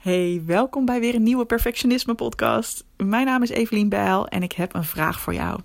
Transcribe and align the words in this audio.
Hey, 0.00 0.42
welkom 0.46 0.84
bij 0.84 1.00
weer 1.00 1.14
een 1.14 1.22
nieuwe 1.22 1.44
Perfectionisme 1.44 2.14
podcast. 2.14 2.84
Mijn 2.96 3.26
naam 3.26 3.42
is 3.42 3.48
Evelien 3.50 3.88
Bijl 3.88 4.28
en 4.28 4.42
ik 4.42 4.52
heb 4.52 4.74
een 4.74 4.84
vraag 4.84 5.20
voor 5.20 5.34
jou. 5.34 5.60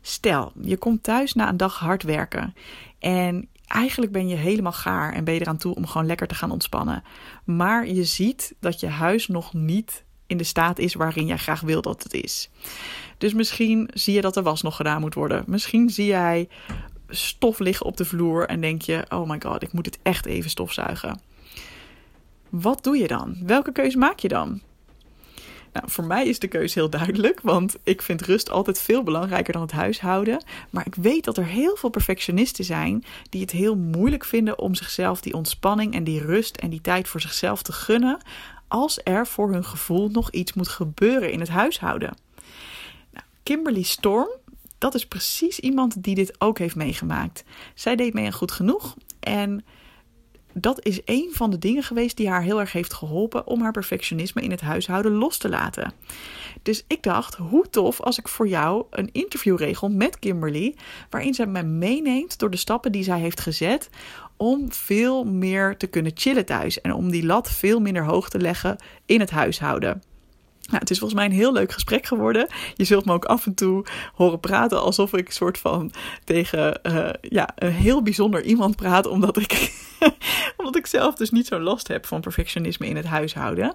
Stel, 0.00 0.52
je 0.60 0.76
komt 0.76 1.02
thuis 1.02 1.32
na 1.32 1.48
een 1.48 1.56
dag 1.56 1.78
hard 1.78 2.02
werken 2.02 2.54
en 2.98 3.48
eigenlijk 3.66 4.12
ben 4.12 4.28
je 4.28 4.36
helemaal 4.36 4.72
gaar 4.72 5.12
en 5.12 5.24
ben 5.24 5.34
je 5.34 5.40
eraan 5.40 5.56
toe 5.56 5.74
om 5.74 5.86
gewoon 5.86 6.06
lekker 6.06 6.26
te 6.26 6.34
gaan 6.34 6.50
ontspannen. 6.50 7.02
Maar 7.44 7.86
je 7.88 8.04
ziet 8.04 8.54
dat 8.60 8.80
je 8.80 8.86
huis 8.86 9.28
nog 9.28 9.54
niet 9.54 10.04
in 10.26 10.36
de 10.36 10.44
staat 10.44 10.78
is 10.78 10.94
waarin 10.94 11.26
jij 11.26 11.38
graag 11.38 11.60
wil 11.60 11.82
dat 11.82 12.02
het 12.02 12.14
is. 12.14 12.50
Dus 13.18 13.34
misschien 13.34 13.90
zie 13.94 14.14
je 14.14 14.20
dat 14.20 14.34
de 14.34 14.42
was 14.42 14.62
nog 14.62 14.76
gedaan 14.76 15.00
moet 15.00 15.14
worden. 15.14 15.44
Misschien 15.46 15.90
zie 15.90 16.06
jij 16.06 16.48
stof 17.08 17.58
liggen 17.58 17.86
op 17.86 17.96
de 17.96 18.04
vloer 18.04 18.48
en 18.48 18.60
denk 18.60 18.82
je: 18.82 19.04
oh 19.08 19.28
my 19.28 19.40
god, 19.42 19.62
ik 19.62 19.72
moet 19.72 19.86
het 19.86 19.98
echt 20.02 20.26
even 20.26 20.50
stofzuigen. 20.50 21.20
Wat 22.50 22.84
doe 22.84 22.96
je 22.96 23.06
dan? 23.06 23.36
Welke 23.42 23.72
keuze 23.72 23.98
maak 23.98 24.18
je 24.18 24.28
dan? 24.28 24.60
Nou, 25.72 25.90
voor 25.90 26.04
mij 26.04 26.26
is 26.26 26.38
de 26.38 26.48
keuze 26.48 26.78
heel 26.78 26.90
duidelijk, 26.90 27.40
want 27.40 27.76
ik 27.82 28.02
vind 28.02 28.22
rust 28.22 28.50
altijd 28.50 28.80
veel 28.80 29.02
belangrijker 29.02 29.52
dan 29.52 29.62
het 29.62 29.72
huishouden. 29.72 30.44
Maar 30.70 30.86
ik 30.86 30.94
weet 30.94 31.24
dat 31.24 31.36
er 31.36 31.46
heel 31.46 31.76
veel 31.76 31.88
perfectionisten 31.88 32.64
zijn 32.64 33.04
die 33.28 33.40
het 33.40 33.50
heel 33.50 33.76
moeilijk 33.76 34.24
vinden 34.24 34.58
om 34.58 34.74
zichzelf 34.74 35.20
die 35.20 35.34
ontspanning 35.34 35.94
en 35.94 36.04
die 36.04 36.20
rust 36.20 36.56
en 36.56 36.70
die 36.70 36.80
tijd 36.80 37.08
voor 37.08 37.20
zichzelf 37.20 37.62
te 37.62 37.72
gunnen, 37.72 38.20
als 38.68 39.00
er 39.04 39.26
voor 39.26 39.52
hun 39.52 39.64
gevoel 39.64 40.08
nog 40.08 40.30
iets 40.30 40.52
moet 40.52 40.68
gebeuren 40.68 41.32
in 41.32 41.40
het 41.40 41.48
huishouden. 41.48 42.16
Nou, 43.12 43.24
Kimberly 43.42 43.82
Storm, 43.82 44.28
dat 44.78 44.94
is 44.94 45.06
precies 45.06 45.60
iemand 45.60 46.02
die 46.02 46.14
dit 46.14 46.40
ook 46.40 46.58
heeft 46.58 46.76
meegemaakt. 46.76 47.44
Zij 47.74 47.96
deed 47.96 48.14
mee 48.14 48.26
aan 48.26 48.32
goed 48.32 48.52
genoeg 48.52 48.96
en 49.20 49.64
dat 50.52 50.84
is 50.84 51.00
een 51.04 51.30
van 51.32 51.50
de 51.50 51.58
dingen 51.58 51.82
geweest 51.82 52.16
die 52.16 52.28
haar 52.28 52.42
heel 52.42 52.60
erg 52.60 52.72
heeft 52.72 52.92
geholpen 52.92 53.46
om 53.46 53.60
haar 53.62 53.72
perfectionisme 53.72 54.42
in 54.42 54.50
het 54.50 54.60
huishouden 54.60 55.12
los 55.12 55.38
te 55.38 55.48
laten. 55.48 55.92
Dus 56.62 56.84
ik 56.86 57.02
dacht, 57.02 57.34
hoe 57.34 57.70
tof 57.70 58.00
als 58.00 58.18
ik 58.18 58.28
voor 58.28 58.48
jou 58.48 58.84
een 58.90 59.08
interview 59.12 59.58
regel 59.58 59.88
met 59.88 60.18
Kimberly, 60.18 60.74
waarin 61.10 61.34
zij 61.34 61.46
me 61.46 61.62
meeneemt 61.62 62.38
door 62.38 62.50
de 62.50 62.56
stappen 62.56 62.92
die 62.92 63.02
zij 63.02 63.20
heeft 63.20 63.40
gezet 63.40 63.90
om 64.36 64.72
veel 64.72 65.24
meer 65.24 65.76
te 65.76 65.86
kunnen 65.86 66.12
chillen 66.14 66.44
thuis 66.44 66.80
en 66.80 66.92
om 66.92 67.10
die 67.10 67.26
lat 67.26 67.50
veel 67.50 67.80
minder 67.80 68.04
hoog 68.04 68.28
te 68.28 68.38
leggen 68.38 68.76
in 69.06 69.20
het 69.20 69.30
huishouden. 69.30 70.02
Nou, 70.70 70.82
het 70.82 70.90
is 70.90 70.98
volgens 70.98 71.20
mij 71.20 71.28
een 71.28 71.36
heel 71.36 71.52
leuk 71.52 71.72
gesprek 71.72 72.06
geworden. 72.06 72.48
Je 72.74 72.84
zult 72.84 73.04
me 73.04 73.12
ook 73.12 73.24
af 73.24 73.46
en 73.46 73.54
toe 73.54 73.84
horen 74.14 74.40
praten 74.40 74.82
alsof 74.82 75.12
ik 75.12 75.30
soort 75.30 75.58
van 75.58 75.92
tegen 76.24 76.80
uh, 76.82 77.08
ja, 77.20 77.48
een 77.54 77.72
heel 77.72 78.02
bijzonder 78.02 78.42
iemand 78.42 78.76
praat, 78.76 79.06
omdat 79.06 79.36
ik, 79.36 79.72
omdat 80.56 80.76
ik 80.76 80.86
zelf 80.86 81.14
dus 81.14 81.30
niet 81.30 81.46
zo'n 81.46 81.62
last 81.62 81.88
heb 81.88 82.06
van 82.06 82.20
perfectionisme 82.20 82.86
in 82.86 82.96
het 82.96 83.06
huishouden. 83.06 83.74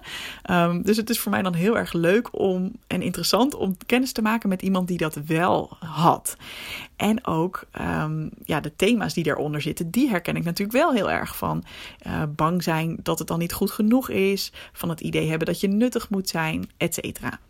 Um, 0.50 0.82
dus 0.82 0.96
het 0.96 1.10
is 1.10 1.18
voor 1.18 1.30
mij 1.30 1.42
dan 1.42 1.54
heel 1.54 1.78
erg 1.78 1.92
leuk 1.92 2.38
om 2.38 2.72
en 2.86 3.02
interessant 3.02 3.54
om 3.54 3.76
kennis 3.86 4.12
te 4.12 4.22
maken 4.22 4.48
met 4.48 4.62
iemand 4.62 4.88
die 4.88 4.98
dat 4.98 5.14
wel 5.14 5.76
had. 5.78 6.36
En 6.96 7.26
ook 7.26 7.66
um, 7.80 8.30
ja, 8.44 8.60
de 8.60 8.76
thema's 8.76 9.14
die 9.14 9.24
daaronder 9.24 9.60
zitten, 9.60 9.90
die 9.90 10.08
herken 10.08 10.36
ik 10.36 10.44
natuurlijk 10.44 10.78
wel 10.78 10.92
heel 10.92 11.10
erg 11.10 11.36
van. 11.36 11.64
Uh, 12.06 12.22
bang 12.28 12.62
zijn 12.62 12.98
dat 13.02 13.18
het 13.18 13.28
dan 13.28 13.38
niet 13.38 13.52
goed 13.52 13.70
genoeg 13.70 14.08
is, 14.08 14.52
van 14.72 14.88
het 14.88 15.00
idee 15.00 15.28
hebben 15.28 15.46
dat 15.46 15.60
je 15.60 15.68
nuttig 15.68 16.10
moet 16.10 16.28
zijn 16.28 16.70
et 16.76 17.00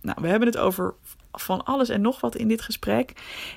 Nou, 0.03 0.19
we 0.21 0.29
hebben 0.29 0.49
het 0.49 0.57
over 0.57 0.95
van 1.41 1.65
alles 1.65 1.89
en 1.89 2.01
nog 2.01 2.21
wat 2.21 2.37
in 2.37 2.49
dit 2.49 2.63
gesprek. 2.63 3.13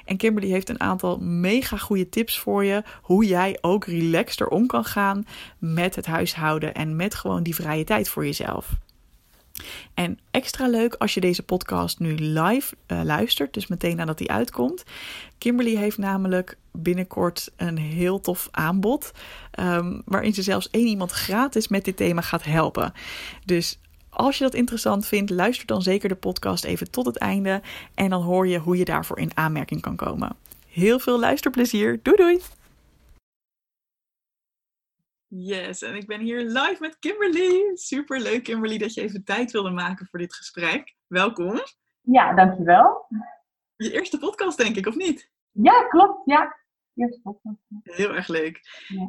En 0.06 0.18
Kimberly 0.18 0.50
heeft 0.50 0.70
een 0.70 0.80
aantal 0.80 1.18
mega 1.18 1.78
goede 1.78 2.10
tips 2.10 2.40
voor 2.40 2.66
je. 2.66 2.84
Hoe 3.02 3.26
jij 3.26 3.58
ook 3.62 3.86
relaxter 3.86 4.48
om 4.48 4.68
kan 4.68 4.86
gaan 4.86 5.26
met 5.58 5.96
het 5.96 6.06
huishouden 6.06 6.74
en 6.74 6.96
met 6.96 7.16
gewoon 7.16 7.44
die 7.44 7.56
vrije 7.56 7.84
tijd 7.84 8.10
voor 8.10 8.26
jezelf. 8.26 8.70
En 9.94 10.20
extra 10.32 10.68
leuk 10.68 10.94
als 10.94 11.14
je 11.14 11.20
deze 11.20 11.44
podcast 11.44 12.00
nu 12.00 12.16
live 12.16 12.76
uh, 12.88 13.02
luistert, 13.04 13.54
dus 13.54 13.68
meteen 13.68 13.96
nadat 13.96 14.18
die 14.18 14.32
uitkomt. 14.32 14.84
Kimberly 15.38 15.76
heeft 15.76 15.98
namelijk 15.98 16.58
binnenkort 16.72 17.52
een 17.56 17.78
heel 17.78 18.20
tof 18.20 18.48
aanbod, 18.52 19.12
um, 19.60 20.02
waarin 20.06 20.34
ze 20.34 20.42
zelfs 20.42 20.70
één 20.70 20.88
iemand 20.88 21.12
gratis 21.12 21.68
met 21.68 21.86
dit 21.86 21.98
thema 21.98 22.22
gaat 22.22 22.44
helpen. 22.44 22.94
Dus 23.46 23.80
als 24.10 24.38
je 24.38 24.44
dat 24.44 24.54
interessant 24.54 25.08
vindt, 25.08 25.30
luister 25.30 25.68
dan 25.68 25.82
zeker 25.82 26.10
de 26.10 26.16
podcast 26.16 26.64
even 26.64 26.92
tot 26.92 27.06
het 27.06 27.18
einde 27.18 27.62
en 27.96 28.10
dan 28.10 28.22
hoor 28.22 28.48
je 28.48 28.58
hoe 28.58 28.78
je 28.78 28.86
daarvoor 28.86 29.20
in 29.20 29.38
aanmerking 29.38 29.82
kan 29.82 29.96
komen. 29.96 30.36
Heel 30.68 31.00
veel 31.00 31.20
luisterplezier. 31.20 32.00
Doei 32.04 32.18
doei! 32.18 32.42
Yes, 35.28 35.82
en 35.82 35.96
ik 35.96 36.08
ben 36.08 36.20
hier 36.20 36.42
live 36.42 36.78
met 36.80 37.00
Kimberly. 37.00 37.72
Super 37.74 38.20
leuk, 38.20 38.44
Kimberly, 38.44 38.78
dat 38.78 38.94
je 38.94 39.02
even 39.02 39.24
tijd 39.24 39.52
wilde 39.52 39.70
maken 39.70 40.06
voor 40.06 40.20
dit 40.20 40.36
gesprek. 40.36 40.96
Welkom. 41.08 41.62
Ja, 42.02 42.34
dankjewel. 42.34 43.06
Je 43.76 43.92
eerste 43.92 44.18
podcast, 44.18 44.58
denk 44.58 44.76
ik, 44.76 44.86
of 44.86 44.96
niet? 44.96 45.30
Ja, 45.52 45.84
klopt. 45.84 46.22
Ja, 46.26 46.59
Heel 47.84 48.16
erg 48.16 48.28
leuk. 48.28 48.60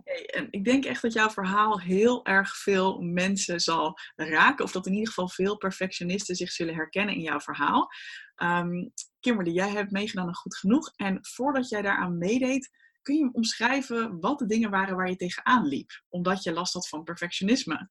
Hey, 0.04 0.26
en 0.26 0.46
ik 0.50 0.64
denk 0.64 0.84
echt 0.84 1.02
dat 1.02 1.12
jouw 1.12 1.30
verhaal 1.30 1.80
heel 1.80 2.24
erg 2.24 2.56
veel 2.56 3.00
mensen 3.00 3.60
zal 3.60 3.98
raken. 4.16 4.64
Of 4.64 4.72
dat 4.72 4.86
in 4.86 4.92
ieder 4.92 5.08
geval 5.08 5.28
veel 5.28 5.56
perfectionisten 5.56 6.34
zich 6.36 6.50
zullen 6.50 6.74
herkennen 6.74 7.14
in 7.14 7.20
jouw 7.20 7.40
verhaal. 7.40 7.88
Um, 8.36 8.92
Kimberly, 9.20 9.52
jij 9.52 9.70
hebt 9.70 9.90
meegedaan 9.90 10.26
aan 10.26 10.34
Goed 10.34 10.56
Genoeg. 10.56 10.92
En 10.96 11.18
voordat 11.20 11.68
jij 11.68 11.82
daaraan 11.82 12.18
meedeed, 12.18 12.70
kun 13.02 13.14
je 13.14 13.30
omschrijven 13.32 14.20
wat 14.20 14.38
de 14.38 14.46
dingen 14.46 14.70
waren 14.70 14.96
waar 14.96 15.08
je 15.08 15.16
tegenaan 15.16 15.66
liep? 15.66 15.90
Omdat 16.08 16.42
je 16.42 16.52
last 16.52 16.74
had 16.74 16.88
van 16.88 17.04
perfectionisme. 17.04 17.88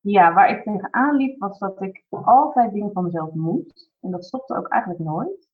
Ja, 0.00 0.32
waar 0.32 0.50
ik 0.50 0.62
tegenaan 0.64 1.16
liep 1.16 1.38
was 1.38 1.58
dat 1.58 1.82
ik 1.82 2.04
altijd 2.10 2.72
dingen 2.72 2.92
van 2.92 3.04
mezelf 3.04 3.34
moest. 3.34 3.90
En 4.00 4.10
dat 4.10 4.24
stopte 4.24 4.56
ook 4.56 4.68
eigenlijk 4.68 5.02
nooit. 5.02 5.48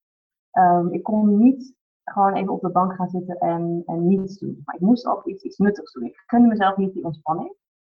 Um, 0.52 0.92
ik 0.92 1.02
kon 1.02 1.38
niet 1.38 1.75
gewoon 2.10 2.34
even 2.34 2.52
op 2.52 2.60
de 2.60 2.70
bank 2.70 2.92
gaan 2.94 3.08
zitten 3.08 3.38
en, 3.38 3.82
en 3.86 4.06
niets 4.06 4.38
doen. 4.38 4.62
Maar 4.64 4.74
ik 4.74 4.80
moest 4.80 5.06
ook 5.06 5.26
iets, 5.26 5.42
iets 5.42 5.58
nuttigs 5.58 5.92
doen. 5.92 6.04
Ik 6.04 6.22
gunde 6.26 6.48
mezelf 6.48 6.76
niet 6.76 6.92
die 6.92 7.04
ontspanning. 7.04 7.54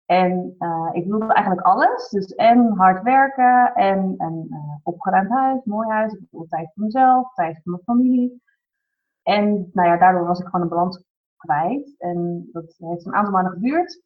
En 0.05 0.55
uh, 0.59 0.89
ik 0.91 1.05
wilde 1.05 1.33
eigenlijk 1.33 1.67
alles. 1.67 2.09
Dus 2.09 2.35
en 2.35 2.67
hard 2.67 3.03
werken 3.03 3.73
en 3.73 4.15
uh, 4.19 4.75
opgeruimd 4.83 5.29
huis, 5.29 5.63
mooi 5.63 5.89
huis. 5.89 6.13
Ik 6.13 6.27
wilde 6.31 6.47
tijd 6.47 6.71
voor 6.73 6.83
mezelf, 6.83 7.33
tijd 7.33 7.59
voor 7.63 7.71
mijn 7.71 7.83
familie. 7.83 8.41
En 9.23 9.69
nou 9.73 9.87
ja, 9.87 9.97
daardoor 9.97 10.27
was 10.27 10.39
ik 10.39 10.45
gewoon 10.45 10.61
een 10.61 10.69
balans 10.69 11.03
kwijt. 11.37 11.95
En 11.97 12.49
dat 12.51 12.75
heeft 12.77 13.05
een 13.05 13.15
aantal 13.15 13.33
maanden 13.33 13.53
geduurd. 13.53 14.01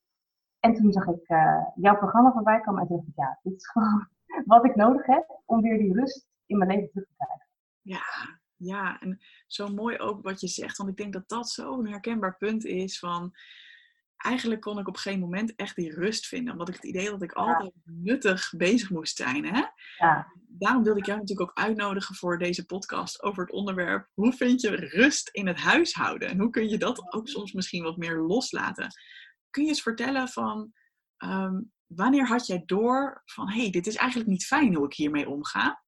En 0.59 0.73
toen 0.73 0.91
zag 0.91 1.07
ik 1.07 1.29
uh, 1.29 1.65
jouw 1.75 1.97
programma 1.97 2.31
voorbij 2.31 2.59
komen 2.59 2.81
en 2.81 2.87
toen 2.87 2.95
dacht 2.97 3.07
ik, 3.07 3.15
ja, 3.15 3.39
dit 3.41 3.53
is 3.53 3.67
gewoon 3.67 4.07
wat 4.45 4.65
ik 4.65 4.75
nodig 4.75 5.05
heb 5.05 5.41
om 5.45 5.61
weer 5.61 5.77
die 5.77 5.93
rust 5.93 6.27
in 6.45 6.57
mijn 6.57 6.69
leven 6.69 6.89
terug 6.89 7.07
te 7.07 7.13
krijgen. 7.15 7.47
Ja, 7.81 8.01
ja, 8.63 8.99
en 8.99 9.21
zo 9.47 9.67
mooi 9.67 9.97
ook 9.97 10.21
wat 10.21 10.41
je 10.41 10.47
zegt, 10.47 10.77
want 10.77 10.89
ik 10.89 10.97
denk 10.97 11.13
dat 11.13 11.29
dat 11.29 11.49
zo'n 11.49 11.87
herkenbaar 11.87 12.37
punt 12.37 12.65
is 12.65 12.99
van 12.99 13.35
eigenlijk 14.21 14.61
kon 14.61 14.79
ik 14.79 14.87
op 14.87 14.95
geen 14.95 15.19
moment 15.19 15.55
echt 15.55 15.75
die 15.75 15.93
rust 15.93 16.27
vinden. 16.27 16.51
Omdat 16.51 16.69
ik 16.69 16.75
het 16.75 16.83
idee 16.83 17.09
had 17.09 17.19
dat 17.19 17.29
ik 17.29 17.33
altijd 17.33 17.71
nuttig 17.83 18.53
bezig 18.57 18.89
moest 18.89 19.17
zijn. 19.17 19.45
Hè? 19.45 19.63
Ja. 19.97 20.33
Daarom 20.47 20.83
wilde 20.83 20.99
ik 20.99 21.05
jou 21.05 21.19
natuurlijk 21.19 21.49
ook 21.49 21.65
uitnodigen 21.65 22.15
voor 22.15 22.37
deze 22.37 22.65
podcast 22.65 23.23
over 23.23 23.43
het 23.43 23.51
onderwerp. 23.51 24.09
Hoe 24.13 24.33
vind 24.33 24.61
je 24.61 24.75
rust 24.75 25.29
in 25.29 25.47
het 25.47 25.59
huishouden? 25.59 26.29
En 26.29 26.39
hoe 26.39 26.49
kun 26.49 26.69
je 26.69 26.77
dat 26.77 27.13
ook 27.13 27.27
soms 27.27 27.51
misschien 27.51 27.83
wat 27.83 27.97
meer 27.97 28.19
loslaten? 28.19 28.87
Kun 29.49 29.63
je 29.63 29.69
eens 29.69 29.81
vertellen 29.81 30.27
van 30.27 30.73
ehm, 31.17 31.61
wanneer 31.85 32.27
had 32.27 32.47
jij 32.47 32.63
door 32.65 33.21
van 33.25 33.49
hé, 33.49 33.61
hey, 33.61 33.69
dit 33.69 33.87
is 33.87 33.95
eigenlijk 33.95 34.29
niet 34.29 34.45
fijn 34.45 34.75
hoe 34.75 34.85
ik 34.85 34.93
hiermee 34.93 35.29
omga? 35.29 35.83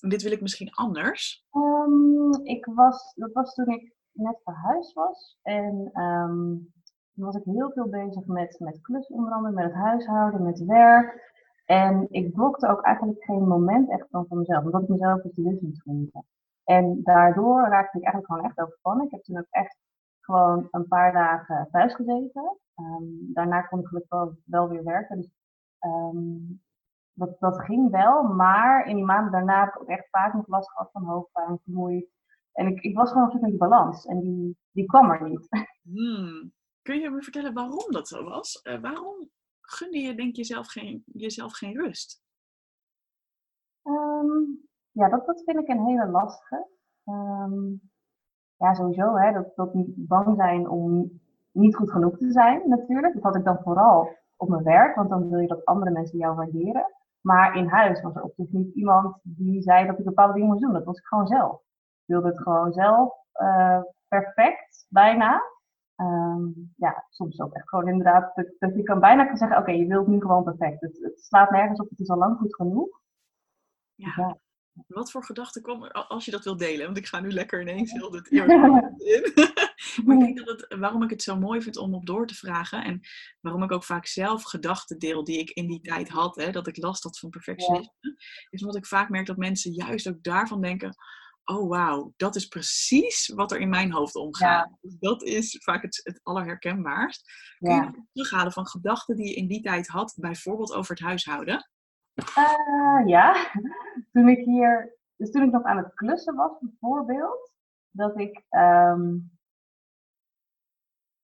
Dit 0.00 0.22
wil 0.22 0.32
ik 0.32 0.40
misschien 0.40 0.74
anders? 0.74 1.46
Um, 1.52 2.44
ik 2.44 2.64
was, 2.64 3.12
dat 3.14 3.32
was 3.32 3.54
toen 3.54 3.68
ik 3.68 3.96
net 4.12 4.40
verhuisd 4.44 4.92
was. 4.92 5.38
En 5.42 5.90
um, 6.00 6.72
toen 7.14 7.24
was 7.24 7.36
ik 7.36 7.44
heel 7.44 7.70
veel 7.70 7.88
bezig 7.88 8.26
met, 8.26 8.56
met 8.58 8.80
klus 8.80 9.06
onder 9.06 9.32
andere, 9.32 9.54
met 9.54 9.64
het 9.64 9.74
huishouden, 9.74 10.42
met 10.42 10.64
werk. 10.64 11.36
En 11.64 12.06
ik 12.10 12.32
blokte 12.32 12.68
ook 12.68 12.82
eigenlijk 12.82 13.24
geen 13.24 13.48
moment 13.48 13.90
echt 13.90 14.06
van 14.10 14.26
mezelf, 14.28 14.64
omdat 14.64 14.82
ik 14.82 14.88
mezelf 14.88 15.22
dus 15.22 15.34
de 15.34 15.42
lust 15.42 15.84
niet. 15.84 16.12
En 16.64 17.00
daardoor 17.02 17.60
raakte 17.60 17.98
ik 17.98 18.04
eigenlijk 18.04 18.26
gewoon 18.26 18.44
echt 18.44 18.60
overspannen. 18.60 19.04
Ik 19.04 19.10
heb 19.10 19.22
toen 19.22 19.38
ook 19.38 19.46
echt 19.50 19.76
gewoon 20.20 20.68
een 20.70 20.88
paar 20.88 21.12
dagen 21.12 21.68
thuis 21.70 21.94
gezeten. 21.94 22.58
Um, 22.76 23.30
daarna 23.32 23.62
kon 23.62 23.80
ik 23.80 23.86
gelukkig 23.86 24.10
wel, 24.10 24.36
wel 24.44 24.68
weer 24.68 24.84
werken. 24.84 25.16
Dus 25.16 25.30
dat, 27.18 27.40
dat 27.40 27.60
ging 27.60 27.90
wel, 27.90 28.22
maar 28.22 28.86
in 28.86 28.96
die 28.96 29.04
maanden 29.04 29.32
daarna 29.32 29.64
heb 29.64 29.74
ik 29.74 29.80
ook 29.80 29.88
echt 29.88 30.08
vaak 30.10 30.34
nog 30.34 30.46
last 30.46 30.70
gehad 30.70 30.90
van 30.92 31.04
hoofdpijn, 31.04 31.58
vermoeid. 31.62 32.10
En 32.52 32.66
ik, 32.66 32.80
ik 32.80 32.96
was 32.96 33.10
gewoon 33.10 33.24
op 33.24 33.30
zoek 33.30 33.40
naar 33.40 33.50
die 33.50 33.58
balans 33.58 34.06
en 34.06 34.20
die, 34.20 34.58
die 34.70 34.86
kwam 34.86 35.10
er 35.10 35.28
niet. 35.28 35.48
Hmm. 35.88 36.52
Kun 36.82 37.00
je 37.00 37.10
me 37.10 37.22
vertellen 37.22 37.54
waarom 37.54 37.92
dat 37.92 38.08
zo 38.08 38.24
was? 38.24 38.60
Uh, 38.64 38.80
waarom 38.80 39.30
gunde 39.60 39.98
je, 39.98 40.14
denk 40.14 40.30
je, 40.34 40.36
jezelf 40.36 40.66
geen, 40.66 41.02
jezelf 41.06 41.52
geen 41.52 41.74
rust? 41.74 42.22
Um, 43.82 44.68
ja, 44.90 45.08
dat, 45.08 45.26
dat 45.26 45.42
vind 45.44 45.58
ik 45.58 45.68
een 45.68 45.86
hele 45.86 46.06
lastige. 46.06 46.66
Um, 47.04 47.80
ja, 48.56 48.74
sowieso, 48.74 49.14
hè, 49.14 49.32
dat, 49.32 49.56
dat 49.56 49.74
niet 49.74 49.92
bang 49.94 50.36
zijn 50.36 50.68
om 50.68 51.20
niet 51.52 51.76
goed 51.76 51.90
genoeg 51.90 52.18
te 52.18 52.32
zijn, 52.32 52.68
natuurlijk. 52.68 53.14
Dat 53.14 53.22
had 53.22 53.36
ik 53.36 53.44
dan 53.44 53.60
vooral 53.62 54.16
op 54.36 54.48
mijn 54.48 54.62
werk, 54.62 54.96
want 54.96 55.10
dan 55.10 55.28
wil 55.28 55.38
je 55.38 55.46
dat 55.46 55.64
andere 55.64 55.90
mensen 55.90 56.18
jou 56.18 56.36
waarderen. 56.36 56.86
Maar 57.28 57.56
in 57.56 57.66
huis 57.66 58.00
was 58.00 58.14
er 58.14 58.22
ook 58.22 58.36
dus 58.36 58.50
niet 58.50 58.74
iemand 58.74 59.18
die 59.22 59.62
zei 59.62 59.86
dat 59.86 59.98
ik 59.98 60.04
bepaalde 60.04 60.32
dingen 60.32 60.48
moest 60.48 60.60
doen. 60.60 60.72
Dat 60.72 60.84
was 60.84 60.98
ik 60.98 61.06
gewoon 61.06 61.26
zelf. 61.26 61.54
Ik 61.54 62.06
wilde 62.06 62.28
het 62.28 62.42
gewoon 62.42 62.72
zelf 62.72 63.12
uh, 63.40 63.80
perfect, 64.08 64.86
bijna. 64.88 65.42
Um, 65.96 66.72
ja, 66.76 67.06
soms 67.10 67.40
ook 67.40 67.52
echt 67.52 67.68
gewoon 67.68 67.88
inderdaad 67.88 68.34
dat, 68.34 68.46
dat 68.58 68.74
je 68.74 68.82
kan 68.82 69.00
bijna 69.00 69.26
kan 69.26 69.36
zeggen, 69.36 69.58
oké, 69.58 69.70
je 69.70 69.86
wilt 69.86 70.06
nu 70.06 70.20
gewoon 70.20 70.44
perfect. 70.44 70.80
Het, 70.80 70.98
het, 71.02 71.20
slaat 71.20 71.50
nergens 71.50 71.80
op, 71.80 71.90
het 71.90 72.00
is 72.00 72.08
al 72.08 72.18
lang 72.18 72.38
goed 72.38 72.54
genoeg. 72.54 73.00
Ja. 73.94 74.12
ja. 74.16 74.38
Wat 74.86 75.10
voor 75.10 75.24
gedachten 75.24 75.62
kwam 75.62 75.82
er, 75.82 75.92
als 75.92 76.24
je 76.24 76.30
dat 76.30 76.44
wil 76.44 76.56
delen? 76.56 76.84
Want 76.84 76.96
ik 76.96 77.06
ga 77.06 77.20
nu 77.20 77.32
lekker 77.32 77.60
ineens 77.60 77.92
heel 77.98 78.10
dit 78.10 78.28
in. 78.30 78.46
Maar 80.08 80.16
ik 80.16 80.34
denk 80.34 80.46
dat 80.46 80.60
het, 80.60 80.78
waarom 80.78 81.02
ik 81.02 81.10
het 81.10 81.22
zo 81.22 81.38
mooi 81.38 81.62
vind 81.62 81.76
om 81.76 81.94
op 81.94 82.06
door 82.06 82.26
te 82.26 82.34
vragen 82.34 82.84
en 82.84 83.00
waarom 83.40 83.62
ik 83.62 83.72
ook 83.72 83.84
vaak 83.84 84.06
zelf 84.06 84.42
gedachten 84.42 84.98
deel 84.98 85.24
die 85.24 85.38
ik 85.38 85.50
in 85.50 85.66
die 85.68 85.80
tijd 85.80 86.08
had, 86.08 86.36
hè, 86.36 86.50
dat 86.50 86.66
ik 86.66 86.76
last 86.76 87.02
had 87.02 87.18
van 87.18 87.30
perfectionisme, 87.30 88.16
is 88.50 88.60
omdat 88.60 88.76
ik 88.76 88.86
vaak 88.86 89.08
merk 89.08 89.26
dat 89.26 89.36
mensen 89.36 89.72
juist 89.72 90.08
ook 90.08 90.22
daarvan 90.22 90.60
denken, 90.60 90.96
oh 91.44 91.68
wauw, 91.68 92.12
dat 92.16 92.36
is 92.36 92.46
precies 92.46 93.32
wat 93.34 93.52
er 93.52 93.60
in 93.60 93.68
mijn 93.68 93.92
hoofd 93.92 94.14
omgaat. 94.14 94.76
Dus 94.80 94.96
dat 94.98 95.22
is 95.22 95.58
vaak 95.64 95.82
het, 95.82 96.00
het 96.02 96.20
allerherkenbaarst. 96.22 97.22
Kun 97.58 97.74
je 97.74 97.80
ja. 97.80 97.94
terughalen 98.12 98.52
van 98.52 98.66
gedachten 98.66 99.16
die 99.16 99.26
je 99.26 99.34
in 99.34 99.48
die 99.48 99.60
tijd 99.60 99.86
had, 99.86 100.14
bijvoorbeeld 100.20 100.72
over 100.72 100.90
het 100.90 101.04
huishouden? 101.04 101.70
Uh, 102.38 103.06
ja, 103.06 103.50
toen 104.12 104.28
ik 104.28 104.44
hier, 104.44 104.96
dus 105.16 105.30
toen 105.30 105.42
ik 105.42 105.50
nog 105.50 105.62
aan 105.62 105.76
het 105.76 105.94
klussen 105.94 106.34
was 106.34 106.58
bijvoorbeeld, 106.60 107.50
dat 107.90 108.18
ik, 108.18 108.42
um, 108.50 109.37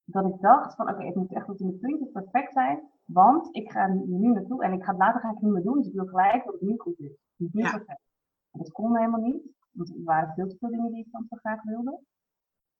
dat 0.05 0.25
ik 0.25 0.41
dacht 0.41 0.75
van 0.75 0.85
oké, 0.85 0.95
okay, 0.95 1.07
het 1.07 1.15
moet 1.15 1.33
echt 1.33 1.45
tot 1.45 1.59
in 1.59 1.67
de 1.67 1.77
puntjes 1.77 2.11
perfect 2.11 2.53
zijn, 2.53 2.89
want 3.05 3.55
ik 3.55 3.71
ga 3.71 3.87
nu 3.87 4.31
naartoe 4.31 4.63
en 4.63 4.73
ik 4.73 4.83
ga, 4.83 4.95
later 4.95 5.21
ga 5.21 5.27
ik 5.27 5.33
het 5.33 5.43
niet 5.43 5.53
meer 5.53 5.63
doen, 5.63 5.77
dus 5.77 5.87
ik 5.87 5.93
wil 5.93 6.05
gelijk 6.05 6.45
dat 6.45 6.53
het 6.53 6.61
nu 6.61 6.77
goed 6.77 6.99
is. 6.99 7.11
Het 7.11 7.47
is 7.47 7.51
niet 7.51 7.65
ja. 7.65 7.71
perfect. 7.71 8.01
En 8.51 8.59
dat 8.59 8.71
kon 8.71 8.97
helemaal 8.97 9.21
niet. 9.21 9.53
Want 9.71 9.89
er 9.89 10.03
waren 10.03 10.33
veel 10.33 10.47
te 10.47 10.57
veel 10.57 10.69
dingen 10.69 10.91
die 10.91 11.05
ik 11.05 11.11
dan 11.11 11.25
zo 11.29 11.35
graag 11.35 11.63
wilde. 11.63 11.99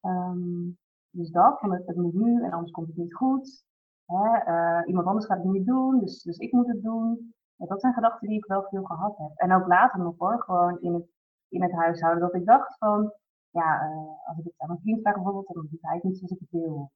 Um, 0.02 0.78
dus 1.10 1.32
dat, 1.32 1.60
van 1.60 1.72
het, 1.72 1.88
het, 1.88 1.96
moet 1.96 2.14
nu 2.14 2.44
en 2.44 2.52
anders 2.52 2.72
komt 2.72 2.88
het 2.88 2.98
niet 2.98 3.16
goed. 3.16 3.64
Hè, 4.06 4.52
uh, 4.52 4.88
iemand 4.88 5.08
anders 5.08 5.26
gaat 5.26 5.38
het 5.38 5.52
niet 5.52 5.66
doen, 5.66 6.00
dus, 6.00 6.24
dus 6.24 6.38
ik 6.38 6.52
moet 6.52 6.68
het 6.68 6.84
doen. 6.84 7.34
Ja, 7.56 7.66
dat 7.66 7.82
zijn 7.82 7.94
gedachten 7.94 8.28
die 8.28 8.38
ik 8.38 8.46
wel 8.46 8.64
veel 8.70 8.84
gehad 8.84 9.18
heb. 9.18 9.32
En 9.36 9.52
ook 9.52 9.68
later 9.68 10.00
nog 10.00 10.16
hoor, 10.18 10.42
gewoon 10.42 10.80
in 10.82 10.94
het, 10.94 11.06
in 11.50 11.64
het 11.64 11.72
huishouden. 11.72 12.22
Dat 12.22 12.36
ik 12.36 12.46
dacht 12.46 12.78
van, 12.78 13.14
ja, 13.50 13.90
uh, 13.90 14.28
als 14.28 14.38
ik 14.38 14.44
het 14.44 14.54
aan 14.58 14.68
mijn 14.68 14.80
vriend 14.80 15.02
vraag 15.02 15.14
bijvoorbeeld, 15.14 15.48
dan 15.48 15.68
doet 15.70 15.82
hij 15.82 15.96
het 15.96 16.04
niet 16.04 16.18
zoals 16.18 16.32
ik 16.32 16.40
het 16.40 16.52
wil. 16.52 16.92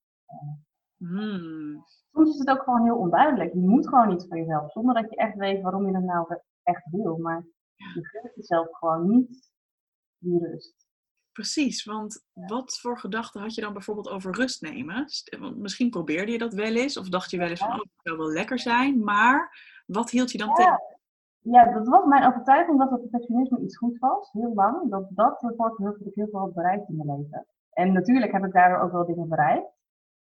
Hmm. 0.98 1.84
Soms 2.12 2.30
is 2.30 2.40
het 2.40 2.50
ook 2.50 2.64
gewoon 2.64 2.84
heel 2.84 2.98
onduidelijk. 2.98 3.54
Je 3.54 3.60
moet 3.60 3.88
gewoon 3.88 4.12
iets 4.12 4.28
van 4.28 4.38
jezelf, 4.38 4.72
zonder 4.72 4.94
dat 5.02 5.10
je 5.10 5.16
echt 5.16 5.36
weet 5.36 5.62
waarom 5.62 5.86
je 5.88 5.96
het 5.96 6.04
nou 6.04 6.38
echt 6.64 6.90
wil. 6.92 7.18
Maar 7.18 7.46
je 7.76 8.06
gunt 8.08 8.36
jezelf 8.36 8.68
gewoon 8.72 9.10
niet 9.10 9.52
die 10.18 10.40
rust. 10.40 10.88
Precies, 11.32 11.84
want 11.84 12.26
wat 12.34 12.80
voor 12.80 13.00
gedachten 13.00 13.42
had 13.42 13.56
je 13.56 13.62
dan 13.62 13.74
bijvoorbeeld 13.74 14.10
over 14.10 14.36
rust 14.36 14.62
nemen? 14.62 15.06
Want 15.40 15.58
misschien 15.58 15.90
probeerde 15.90 16.32
je 16.32 16.38
dat 16.38 16.54
wel 16.54 16.76
eens, 16.76 16.98
of 16.98 17.10
dacht 17.10 17.32
je 17.32 17.38
wel 17.38 17.48
eens 17.48 17.60
van, 17.60 17.70
oh, 17.70 17.80
het 17.80 17.90
zou 18.04 18.18
wel 18.18 18.32
lekker 18.32 18.60
zijn, 18.60 19.04
maar 19.04 19.58
wat 19.86 20.10
hield 20.10 20.32
je 20.32 20.38
dan 20.38 20.54
tegen? 20.54 20.98
Ja, 21.42 21.74
dat 21.74 21.88
was 21.88 22.06
mijn 22.06 22.26
overtuiging 22.26 22.80
dat 22.80 22.90
het 22.90 23.02
perfectionisme 23.02 23.60
iets 23.60 23.78
goed 23.78 24.00
was, 24.00 24.32
heel 24.32 24.54
lang. 24.54 24.90
Dat 24.90 25.08
dat 25.10 25.44
ervoor 25.44 25.76
dat 25.78 25.96
ik 26.06 26.16
heel 26.16 26.28
veel 26.32 26.40
had 26.40 26.54
bereikt 26.54 26.90
in 26.90 26.96
mijn 26.96 27.20
leven. 27.20 27.46
En 27.70 27.94
natuurlijk 27.94 28.32
heb 28.32 28.46
ik 28.46 28.54
daardoor 28.54 28.80
ook 28.80 28.92
wel 28.92 29.06
dingen 29.06 29.30
bereikt, 29.30 29.79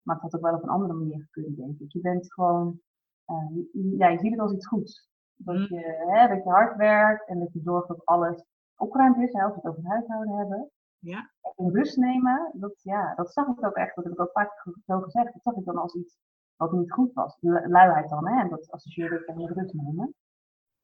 maar 0.03 0.15
het 0.15 0.23
had 0.23 0.35
ook 0.35 0.41
wel 0.41 0.55
op 0.55 0.63
een 0.63 0.69
andere 0.69 0.93
manier 0.93 1.19
gekund, 1.21 1.57
denk 1.57 1.79
ik. 1.79 1.91
Je 1.91 1.99
bent 1.99 2.33
gewoon, 2.33 2.79
uh, 3.27 3.97
ja, 3.97 4.07
je 4.07 4.19
ziet 4.19 4.31
het 4.31 4.39
als 4.39 4.53
iets 4.53 4.67
goeds. 4.67 5.09
Dat 5.35 5.55
mm. 5.55 5.61
je, 5.61 6.05
hè, 6.07 6.27
dat 6.27 6.43
je 6.43 6.49
hard 6.49 6.77
werkt 6.77 7.27
en 7.27 7.39
dat 7.39 7.53
je 7.53 7.61
zorgt 7.63 7.87
dat 7.87 8.05
alles 8.05 8.43
opgeruimd 8.75 9.17
is, 9.17 9.33
hè, 9.33 9.43
als 9.43 9.53
we 9.53 9.59
het 9.61 9.69
over 9.69 9.83
het 9.83 9.91
huishouden 9.91 10.37
hebben. 10.37 10.71
Ja. 10.99 11.31
En 11.55 11.71
rust 11.71 11.97
nemen, 11.97 12.51
dat, 12.53 12.73
ja, 12.81 13.15
dat 13.15 13.33
zag 13.33 13.47
ik 13.47 13.65
ook 13.65 13.75
echt, 13.75 13.95
dat 13.95 14.03
heb 14.03 14.13
ik 14.13 14.19
ook 14.19 14.31
vaak 14.31 14.67
zo 14.85 14.99
gezegd, 14.99 15.33
dat 15.33 15.41
zag 15.43 15.55
ik 15.55 15.65
dan 15.65 15.77
als 15.77 15.95
iets 15.95 16.17
wat 16.55 16.71
niet 16.71 16.91
goed 16.91 17.13
was. 17.13 17.37
Luiheid 17.39 18.09
dan, 18.09 18.27
hè, 18.27 18.41
en 18.41 18.49
dat 18.49 18.71
associeerde 18.71 19.15
ik 19.25 19.35
met 19.35 19.49
rust 19.49 19.73
nemen. 19.73 20.15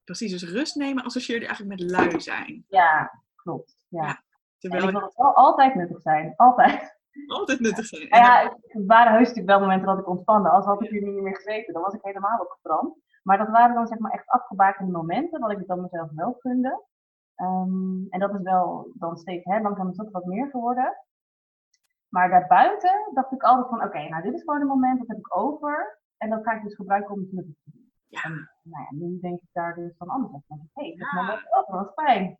Precies, 0.03 0.31
dus 0.31 0.51
rust 0.51 0.75
nemen 0.75 1.03
associeerde 1.03 1.41
je 1.41 1.47
eigenlijk 1.47 1.79
met 1.79 1.91
lui 1.91 2.19
zijn. 2.19 2.65
Ja, 2.67 3.21
klopt. 3.35 3.85
Ja. 3.87 4.05
ja. 4.05 4.23
Terwijl 4.57 4.87
en 4.87 4.95
het 4.95 5.15
wel 5.15 5.35
altijd 5.35 5.75
nuttig 5.75 6.01
zijn, 6.01 6.33
altijd. 6.35 6.98
Altijd 7.27 7.59
nuttig 7.59 7.85
zijn. 7.85 8.07
ja, 8.09 8.57
het 8.61 8.85
waren 8.85 9.11
heus 9.11 9.27
natuurlijk 9.27 9.47
wel 9.47 9.59
momenten 9.59 9.87
dat 9.87 9.99
ik 9.99 10.07
ontspande. 10.07 10.49
Als 10.49 10.65
had 10.65 10.83
ik 10.83 10.89
hier 10.89 11.01
niet 11.01 11.21
meer 11.21 11.35
gezeten, 11.35 11.73
dan 11.73 11.81
was 11.81 11.93
ik 11.93 12.03
helemaal 12.03 12.39
opgebrand. 12.39 12.95
Maar 13.23 13.37
dat 13.37 13.49
waren 13.49 13.75
dan 13.75 13.87
zeg 13.87 13.99
maar 13.99 14.11
echt 14.11 14.27
afgebakende 14.27 14.91
momenten, 14.91 15.39
wat 15.39 15.51
ik 15.51 15.57
het 15.57 15.67
dan 15.67 15.81
mezelf 15.81 16.09
wel 16.15 16.33
gunde. 16.39 16.83
Um, 17.35 18.07
en 18.09 18.19
dat 18.19 18.33
is 18.33 18.41
wel 18.41 18.91
dan 18.93 19.17
steeds, 19.17 19.45
hè, 19.45 19.61
langzaam 19.61 19.89
is 19.89 19.95
dat 19.95 20.11
wat 20.11 20.25
meer 20.25 20.49
geworden. 20.49 20.97
Maar 22.09 22.29
daarbuiten 22.29 23.11
dacht 23.13 23.31
ik 23.31 23.43
altijd 23.43 23.67
van, 23.67 23.83
oké, 23.83 24.09
nou 24.09 24.23
dit 24.23 24.33
is 24.33 24.43
gewoon 24.43 24.61
een 24.61 24.67
moment, 24.67 24.99
dat 24.99 25.07
heb 25.07 25.17
ik 25.17 25.37
over. 25.37 25.99
En 26.17 26.29
dat 26.29 26.43
ga 26.43 26.51
ik 26.51 26.63
dus 26.63 26.75
gebruiken 26.75 27.13
om 27.13 27.19
het 27.19 27.31
nuttig 27.31 27.55
te 27.63 27.71
doen. 27.71 27.78
Ja. 28.09 28.23
En 28.23 28.49
nou 28.63 28.83
ja, 28.83 29.05
nu 29.05 29.19
denk 29.19 29.41
ik 29.41 29.49
daar 29.51 29.75
dus 29.75 29.93
van 29.97 30.07
anders 30.07 30.33
over. 30.33 30.65
Hé, 30.73 30.87
hey, 30.87 30.95
dat 30.97 31.07
ja. 31.11 31.65
wel 31.67 31.91
fijn. 31.95 32.37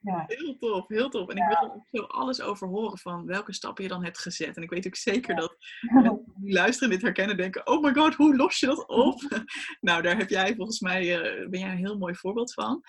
Ja. 0.00 0.24
Heel 0.26 0.58
tof, 0.58 0.88
heel 0.88 1.08
tof. 1.08 1.28
En 1.28 1.36
ik 1.36 1.46
wil 1.46 1.68
er 1.68 1.74
ook 1.74 1.86
zo 1.90 2.02
alles 2.02 2.40
over 2.40 2.68
horen 2.68 2.98
van 2.98 3.26
welke 3.26 3.52
stappen 3.52 3.82
je 3.82 3.90
dan 3.90 4.04
hebt 4.04 4.18
gezet. 4.18 4.56
En 4.56 4.62
ik 4.62 4.70
weet 4.70 4.86
ook 4.86 4.96
zeker 4.96 5.36
dat 5.36 5.56
die 6.38 6.52
luisteren 6.52 6.90
dit 6.90 7.02
herkennen 7.02 7.36
denken, 7.36 7.66
oh 7.66 7.82
my 7.82 7.94
god, 7.94 8.14
hoe 8.14 8.36
los 8.36 8.60
je 8.60 8.66
dat 8.66 8.88
op? 8.88 9.20
nou, 9.80 10.02
daar 10.02 10.16
heb 10.16 10.28
jij 10.28 10.54
volgens 10.54 10.80
mij, 10.80 11.02
uh, 11.02 11.48
ben 11.48 11.60
jij 11.60 11.70
een 11.70 11.76
heel 11.76 11.98
mooi 11.98 12.14
voorbeeld 12.14 12.52
van. 12.52 12.82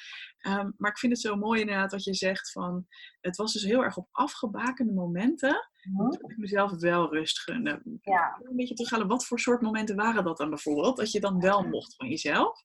Um, 0.48 0.74
maar 0.78 0.92
ik 0.92 0.98
vind 0.98 1.12
het 1.12 1.22
zo 1.22 1.36
mooi 1.36 1.62
inderdaad 1.62 1.92
wat 1.92 2.04
je 2.04 2.14
zegt 2.14 2.52
van, 2.52 2.86
het 3.22 3.36
was 3.36 3.54
dus 3.54 3.64
heel 3.64 3.84
erg 3.84 3.98
op 3.98 4.08
afgebakende 4.12 4.94
momenten. 4.94 5.70
Mm 5.90 6.10
Dat 6.10 6.32
ik 6.32 6.38
mezelf 6.38 6.80
wel 6.80 7.14
rust 7.14 7.40
gunde. 7.40 7.82
Ja. 8.02 8.40
Een 8.42 8.56
beetje 8.56 8.76
terughalen, 8.76 9.08
wat 9.08 9.26
voor 9.26 9.40
soort 9.40 9.62
momenten 9.62 9.96
waren 9.96 10.24
dat 10.24 10.38
dan 10.38 10.50
bijvoorbeeld? 10.50 10.98
Dat 10.98 11.12
je 11.12 11.20
dan 11.20 11.40
wel 11.40 11.64
mocht 11.64 11.96
van 11.96 12.08
jezelf? 12.08 12.64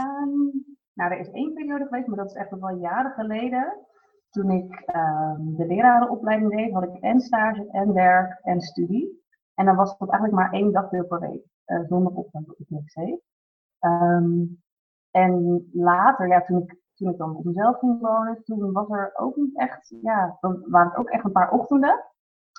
Um, 0.00 0.64
nou, 0.94 1.12
er 1.12 1.18
is 1.18 1.30
één 1.30 1.52
periode 1.52 1.84
geweest, 1.84 2.06
maar 2.06 2.16
dat 2.16 2.30
is 2.30 2.36
echt 2.36 2.50
wel 2.50 2.76
jaren 2.76 3.12
geleden. 3.12 3.86
Toen 4.30 4.50
ik 4.50 4.94
um, 4.94 5.56
de 5.56 5.66
lerarenopleiding 5.66 6.56
deed, 6.56 6.72
had 6.72 6.82
ik 6.82 7.02
en 7.02 7.20
stage 7.20 7.68
en 7.70 7.92
werk 7.92 8.38
en 8.42 8.60
studie. 8.60 9.23
En 9.54 9.64
dan 9.64 9.76
was 9.76 9.90
het 9.98 10.10
eigenlijk 10.10 10.40
maar 10.40 10.52
één 10.52 10.72
dagdeel 10.72 11.04
per 11.06 11.20
week, 11.20 11.44
uh, 11.66 11.80
zondagochtend 11.88 12.46
dat 12.46 12.58
ik 12.58 12.70
niks 12.70 12.94
deed. 12.94 13.20
Um, 13.80 14.62
en 15.10 15.64
later, 15.72 16.28
ja, 16.28 16.42
toen 16.42 16.62
ik, 16.62 16.76
toen 16.94 17.10
ik 17.10 17.18
dan 17.18 17.36
op 17.36 17.44
mezelf 17.44 17.78
ging 17.78 18.00
wonen, 18.00 18.42
toen 18.44 18.72
was 18.72 18.88
er 18.88 19.10
ook 19.14 19.36
niet 19.36 19.58
echt, 19.58 19.96
ja, 20.02 20.36
dan 20.40 20.64
waren 20.66 20.88
het 20.88 20.98
ook 20.98 21.08
echt 21.08 21.24
een 21.24 21.32
paar 21.32 21.50
ochtenden. 21.50 22.04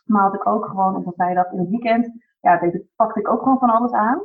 Maar 0.05 0.21
had 0.21 0.33
ik 0.33 0.47
ook 0.47 0.65
gewoon 0.65 0.95
op 0.95 1.05
een 1.05 1.13
vrijdag 1.13 1.51
in 1.51 1.59
het 1.59 1.69
weekend, 1.69 2.11
ja, 2.39 2.59
deed, 2.59 2.83
pakte 2.95 3.19
ik 3.19 3.27
ook 3.27 3.41
gewoon 3.41 3.59
van 3.59 3.69
alles 3.69 3.91
aan. 3.91 4.21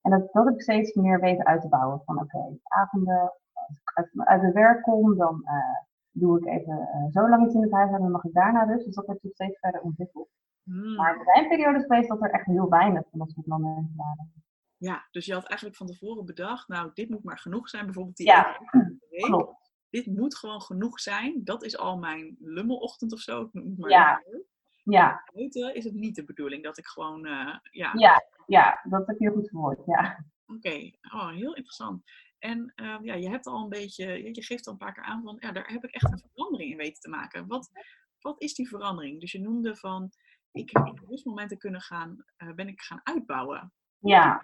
En 0.00 0.10
dat, 0.10 0.32
dat 0.32 0.44
heb 0.44 0.54
ik 0.54 0.62
steeds 0.62 0.94
meer 0.94 1.20
weten 1.20 1.46
uit 1.46 1.60
te 1.60 1.68
bouwen. 1.68 2.02
Van 2.04 2.20
oké, 2.20 2.58
avonden, 2.62 3.32
als 3.52 3.80
ik 3.80 3.90
uit, 3.94 4.42
uit 4.42 4.52
werk 4.52 4.82
kom, 4.82 5.16
dan 5.16 5.40
uh, 5.44 5.87
doe 6.18 6.38
ik 6.38 6.46
even 6.46 6.72
uh, 6.74 7.12
zo 7.12 7.28
lang 7.28 7.46
iets 7.46 7.54
in 7.54 7.62
het 7.62 7.72
huis 7.72 7.92
en 7.92 8.00
dan 8.00 8.10
mag 8.10 8.24
ik 8.24 8.32
daarna 8.32 8.66
dus. 8.66 8.84
Dus 8.84 8.94
dat 8.94 9.06
heeft 9.06 9.20
zich 9.20 9.32
steeds 9.32 9.58
verder 9.58 9.80
ontwikkeld. 9.80 10.28
Mm. 10.62 10.94
Maar 10.94 11.18
er 11.18 11.24
zijn 11.24 11.48
periodes 11.48 11.82
geweest 11.82 12.08
dat 12.08 12.22
er 12.22 12.30
echt 12.30 12.46
heel 12.46 12.68
weinig 12.68 13.02
van 13.10 13.18
dat 13.18 13.30
soort 13.30 13.46
momenten 13.46 13.94
waren. 13.96 14.32
Ja, 14.76 15.06
dus 15.10 15.26
je 15.26 15.32
had 15.32 15.44
eigenlijk 15.44 15.76
van 15.78 15.86
tevoren 15.86 16.24
bedacht, 16.24 16.68
nou, 16.68 16.90
dit 16.94 17.08
moet 17.08 17.24
maar 17.24 17.38
genoeg 17.38 17.68
zijn. 17.68 17.84
Bijvoorbeeld 17.84 18.16
die 18.16 18.26
ja, 18.26 18.60
klopt. 19.10 19.70
Dit 19.90 20.06
moet 20.06 20.36
gewoon 20.36 20.62
genoeg 20.62 21.00
zijn. 21.00 21.44
Dat 21.44 21.64
is 21.64 21.78
al 21.78 21.98
mijn 21.98 22.36
lummelochtend 22.40 23.12
of 23.12 23.20
zo. 23.20 23.50
Maar 23.76 23.90
ja. 23.90 24.22
Ja. 24.84 25.22
Buiten 25.34 25.74
is 25.74 25.84
het 25.84 25.94
niet 25.94 26.14
de 26.14 26.24
bedoeling 26.24 26.62
dat 26.62 26.78
ik 26.78 26.86
gewoon, 26.86 27.26
uh, 27.26 27.56
ja. 27.70 27.92
ja. 27.94 28.22
Ja, 28.46 28.80
dat 28.82 29.06
heb 29.06 29.18
je 29.18 29.30
goed 29.30 29.48
verwoord, 29.48 29.82
ja. 29.86 30.24
Oké, 30.46 30.56
okay. 30.56 30.98
oh, 31.12 31.28
heel 31.28 31.54
interessant. 31.54 32.02
En 32.38 32.72
uh, 32.76 32.96
ja, 33.00 33.14
je 33.14 33.30
hebt 33.30 33.46
al 33.46 33.62
een 33.62 33.68
beetje, 33.68 34.34
je 34.34 34.42
geeft 34.42 34.66
al 34.66 34.72
een 34.72 34.78
paar 34.78 34.92
keer 34.92 35.04
aan 35.04 35.22
van, 35.22 35.36
ja, 35.40 35.52
daar 35.52 35.72
heb 35.72 35.84
ik 35.84 35.94
echt 35.94 36.12
een 36.12 36.30
verandering 36.32 36.70
in 36.70 36.76
weten 36.76 37.00
te 37.00 37.08
maken. 37.08 37.46
Wat, 37.46 37.70
wat 38.20 38.42
is 38.42 38.54
die 38.54 38.68
verandering? 38.68 39.20
Dus 39.20 39.32
je 39.32 39.40
noemde 39.40 39.76
van, 39.76 40.10
ik 40.52 40.70
heb 40.70 40.86
in 40.86 41.00
rustmomenten 41.08 41.58
kunnen 41.58 41.80
gaan, 41.80 42.24
uh, 42.38 42.52
ben 42.54 42.68
ik 42.68 42.80
gaan 42.80 43.00
uitbouwen. 43.02 43.72
Ja. 43.98 44.42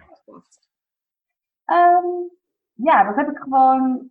Um, 1.65 2.31
ja, 2.73 3.05
dat 3.05 3.17
heb 3.17 3.29
ik 3.29 3.39
gewoon 3.39 4.11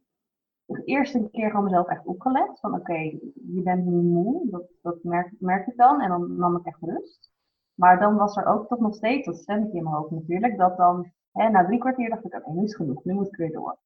de 0.65 0.83
eerste 0.83 1.29
keer 1.31 1.49
gewoon 1.49 1.63
mezelf 1.63 1.87
echt 1.87 2.05
opgelegd. 2.05 2.59
Van 2.59 2.71
oké, 2.71 2.81
okay, 2.81 3.19
je 3.33 3.61
bent 3.63 3.85
nu 3.85 4.01
moe, 4.01 4.49
dat, 4.49 4.63
dat 4.81 5.03
merk, 5.03 5.31
merk 5.39 5.67
ik 5.67 5.77
dan. 5.77 6.01
En 6.01 6.09
dan 6.09 6.35
nam 6.35 6.55
ik 6.55 6.65
echt 6.65 6.81
rust. 6.81 7.31
Maar 7.73 7.99
dan 7.99 8.15
was 8.15 8.35
er 8.35 8.45
ook 8.45 8.67
toch 8.67 8.79
nog 8.79 8.95
steeds 8.95 9.25
dat 9.25 9.37
stemmetje 9.37 9.77
in 9.77 9.83
mijn 9.83 9.95
hoofd 9.95 10.11
natuurlijk. 10.11 10.57
Dat 10.57 10.77
dan, 10.77 11.11
hè, 11.33 11.49
na 11.49 11.65
drie 11.65 11.79
kwartier 11.79 12.09
dacht 12.09 12.25
ik, 12.25 12.33
oké, 12.33 12.41
okay, 12.41 12.53
nu 12.53 12.63
is 12.63 12.75
genoeg. 12.75 13.03
Nu 13.03 13.13
moet 13.13 13.27
ik 13.27 13.35
weer 13.35 13.51
door. 13.51 13.77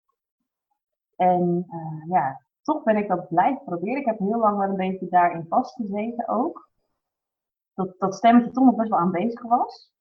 En 1.15 1.65
uh, 1.69 2.09
ja, 2.09 2.41
toch 2.61 2.83
ben 2.83 2.97
ik 2.97 3.07
dat 3.07 3.27
blijven 3.27 3.63
proberen. 3.63 3.99
Ik 3.99 4.05
heb 4.05 4.19
heel 4.19 4.39
lang 4.39 4.57
wel 4.57 4.69
een 4.69 4.75
beetje 4.75 5.07
daarin 5.09 5.45
vastgezeten 5.49 6.27
ook. 6.27 6.69
Dat 7.73 7.95
dat 7.99 8.15
stemmetje 8.15 8.51
toch 8.51 8.65
nog 8.65 8.75
best 8.75 8.89
wel 8.89 8.99
aanwezig 8.99 9.41
was. 9.41 9.91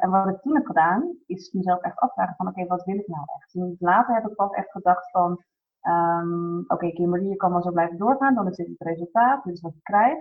en 0.00 0.10
wat 0.10 0.28
ik 0.28 0.40
toen 0.40 0.54
heb 0.54 0.66
gedaan, 0.66 1.16
is 1.26 1.52
mezelf 1.52 1.80
echt 1.80 1.98
afvragen 1.98 2.34
van 2.36 2.48
oké, 2.48 2.66
wat 2.66 2.84
wil 2.84 2.98
ik 2.98 3.08
nou 3.08 3.24
echt? 3.36 3.54
En 3.54 3.76
later 3.78 4.14
heb 4.14 4.26
ik 4.26 4.34
pas 4.34 4.50
echt 4.50 4.70
gedacht 4.70 5.10
van 5.10 5.44
um, 5.82 6.58
oké, 6.58 6.74
okay, 6.74 6.92
Kimberly, 6.92 7.28
je 7.28 7.36
kan 7.36 7.52
wel 7.52 7.62
zo 7.62 7.70
blijven 7.70 7.98
doorgaan, 7.98 8.34
dan 8.34 8.48
is 8.48 8.56
dit 8.56 8.66
het 8.66 8.80
resultaat, 8.80 9.46
is 9.46 9.60
wat 9.60 9.74
ik 9.74 9.82
krijg. 9.82 10.18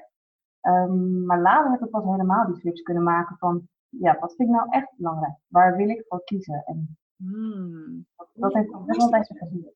Um, 0.62 1.26
maar 1.26 1.42
later 1.42 1.72
heb 1.72 1.82
ik 1.82 1.90
pas 1.90 2.04
helemaal 2.04 2.46
die 2.46 2.56
switch 2.56 2.82
kunnen 2.82 3.04
maken 3.04 3.38
van 3.38 3.68
ja, 4.00 4.20
wat 4.20 4.36
vind 4.36 4.50
ik 4.50 4.56
nou 4.56 4.70
echt 4.70 4.94
belangrijk? 4.96 5.36
Waar 5.48 5.76
wil 5.76 5.90
ik 5.90 6.06
voor 6.08 6.24
kiezen? 6.24 6.64
En 6.66 6.98
hmm. 7.16 8.08
dat, 8.16 8.30
dat 8.34 8.54
heeft 8.54 8.74
ook 8.74 8.96
wel 8.96 9.10
bij 9.10 9.24
gezien. 9.24 9.74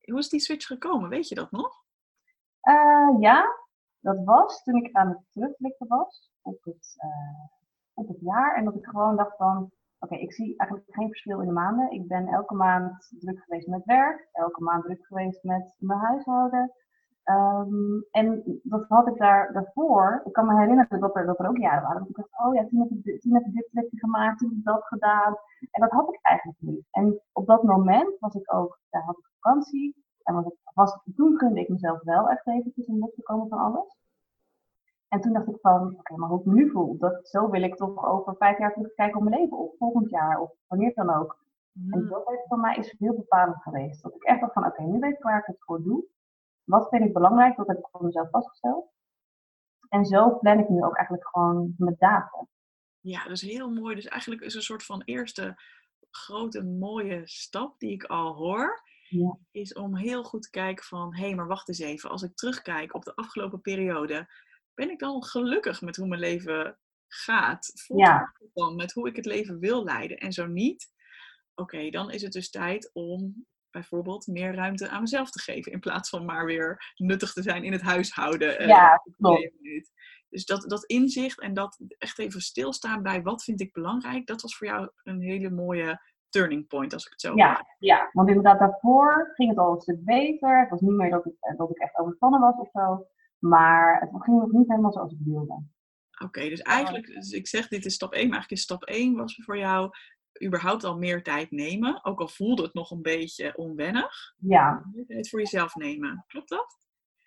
Hoe 0.00 0.18
is 0.18 0.28
die 0.28 0.40
switch 0.40 0.66
gekomen? 0.66 1.08
Weet 1.08 1.28
je 1.28 1.34
dat 1.34 1.50
nog? 1.50 1.82
Uh, 2.62 3.20
ja, 3.20 3.56
dat 4.00 4.24
was 4.24 4.62
toen 4.62 4.84
ik 4.84 4.92
aan 4.92 5.08
het 5.08 5.20
terugblikken 5.30 5.86
was 5.88 6.32
op 6.42 6.64
het, 6.64 6.96
uh, 7.04 7.44
op 7.94 8.08
het 8.08 8.20
jaar. 8.20 8.56
En 8.56 8.64
dat 8.64 8.74
ik 8.74 8.84
gewoon 8.84 9.16
dacht 9.16 9.36
van, 9.36 9.70
oké, 9.98 10.14
ik 10.14 10.32
zie 10.32 10.56
eigenlijk 10.56 10.94
geen 10.94 11.08
verschil 11.08 11.40
in 11.40 11.46
de 11.46 11.52
maanden. 11.52 11.90
Ik 11.90 12.06
ben 12.06 12.26
elke 12.26 12.54
maand 12.54 13.14
druk 13.18 13.42
geweest 13.44 13.66
met 13.66 13.84
werk, 13.84 14.28
elke 14.32 14.62
maand 14.62 14.84
druk 14.84 15.06
geweest 15.06 15.42
met 15.42 15.76
mijn 15.78 16.00
huishouden. 16.00 16.72
Um, 17.24 18.04
en 18.10 18.60
dat 18.62 18.84
had 18.88 19.08
ik 19.08 19.16
daar 19.16 19.52
daarvoor. 19.52 20.22
Ik 20.24 20.32
kan 20.32 20.46
me 20.46 20.58
herinneren 20.58 21.00
dat 21.00 21.16
er, 21.16 21.26
dat 21.26 21.38
er 21.38 21.48
ook 21.48 21.58
jaren 21.58 21.82
waren. 21.82 21.98
Dat 21.98 22.08
ik 22.08 22.16
dacht, 22.16 22.46
oh 22.46 22.54
ja, 22.54 22.66
toen 22.66 22.80
heb 22.80 22.90
ik, 22.90 23.20
toen 23.20 23.34
heb 23.34 23.44
ik 23.44 23.52
dit 23.52 23.68
projectje 23.70 23.98
gemaakt, 23.98 24.38
toen 24.38 24.48
heb 24.48 24.58
ik 24.58 24.64
dat 24.64 24.84
gedaan. 24.84 25.36
En 25.70 25.80
dat 25.80 25.90
had 25.90 26.08
ik 26.08 26.18
eigenlijk 26.22 26.60
niet. 26.60 26.86
En 26.90 27.20
op 27.32 27.46
dat 27.46 27.62
moment 27.62 28.18
was 28.18 28.34
ik 28.34 28.54
ook, 28.54 28.78
daar 28.90 29.02
had 29.02 29.18
ik 29.18 29.30
vakantie. 29.40 30.04
En 30.22 30.34
was 30.34 30.46
ik, 30.46 30.54
was, 30.74 30.98
toen 31.16 31.38
gunde 31.38 31.60
ik 31.60 31.68
mezelf 31.68 32.02
wel 32.02 32.30
echt 32.30 32.46
eventjes 32.46 32.86
in 32.86 32.98
los 32.98 33.14
te 33.14 33.22
komen 33.22 33.48
van 33.48 33.58
alles. 33.58 33.96
En 35.08 35.20
toen 35.20 35.32
dacht 35.32 35.48
ik 35.48 35.58
van, 35.60 35.96
oké, 35.98 36.16
maar 36.16 36.28
hoe 36.28 36.40
ik 36.40 36.46
me 36.46 36.54
nu 36.54 36.70
voel, 36.70 36.98
dat, 36.98 37.28
zo 37.28 37.50
wil 37.50 37.62
ik 37.62 37.76
toch 37.76 38.04
over 38.04 38.36
vijf 38.36 38.58
jaar 38.58 38.72
terugkijken 38.72 39.16
op 39.16 39.28
mijn 39.28 39.40
leven. 39.40 39.58
Of 39.58 39.76
volgend 39.78 40.10
jaar, 40.10 40.40
of 40.40 40.52
wanneer 40.66 40.94
dan 40.94 41.10
ook. 41.10 41.38
En 41.90 42.02
mm. 42.02 42.08
dat 42.08 42.28
heeft 42.28 42.46
voor 42.46 42.58
mij 42.58 42.76
is 42.76 42.94
heel 42.98 43.14
bepalend 43.14 43.62
geweest. 43.62 44.02
Dat 44.02 44.14
ik 44.14 44.22
echt 44.22 44.40
dacht 44.40 44.52
van, 44.52 44.66
oké, 44.66 44.82
nu 44.82 44.98
weet 44.98 45.12
ik 45.12 45.22
waar 45.22 45.38
ik 45.38 45.46
het 45.46 45.64
voor 45.64 45.82
doe. 45.82 46.04
Wat 46.64 46.88
vind 46.88 47.04
ik 47.04 47.12
belangrijk? 47.12 47.56
Dat 47.56 47.66
heb 47.66 47.78
ik 47.78 47.88
voor 47.90 48.04
mezelf 48.04 48.30
vastgesteld. 48.30 48.92
En 49.88 50.04
zo 50.04 50.38
plan 50.38 50.58
ik 50.58 50.68
nu 50.68 50.84
ook 50.84 50.96
eigenlijk 50.96 51.28
gewoon 51.28 51.74
mijn 51.78 51.96
dagen. 51.98 52.48
Ja, 53.00 53.22
dat 53.22 53.32
is 53.32 53.42
heel 53.42 53.70
mooi. 53.70 53.94
Dus 53.94 54.06
eigenlijk 54.06 54.42
is 54.42 54.54
een 54.54 54.62
soort 54.62 54.84
van 54.84 55.02
eerste 55.04 55.56
grote 56.10 56.62
mooie 56.62 57.22
stap 57.24 57.78
die 57.78 57.92
ik 57.92 58.04
al 58.04 58.34
hoor. 58.34 58.82
Ja. 59.08 59.38
Is 59.50 59.72
om 59.72 59.96
heel 59.96 60.24
goed 60.24 60.42
te 60.42 60.50
kijken 60.50 60.84
van, 60.84 61.14
hé, 61.14 61.24
hey, 61.24 61.34
maar 61.34 61.46
wacht 61.46 61.68
eens 61.68 61.78
even. 61.78 62.10
Als 62.10 62.22
ik 62.22 62.36
terugkijk 62.36 62.94
op 62.94 63.04
de 63.04 63.14
afgelopen 63.14 63.60
periode, 63.60 64.28
ben 64.74 64.90
ik 64.90 64.98
dan 64.98 65.24
gelukkig 65.24 65.82
met 65.82 65.96
hoe 65.96 66.08
mijn 66.08 66.20
leven 66.20 66.78
gaat? 67.06 67.72
Voelt 67.74 68.00
ja. 68.00 68.34
dan 68.54 68.76
met 68.76 68.92
hoe 68.92 69.08
ik 69.08 69.16
het 69.16 69.26
leven 69.26 69.58
wil 69.58 69.84
leiden? 69.84 70.16
En 70.16 70.32
zo 70.32 70.46
niet, 70.46 70.92
oké, 71.54 71.90
dan 71.90 72.10
is 72.10 72.22
het 72.22 72.32
dus 72.32 72.50
tijd 72.50 72.90
om 72.92 73.46
bijvoorbeeld 73.74 74.26
meer 74.26 74.54
ruimte 74.54 74.88
aan 74.88 75.00
mezelf 75.00 75.30
te 75.30 75.40
geven. 75.40 75.72
In 75.72 75.80
plaats 75.80 76.08
van 76.08 76.24
maar 76.24 76.44
weer 76.44 76.92
nuttig 76.96 77.32
te 77.32 77.42
zijn 77.42 77.64
in 77.64 77.72
het 77.72 77.82
huishouden. 77.82 78.58
Eh, 78.58 78.66
ja, 78.66 79.02
klopt. 79.16 79.50
Dus 80.28 80.44
dat, 80.44 80.62
dat 80.68 80.84
inzicht 80.84 81.40
en 81.40 81.54
dat 81.54 81.80
echt 81.98 82.18
even 82.18 82.40
stilstaan 82.40 83.02
bij 83.02 83.22
wat 83.22 83.44
vind 83.44 83.60
ik 83.60 83.72
belangrijk, 83.72 84.26
dat 84.26 84.42
was 84.42 84.56
voor 84.56 84.66
jou 84.66 84.90
een 85.02 85.20
hele 85.20 85.50
mooie 85.50 86.00
turning 86.28 86.66
point, 86.66 86.92
als 86.92 87.04
ik 87.04 87.10
het 87.10 87.20
zo 87.20 87.36
ja, 87.36 87.66
Ja, 87.78 88.10
want 88.12 88.28
inderdaad 88.28 88.58
daarvoor 88.58 89.30
ging 89.34 89.48
het 89.48 89.58
al 89.58 89.72
een 89.72 89.80
stuk 89.80 90.04
beter. 90.04 90.60
Het 90.60 90.70
was 90.70 90.80
niet 90.80 90.96
meer 90.96 91.10
dat 91.10 91.26
ik, 91.26 91.34
eh, 91.40 91.56
dat 91.56 91.70
ik 91.70 91.78
echt 91.78 91.98
overspannen 91.98 92.40
was 92.40 92.56
of 92.56 92.70
zo. 92.72 93.06
Maar 93.38 94.00
het 94.00 94.22
ging 94.22 94.38
nog 94.38 94.52
niet 94.52 94.68
helemaal 94.68 94.92
zoals 94.92 95.12
ik 95.12 95.18
wilde. 95.24 95.62
Oké, 96.24 96.48
dus 96.48 96.62
eigenlijk, 96.62 97.06
dus 97.06 97.30
ik 97.30 97.48
zeg 97.48 97.68
dit 97.68 97.84
is 97.84 97.94
stap 97.94 98.12
1, 98.12 98.28
maar 98.28 98.38
eigenlijk 98.38 98.50
is 98.50 98.62
stap 98.62 98.82
1 98.82 99.16
was 99.16 99.42
voor 99.44 99.58
jou 99.58 99.90
überhaupt 100.42 100.84
al 100.84 100.98
meer 100.98 101.22
tijd 101.22 101.50
nemen. 101.50 102.04
Ook 102.04 102.20
al 102.20 102.28
voelde 102.28 102.62
het 102.62 102.74
nog 102.74 102.90
een 102.90 103.02
beetje 103.02 103.56
onwennig. 103.56 104.34
Ja. 104.38 104.84
Het 105.06 105.28
voor 105.28 105.38
jezelf 105.38 105.74
nemen. 105.74 106.24
Klopt 106.26 106.48
dat? 106.48 106.82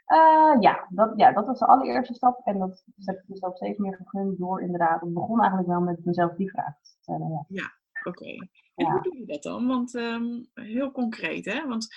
Uh, 0.07 0.61
ja, 0.61 0.87
dat, 0.89 1.11
ja, 1.15 1.31
dat 1.31 1.45
was 1.45 1.59
de 1.59 1.65
allereerste 1.65 2.13
stap. 2.13 2.41
En 2.45 2.59
dat 2.59 2.83
heb 2.95 3.15
ik 3.15 3.27
mezelf 3.27 3.55
steeds 3.55 3.77
meer 3.77 3.95
gegund 3.95 4.37
door 4.37 4.61
inderdaad. 4.61 5.03
Ik 5.03 5.13
begon 5.13 5.39
eigenlijk 5.39 5.69
wel 5.69 5.81
met 5.81 6.05
mezelf 6.05 6.35
die 6.35 6.49
vraag 6.49 6.81
te 6.81 6.89
stellen. 7.01 7.29
Ja, 7.29 7.45
ja 7.47 7.71
oké. 8.03 8.47
En 8.75 8.91
hoe 8.91 9.01
doe 9.01 9.17
je 9.17 9.25
dat 9.25 9.43
dan? 9.43 9.67
Want 9.67 9.93
um, 9.93 10.49
heel 10.53 10.91
concreet, 10.91 11.45
hè? 11.45 11.67
Want 11.67 11.87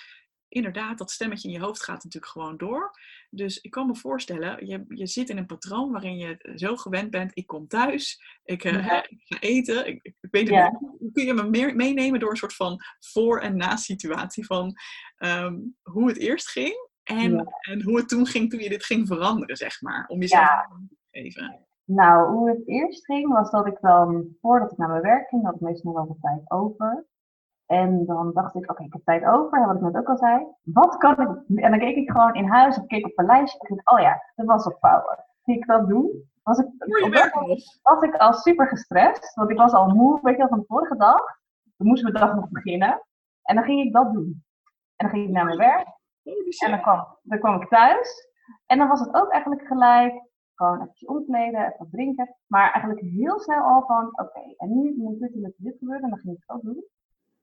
inderdaad, 0.51 0.97
dat 0.97 1.11
stemmetje 1.11 1.47
in 1.47 1.53
je 1.53 1.59
hoofd 1.59 1.83
gaat 1.83 2.03
natuurlijk 2.03 2.31
gewoon 2.31 2.57
door. 2.57 2.91
Dus 3.29 3.61
ik 3.61 3.71
kan 3.71 3.87
me 3.87 3.95
voorstellen, 3.95 4.65
je, 4.67 4.85
je 4.87 5.07
zit 5.07 5.29
in 5.29 5.37
een 5.37 5.45
patroon 5.45 5.91
waarin 5.91 6.17
je 6.17 6.53
zo 6.55 6.75
gewend 6.75 7.11
bent. 7.11 7.31
Ik 7.33 7.47
kom 7.47 7.67
thuis, 7.67 8.21
ik, 8.43 8.63
uh, 8.63 8.85
ik 9.09 9.21
ga 9.25 9.39
eten. 9.39 9.87
Ik, 9.87 9.99
ik 10.03 10.31
weet 10.31 10.49
het 10.49 10.71
niet. 10.71 10.89
Hoe 10.99 11.11
kun 11.11 11.25
je 11.25 11.33
me 11.33 11.49
meer 11.49 11.75
meenemen 11.75 12.19
door 12.19 12.29
een 12.29 12.37
soort 12.37 12.55
van 12.55 12.79
voor- 12.99 13.39
en 13.39 13.57
na-situatie 13.57 14.45
van 14.45 14.75
um, 15.17 15.75
hoe 15.81 16.07
het 16.07 16.17
eerst 16.17 16.49
ging 16.49 16.89
en, 17.03 17.53
en 17.61 17.83
hoe 17.83 17.97
het 17.97 18.09
toen 18.09 18.25
ging 18.25 18.49
toen 18.49 18.59
je 18.59 18.69
dit 18.69 18.85
ging 18.85 19.07
veranderen, 19.07 19.57
zeg 19.57 19.81
maar. 19.81 20.05
Om 20.07 20.19
jezelf 20.19 20.49
te 20.49 20.95
geven. 21.11 21.65
Nou, 21.85 22.31
hoe 22.31 22.49
het 22.49 22.67
eerst 22.67 23.05
ging 23.05 23.33
was 23.33 23.51
dat 23.51 23.67
ik 23.67 23.77
dan, 23.81 24.35
voordat 24.41 24.71
ik 24.71 24.77
naar 24.77 24.89
mijn 24.89 25.01
werk 25.01 25.29
ging, 25.29 25.43
had 25.43 25.55
ik 25.55 25.61
meestal 25.61 25.91
nog 25.91 26.01
wel 26.01 26.07
wat 26.07 26.21
tijd 26.21 26.51
over. 26.51 27.05
En 27.71 28.05
dan 28.05 28.31
dacht 28.33 28.55
ik, 28.55 28.71
oké, 28.71 28.83
ik 28.83 28.93
heb 28.93 29.01
tijd 29.03 29.25
over, 29.25 29.65
wat 29.65 29.75
ik 29.75 29.81
net 29.81 29.95
ook 29.95 30.09
al 30.09 30.17
zei. 30.17 30.45
Wat 30.63 30.97
kan 30.97 31.11
ik... 31.11 31.59
En 31.63 31.71
dan 31.71 31.79
keek 31.79 31.95
ik 31.95 32.11
gewoon 32.11 32.33
in 32.33 32.47
huis 32.47 32.77
of 32.77 32.85
keek 32.85 33.05
op 33.05 33.11
een 33.15 33.25
lijstje. 33.25 33.59
En 33.59 33.75
dacht, 33.75 33.91
oh 33.91 33.99
ja, 33.99 34.21
de 34.35 34.45
was 34.45 34.65
opvouwen. 34.65 35.25
Ging 35.43 35.57
ik 35.57 35.67
dat 35.67 35.87
doen? 35.87 36.29
Was 36.43 36.57
ik, 36.59 36.67
was 37.81 38.01
ik 38.01 38.15
al 38.15 38.33
super 38.33 38.67
gestrest, 38.67 39.33
want 39.33 39.49
ik 39.49 39.57
was 39.57 39.71
al 39.71 39.87
moe, 39.87 40.19
weet 40.21 40.33
je 40.33 40.39
wel, 40.39 40.47
van 40.47 40.59
de 40.59 40.65
vorige 40.67 40.95
dag. 40.95 41.21
Dan 41.77 41.87
moest 41.87 42.03
mijn 42.03 42.15
dag 42.15 42.35
nog 42.35 42.49
beginnen. 42.49 43.01
En 43.43 43.55
dan 43.55 43.63
ging 43.63 43.85
ik 43.85 43.93
dat 43.93 44.13
doen. 44.13 44.43
En 44.95 45.05
dan 45.05 45.09
ging 45.09 45.27
ik 45.27 45.31
naar 45.31 45.45
mijn 45.45 45.57
werk. 45.57 45.87
En 46.65 46.71
dan 46.71 46.81
kwam, 46.81 47.17
dan 47.21 47.39
kwam 47.39 47.61
ik 47.61 47.69
thuis. 47.69 48.29
En 48.65 48.77
dan 48.77 48.87
was 48.87 48.99
het 48.99 49.13
ook 49.13 49.29
eigenlijk 49.29 49.67
gelijk 49.67 50.29
gewoon 50.55 50.81
even 50.81 51.15
omkleden, 51.15 51.73
even 51.73 51.87
drinken. 51.91 52.35
Maar 52.47 52.71
eigenlijk 52.71 52.99
heel 52.99 53.39
snel 53.39 53.63
al 53.63 53.83
van, 53.85 54.07
oké, 54.11 54.53
en 54.57 54.81
nu 54.81 54.93
moet 54.97 55.19
dit 55.19 55.33
en 55.33 55.53
dit 55.57 55.77
gebeuren. 55.77 56.03
En 56.03 56.09
dan 56.09 56.19
ging 56.19 56.33
ik 56.33 56.43
het 56.45 56.55
ook 56.55 56.63
doen. 56.63 56.83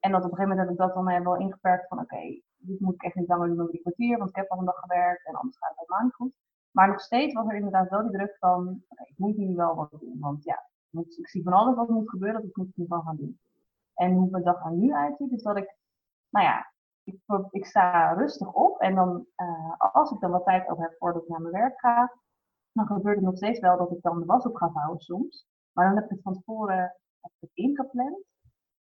En 0.08 0.14
dat 0.14 0.24
op 0.24 0.30
een 0.30 0.36
gegeven 0.36 0.56
moment 0.56 0.68
heb 0.68 0.78
ik 0.78 0.94
dat 0.94 1.04
dan 1.04 1.22
wel 1.24 1.36
ingeperkt 1.36 1.88
van 1.88 1.98
oké, 2.00 2.40
dit 2.56 2.80
moet 2.80 2.94
ik 2.94 3.02
echt 3.02 3.14
niet 3.14 3.28
langer 3.28 3.46
doen 3.46 3.56
dan 3.56 3.66
drie 3.66 3.80
kwartier, 3.80 4.18
want 4.18 4.30
ik 4.30 4.36
heb 4.36 4.50
al 4.50 4.58
een 4.58 4.64
dag 4.64 4.78
gewerkt 4.78 5.26
en 5.26 5.34
anders 5.34 5.58
gaat 5.58 5.68
het 5.68 5.78
helemaal 5.78 6.04
niet 6.04 6.14
goed. 6.14 6.32
Maar 6.70 6.88
nog 6.88 7.00
steeds 7.00 7.34
was 7.34 7.46
er 7.48 7.54
inderdaad 7.54 7.88
wel 7.88 8.02
die 8.02 8.10
druk 8.10 8.36
van 8.38 8.82
oké, 8.88 9.02
ik 9.02 9.18
moet 9.18 9.36
nu 9.36 9.54
wel 9.54 9.74
wat 9.74 9.90
doen. 9.90 10.16
Want 10.20 10.44
ja, 10.44 10.68
ik 10.90 11.28
zie 11.28 11.42
van 11.42 11.52
alles 11.52 11.74
wat 11.74 11.88
moet 11.88 12.10
gebeuren, 12.10 12.40
dat 12.40 12.50
ik 12.50 12.56
moet 12.56 12.76
nu 12.76 12.86
van 12.86 13.02
gaan 13.02 13.16
doen. 13.16 13.40
En 13.94 14.12
hoe 14.12 14.30
mijn 14.30 14.44
dag 14.44 14.64
er 14.64 14.72
nu 14.72 14.92
uitziet, 14.92 15.32
is 15.32 15.42
dat 15.42 15.56
ik, 15.56 15.76
nou 16.28 16.46
ja, 16.46 16.72
ik, 17.04 17.16
ik 17.50 17.66
sta 17.66 18.12
rustig 18.12 18.52
op 18.52 18.80
en 18.80 18.94
dan 18.94 19.26
uh, 19.36 19.92
als 19.92 20.10
ik 20.10 20.20
dan 20.20 20.30
wat 20.30 20.44
tijd 20.44 20.68
over 20.68 20.82
heb 20.82 20.94
voordat 20.98 21.22
ik 21.22 21.28
naar 21.28 21.40
mijn 21.40 21.54
werk 21.54 21.80
ga, 21.80 22.12
dan 22.72 22.86
gebeurt 22.86 23.16
het 23.16 23.24
nog 23.24 23.36
steeds 23.36 23.60
wel 23.60 23.78
dat 23.78 23.90
ik 23.90 24.02
dan 24.02 24.18
de 24.18 24.24
was 24.24 24.44
op 24.44 24.56
ga 24.56 24.70
vouwen 24.70 25.00
soms. 25.00 25.46
Maar 25.72 25.86
dan 25.86 25.94
heb 25.94 26.04
ik 26.04 26.10
het 26.10 26.22
van 26.22 26.34
tevoren 26.34 26.96
ingepland. 27.52 28.24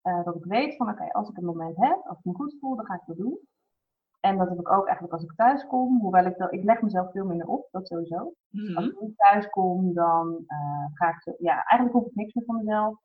Uh, 0.03 0.25
dat 0.25 0.35
ik 0.35 0.45
weet 0.45 0.77
van 0.77 0.89
oké, 0.91 1.13
als 1.13 1.29
ik 1.29 1.37
een 1.37 1.45
moment 1.45 1.77
heb, 1.77 2.01
als 2.07 2.19
ik 2.19 2.25
me 2.25 2.35
goed 2.35 2.57
voel, 2.61 2.77
dan 2.77 2.85
ga 2.85 2.95
ik 2.95 3.03
dat 3.07 3.17
doen. 3.17 3.39
En 4.21 4.39
dat 4.39 4.49
heb 4.49 4.59
ik 4.59 4.71
ook 4.71 4.85
eigenlijk 4.85 5.13
als 5.13 5.23
ik 5.23 5.33
thuis 5.37 5.67
kom, 5.67 6.01
hoewel 6.01 6.25
ik 6.25 6.39
dat, 6.39 6.53
ik 6.53 6.65
leg 6.65 6.83
mezelf 6.83 7.11
veel 7.11 7.27
minder 7.27 7.47
op, 7.47 7.69
dat 7.71 7.87
sowieso. 7.87 8.33
Mm 8.51 8.77
Als 8.77 8.87
ik 8.87 9.17
thuis 9.17 9.49
kom, 9.49 9.95
dan 9.95 10.45
uh, 10.47 10.87
ga 10.93 11.09
ik 11.09 11.35
ja, 11.39 11.65
eigenlijk 11.65 11.93
hoef 11.93 12.07
ik 12.07 12.15
niks 12.15 12.35
meer 12.35 12.45
van 12.45 12.57
mezelf. 12.57 12.99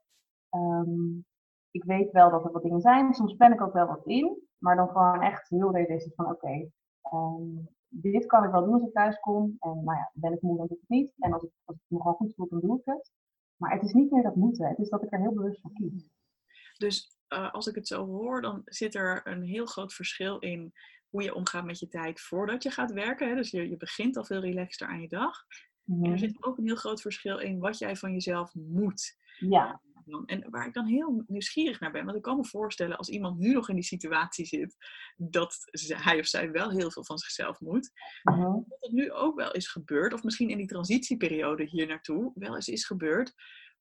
Um, 0.51 1.25
ik 1.71 1.83
weet 1.83 2.11
wel 2.11 2.29
dat 2.29 2.45
er 2.45 2.51
wat 2.51 2.63
dingen 2.63 2.81
zijn, 2.81 3.13
soms 3.13 3.35
ben 3.35 3.53
ik 3.53 3.61
ook 3.61 3.73
wel 3.73 3.87
wat 3.87 4.05
in, 4.05 4.41
maar 4.57 4.75
dan 4.75 4.87
gewoon 4.87 5.21
echt 5.21 5.49
heel 5.49 5.71
realistisch 5.71 6.15
van 6.15 6.25
oké, 6.25 6.33
okay, 6.35 6.59
um, 6.59 6.69
ehm, 7.11 7.65
dit 7.89 8.25
kan 8.25 8.43
ik 8.43 8.51
wel 8.51 8.63
doen 8.63 8.73
als 8.73 8.83
ik 8.83 8.93
thuis 8.93 9.19
kom. 9.19 9.55
En 9.59 9.83
nou 9.83 9.97
ja, 9.97 10.11
ben 10.13 10.33
ik 10.33 10.41
moe, 10.41 10.57
dan 10.57 10.67
doe 10.67 10.75
ik 10.75 10.81
het 10.87 10.97
niet. 10.97 11.13
En 11.17 11.33
als 11.33 11.43
ik, 11.43 11.51
als 11.63 11.75
ik 11.75 11.83
me 11.87 11.97
gewoon 11.97 12.15
goed 12.15 12.33
voel, 12.35 12.47
dan 12.49 12.59
doe 12.59 12.79
ik 12.79 12.85
het. 12.85 13.11
Maar 13.55 13.71
het 13.71 13.83
is 13.83 13.93
niet 13.93 14.11
meer 14.11 14.23
dat 14.23 14.35
moeten, 14.35 14.67
het 14.67 14.79
is 14.79 14.89
dat 14.89 15.03
ik 15.03 15.11
er 15.11 15.19
heel 15.19 15.33
bewust 15.33 15.61
voor 15.61 15.71
kies. 15.73 16.09
Dus 16.77 17.17
uh, 17.29 17.53
als 17.53 17.67
ik 17.67 17.75
het 17.75 17.87
zo 17.87 18.05
hoor, 18.05 18.41
dan 18.41 18.61
zit 18.65 18.95
er 18.95 19.21
een 19.27 19.43
heel 19.43 19.65
groot 19.65 19.93
verschil 19.93 20.39
in 20.39 20.73
hoe 21.09 21.23
je 21.23 21.35
omgaat 21.35 21.65
met 21.65 21.79
je 21.79 21.87
tijd 21.87 22.21
voordat 22.21 22.63
je 22.63 22.71
gaat 22.71 22.91
werken. 22.91 23.29
Hè? 23.29 23.35
Dus 23.35 23.49
je, 23.49 23.69
je 23.69 23.77
begint 23.77 24.17
al 24.17 24.25
veel 24.25 24.39
relaxter 24.39 24.87
aan 24.87 25.01
je 25.01 25.07
dag. 25.07 25.45
En 25.87 26.03
er 26.03 26.09
mhm. 26.09 26.17
zit 26.17 26.43
ook 26.43 26.57
een 26.57 26.65
heel 26.65 26.75
groot 26.75 27.01
verschil 27.01 27.37
in 27.37 27.59
wat 27.59 27.77
jij 27.77 27.95
van 27.95 28.11
jezelf 28.11 28.53
moet. 28.53 29.17
Ja. 29.39 29.81
En 30.25 30.49
waar 30.49 30.67
ik 30.67 30.73
dan 30.73 30.85
heel 30.85 31.23
nieuwsgierig 31.27 31.79
naar 31.79 31.91
ben, 31.91 32.05
want 32.05 32.17
ik 32.17 32.23
kan 32.23 32.37
me 32.37 32.45
voorstellen 32.45 32.97
als 32.97 33.09
iemand 33.09 33.39
nu 33.39 33.53
nog 33.53 33.69
in 33.69 33.75
die 33.75 33.83
situatie 33.83 34.45
zit, 34.45 34.75
dat 35.15 35.57
hij 35.87 36.19
of 36.19 36.25
zij 36.25 36.51
wel 36.51 36.69
heel 36.71 36.91
veel 36.91 37.05
van 37.05 37.17
zichzelf 37.17 37.59
moet. 37.59 37.91
Uh 38.23 38.53
Dat 38.67 38.77
het 38.79 38.91
nu 38.91 39.11
ook 39.11 39.35
wel 39.35 39.51
is 39.51 39.67
gebeurd, 39.67 40.13
of 40.13 40.23
misschien 40.23 40.49
in 40.49 40.57
die 40.57 40.67
transitieperiode 40.67 41.63
hier 41.63 41.87
naartoe 41.87 42.31
wel 42.35 42.55
eens 42.55 42.67
is 42.67 42.85
gebeurd, 42.85 43.33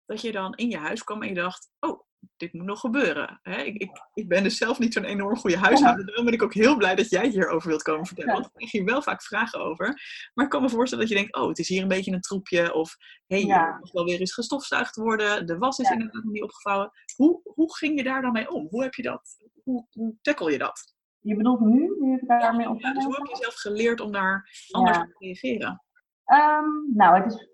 dat 0.07 0.21
je 0.21 0.33
dan 0.33 0.55
in 0.55 0.71
je 0.71 0.77
huis 0.77 1.05
kwam 1.05 1.23
en 1.23 1.29
je 1.29 1.35
dacht, 1.35 1.71
oh, 1.81 2.01
dit 2.37 2.53
moet 2.53 2.65
nog 2.65 2.81
gebeuren. 2.81 3.39
Hè? 3.43 3.63
Ik, 3.63 3.83
ik, 3.83 3.91
ik 4.15 4.29
ben 4.29 4.43
dus 4.43 4.57
zelf 4.57 4.79
niet 4.79 4.93
zo'n 4.93 5.05
enorm 5.05 5.37
goede 5.37 5.59
huishouder. 5.59 6.07
Daarom 6.07 6.25
ben 6.25 6.35
ik 6.35 6.43
ook 6.43 6.55
heel 6.55 6.77
blij 6.77 6.95
dat 6.95 7.11
jij 7.11 7.29
hierover 7.29 7.69
wilt 7.69 7.83
komen 7.83 8.07
vertellen. 8.07 8.33
Want 8.33 8.45
ik 8.45 8.53
krijg 8.53 8.73
hier 8.73 8.85
wel 8.85 9.03
vaak 9.03 9.23
vragen 9.23 9.61
over. 9.61 10.01
Maar 10.35 10.45
ik 10.45 10.51
kan 10.51 10.63
me 10.63 10.69
voorstellen 10.69 11.05
dat 11.05 11.13
je 11.13 11.21
denkt, 11.21 11.37
oh, 11.37 11.49
het 11.49 11.59
is 11.59 11.69
hier 11.69 11.83
een 11.83 11.89
beetje 11.89 12.13
een 12.13 12.21
troepje. 12.21 12.75
Of, 12.75 12.97
hé, 13.27 13.37
hey, 13.37 13.47
ja. 13.47 13.67
er 13.67 13.79
moet 13.79 13.91
wel 13.91 14.05
weer 14.05 14.21
eens 14.21 14.35
gestofzuigd 14.35 14.97
worden. 14.97 15.47
De 15.47 15.59
was 15.59 15.79
is 15.79 15.91
inderdaad 15.91 16.25
nog 16.25 16.33
niet 16.33 16.43
opgevouwen. 16.43 16.91
Hoe, 17.17 17.41
hoe 17.43 17.77
ging 17.77 17.99
je 17.99 18.05
daar 18.05 18.23
dan 18.23 18.33
mee 18.33 18.51
om? 18.51 18.67
Hoe 18.71 18.83
heb 18.83 18.95
je 18.95 19.03
dat? 19.03 19.37
Hoe, 19.63 19.87
hoe 19.91 20.15
tackle 20.21 20.53
je 20.53 20.59
dat? 20.59 20.93
Je 21.19 21.37
bedoelt 21.37 21.61
nu, 21.61 21.97
nu 22.01 22.15
ik 22.15 22.29
daarmee 22.29 22.69
op 22.69 22.81
ja, 22.81 22.93
dus 22.93 23.05
hoe 23.05 23.17
heb 23.17 23.27
je 23.27 23.37
zelf 23.37 23.55
geleerd 23.55 24.01
om 24.01 24.13
daar 24.13 24.51
anders 24.71 24.99
op 24.99 25.05
te 25.05 25.15
reageren? 25.19 25.83
Um, 26.27 26.93
nou, 26.95 27.23
het 27.23 27.33
is 27.33 27.54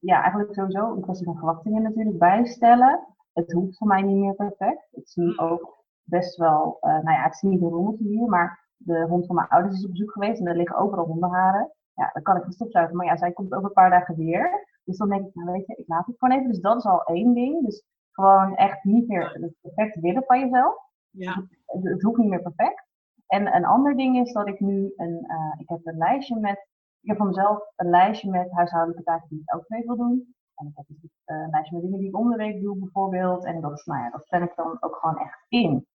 ja, 0.00 0.20
eigenlijk 0.20 0.54
sowieso 0.54 0.94
een 0.94 1.00
kwestie 1.00 1.26
van 1.26 1.36
verwachtingen 1.36 1.82
natuurlijk 1.82 2.18
bijstellen. 2.18 3.06
Het 3.32 3.52
hoeft 3.52 3.76
voor 3.76 3.86
mij 3.86 4.02
niet 4.02 4.16
meer 4.16 4.34
perfect. 4.34 4.88
Het 4.90 5.04
is 5.04 5.14
nu 5.14 5.26
mm. 5.26 5.38
ook 5.38 5.84
best 6.02 6.36
wel, 6.36 6.76
uh, 6.80 6.90
nou 6.90 7.10
ja, 7.16 7.22
het 7.22 7.34
is 7.34 7.40
niet 7.40 7.62
een 7.62 7.68
rommeltje 7.68 8.08
hier, 8.08 8.28
maar 8.28 8.68
de 8.76 9.06
hond 9.08 9.26
van 9.26 9.34
mijn 9.34 9.48
ouders 9.48 9.76
is 9.76 9.84
op 9.84 9.90
bezoek 9.90 10.12
geweest 10.12 10.40
en 10.40 10.46
er 10.46 10.56
liggen 10.56 10.76
overal 10.76 11.06
hondenharen. 11.06 11.72
Ja, 11.94 12.10
dan 12.12 12.22
kan 12.22 12.36
ik 12.36 12.44
niet 12.44 12.54
stopzuigen. 12.54 12.96
Maar 12.96 13.06
ja, 13.06 13.16
zij 13.16 13.32
komt 13.32 13.52
over 13.52 13.66
een 13.66 13.72
paar 13.72 13.90
dagen 13.90 14.16
weer. 14.16 14.66
Dus 14.84 14.96
dan 14.96 15.08
denk 15.08 15.26
ik, 15.26 15.34
nou 15.34 15.50
weet 15.50 15.66
je, 15.66 15.74
ik 15.74 15.88
laat 15.88 16.06
het 16.06 16.18
gewoon 16.18 16.38
even. 16.38 16.50
Dus 16.50 16.60
dat 16.60 16.76
is 16.76 16.84
al 16.84 17.04
één 17.04 17.34
ding. 17.34 17.64
Dus 17.64 17.84
gewoon 18.10 18.56
echt 18.56 18.84
niet 18.84 19.08
meer 19.08 19.38
het 19.40 19.54
perfect 19.60 20.00
willen 20.00 20.24
van 20.24 20.40
jezelf. 20.40 20.74
Ja. 21.10 21.46
Het, 21.66 21.84
het, 21.84 22.02
hoeft 22.02 22.18
niet 22.18 22.28
meer 22.28 22.42
perfect. 22.42 22.86
En 23.26 23.54
een 23.54 23.64
ander 23.64 23.96
ding 23.96 24.16
is 24.16 24.32
dat 24.32 24.48
ik 24.48 24.60
nu 24.60 24.92
een, 24.96 25.24
uh, 25.26 25.60
ik 25.60 25.68
heb 25.68 25.80
een 25.82 25.96
lijstje 25.96 26.40
met 26.40 26.68
ik 27.04 27.10
heb 27.10 27.16
voor 27.18 27.26
mezelf 27.26 27.72
een 27.76 27.90
lijstje 27.90 28.30
met 28.30 28.52
huishoudelijke 28.52 29.02
taken 29.02 29.28
die 29.28 29.40
ik 29.40 29.50
elke 29.50 29.64
week 29.68 29.86
wil 29.86 29.96
doen. 29.96 30.34
En 30.54 30.66
ik 30.66 30.76
heb 30.76 30.86
een 31.24 31.50
lijstje 31.50 31.74
met 31.74 31.84
dingen 31.84 31.98
die 31.98 32.08
ik 32.08 32.16
om 32.16 32.30
de 32.30 32.36
week 32.36 32.62
doe 32.62 32.78
bijvoorbeeld. 32.78 33.44
En 33.44 33.60
dat, 33.60 33.82
nou 33.86 34.00
ja, 34.00 34.10
dat 34.10 34.26
plan 34.28 34.42
ik 34.42 34.52
dan 34.56 34.76
ook 34.80 34.96
gewoon 34.96 35.18
echt 35.18 35.44
in. 35.48 35.86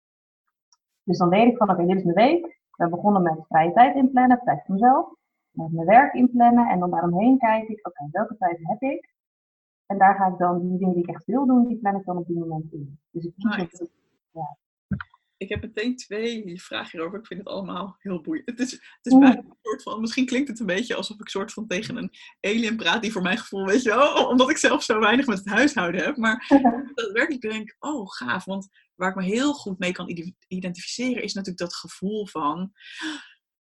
Dus 1.02 1.18
dan 1.18 1.28
weet 1.28 1.50
ik 1.52 1.56
van, 1.56 1.70
oké, 1.70 1.86
dit 1.86 1.96
is 1.96 2.04
mijn 2.04 2.16
week. 2.16 2.60
We 2.70 2.88
begonnen 2.88 3.22
met 3.22 3.46
vrije 3.48 3.72
tijd 3.72 3.94
inplannen, 3.94 4.40
tijd 4.44 4.64
voor 4.64 4.74
mezelf. 4.74 5.08
Met 5.50 5.72
mijn 5.72 5.86
werk 5.86 6.14
inplannen. 6.14 6.68
En 6.68 6.78
dan 6.78 6.90
daaromheen 6.90 7.38
kijk 7.38 7.68
ik, 7.68 7.86
oké, 7.86 8.08
welke 8.10 8.36
tijd 8.36 8.58
heb 8.62 8.82
ik? 8.82 9.14
En 9.86 9.98
daar 9.98 10.14
ga 10.14 10.26
ik 10.26 10.38
dan 10.38 10.60
die 10.60 10.78
dingen 10.78 10.94
die 10.94 11.02
ik 11.02 11.14
echt 11.14 11.24
wil 11.24 11.46
doen, 11.46 11.66
die 11.66 11.78
plan 11.78 11.96
ik 11.96 12.04
dan 12.04 12.16
op 12.16 12.26
die 12.26 12.38
moment 12.38 12.72
in. 12.72 12.98
Dus 13.10 13.24
ik 13.24 13.34
kies 13.36 13.90
ja, 14.30 14.56
ik 15.38 15.48
heb 15.48 15.62
meteen 15.62 15.96
twee 15.96 16.60
vragen 16.60 16.90
hierover. 16.90 17.18
Ik 17.18 17.26
vind 17.26 17.40
het 17.40 17.48
allemaal 17.48 17.96
heel 17.98 18.20
boeiend. 18.20 18.48
Het 18.48 18.60
is, 18.60 18.70
het 18.70 18.80
is 19.02 19.12
bijna 19.12 19.36
een 19.36 19.56
soort 19.62 19.82
van, 19.82 20.00
misschien 20.00 20.26
klinkt 20.26 20.48
het 20.48 20.60
een 20.60 20.66
beetje 20.66 20.94
alsof 20.94 21.20
ik 21.20 21.28
soort 21.28 21.52
van 21.52 21.66
tegen 21.66 21.96
een 21.96 22.12
alien 22.40 22.76
praat, 22.76 23.02
die 23.02 23.12
voor 23.12 23.22
mijn 23.22 23.38
gevoel, 23.38 23.66
weet 23.66 23.82
je 23.82 23.88
wel, 23.88 24.26
omdat 24.28 24.50
ik 24.50 24.56
zelf 24.56 24.82
zo 24.82 24.98
weinig 24.98 25.26
met 25.26 25.38
het 25.38 25.48
huishouden 25.48 26.04
heb. 26.04 26.16
Maar 26.16 26.46
dat 26.94 27.12
werkelijk 27.12 27.40
denk, 27.40 27.76
oh 27.78 28.10
gaaf. 28.10 28.44
Want 28.44 28.68
waar 28.94 29.10
ik 29.10 29.16
me 29.16 29.24
heel 29.24 29.52
goed 29.52 29.78
mee 29.78 29.92
kan 29.92 30.34
identificeren, 30.48 31.22
is 31.22 31.32
natuurlijk 31.32 31.70
dat 31.70 31.74
gevoel 31.74 32.26
van 32.26 32.72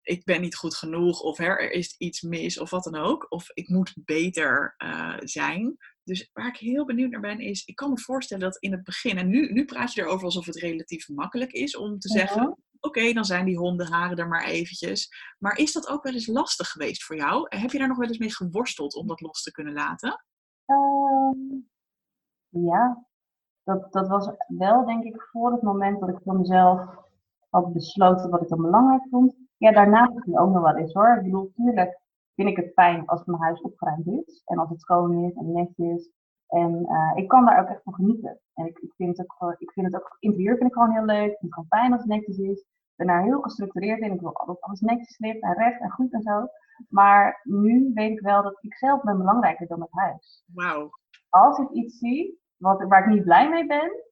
ik 0.02 0.24
ben 0.24 0.42
niet 0.42 0.56
goed 0.56 0.76
genoeg 0.76 1.22
of 1.22 1.40
er 1.40 1.72
is 1.72 1.96
iets 1.98 2.22
mis 2.22 2.60
of 2.60 2.70
wat 2.70 2.84
dan 2.84 2.96
ook. 2.96 3.26
Of 3.30 3.50
ik 3.54 3.68
moet 3.68 3.94
beter 4.06 4.76
uh, 4.78 5.18
zijn. 5.20 5.78
Dus 6.04 6.30
waar 6.34 6.48
ik 6.48 6.58
heel 6.58 6.86
benieuwd 6.86 7.12
naar 7.12 7.22
ben 7.22 7.40
is, 7.40 7.66
ik 7.66 7.76
kan 7.76 7.90
me 7.90 8.00
voorstellen 8.00 8.44
dat 8.44 8.58
in 8.58 8.72
het 8.72 8.84
begin, 8.84 9.18
en 9.18 9.28
nu, 9.28 9.52
nu 9.52 9.66
praat 9.66 9.94
je 9.94 10.02
erover 10.02 10.26
alsof 10.26 10.46
het 10.46 10.56
relatief 10.56 11.10
makkelijk 11.10 11.52
is 11.52 11.78
om 11.78 12.00
te 12.00 12.08
zeggen, 12.08 12.58
oké, 12.80 13.14
dan 13.14 13.26
zijn 13.26 13.46
die 13.46 13.58
hondenharen 13.58 14.18
er 14.18 14.28
maar 14.28 14.44
eventjes. 14.44 15.10
Maar 15.40 15.58
is 15.58 15.74
dat 15.74 15.88
ook 15.88 16.04
wel 16.04 16.14
eens 16.14 16.28
lastig 16.28 16.68
geweest 16.68 17.04
voor 17.04 17.16
jou? 17.16 17.46
Heb 17.58 17.72
je 17.72 17.78
daar 17.78 17.88
nog 17.88 17.98
wel 17.98 18.08
eens 18.08 18.18
mee 18.18 18.34
geworsteld 18.34 18.96
om 18.96 19.08
dat 19.08 19.22
los 19.22 19.42
te 19.42 19.52
kunnen 19.52 19.74
laten? 19.74 20.24
Um, 20.66 21.70
ja, 22.50 23.06
dat, 23.64 23.94
dat 23.94 24.08
was 24.08 24.30
wel 24.48 24.86
denk 24.86 25.04
ik 25.04 25.22
voor 25.32 25.52
het 25.52 25.62
moment 25.62 26.00
dat 26.00 26.10
ik 26.10 26.20
voor 26.24 26.36
mezelf 26.36 26.80
had 27.50 27.74
besloten 27.74 28.30
wat 28.30 28.42
ik 28.42 28.50
dan 28.50 28.62
belangrijk 28.62 29.04
vond. 29.10 29.36
Ja, 29.58 29.72
daarna 29.72 30.10
misschien 30.10 30.40
ook 30.40 30.54
nog 30.54 30.64
wel 30.64 30.76
eens 30.76 30.94
hoor. 30.94 31.16
Ik 31.18 31.24
bedoel, 31.24 31.52
natuurlijk 31.56 32.00
vind 32.36 32.50
ik 32.50 32.58
het 32.58 32.74
fijn 32.74 33.06
als 33.06 33.26
mijn 33.26 33.42
huis 33.42 33.62
opgeruimd 33.62 34.08
is. 34.08 34.42
En 34.46 34.58
als 34.58 34.70
het 34.70 34.82
schoon 34.82 35.24
is 35.24 35.36
en 35.36 35.52
netjes. 35.52 36.12
En 36.48 36.86
uh, 36.90 37.12
ik 37.16 37.28
kan 37.28 37.46
daar 37.46 37.62
ook 37.62 37.68
echt 37.68 37.84
van 37.84 37.94
genieten. 37.94 38.40
En 38.54 38.66
ik, 38.66 38.80
ik, 38.80 38.94
vind 38.96 39.18
het 39.18 39.32
ook, 39.40 39.56
ik 39.58 39.72
vind 39.72 39.86
het 39.86 39.96
ook, 39.96 40.18
interieur 40.20 40.58
vind 40.58 40.70
ik 40.70 40.74
gewoon 40.74 40.92
heel 40.92 41.06
leuk. 41.06 41.32
Ik 41.32 41.38
vind 41.40 41.42
het 41.42 41.54
gewoon 41.54 41.80
fijn 41.82 41.92
als 41.92 42.02
het 42.02 42.10
netjes 42.10 42.38
is. 42.38 42.60
Ik 42.60 42.94
ben 42.96 43.08
daar 43.08 43.24
heel 43.24 43.42
gestructureerd 43.42 44.02
in. 44.02 44.14
Ik 44.14 44.22
wil 44.22 44.42
dat 44.46 44.62
alles 44.62 44.80
netjes 44.80 45.20
ligt 45.20 45.42
en 45.42 45.54
recht 45.54 45.82
en 45.82 45.92
goed 45.92 46.14
en 46.14 46.22
zo. 46.22 46.48
Maar 46.90 47.40
nu 47.44 47.92
weet 47.94 48.12
ik 48.12 48.20
wel 48.20 48.44
dat 48.44 48.58
ik 48.62 48.76
zelf 48.76 49.02
ben 49.02 49.18
belangrijker 49.18 49.68
dan 49.68 49.82
het 49.82 49.92
huis. 49.92 50.44
Wauw. 50.54 50.90
Als 51.30 51.58
ik 51.58 51.70
iets 51.70 51.98
zie 51.98 52.42
wat, 52.58 52.84
waar 52.84 53.04
ik 53.04 53.14
niet 53.14 53.24
blij 53.24 53.50
mee 53.50 53.66
ben, 53.66 54.04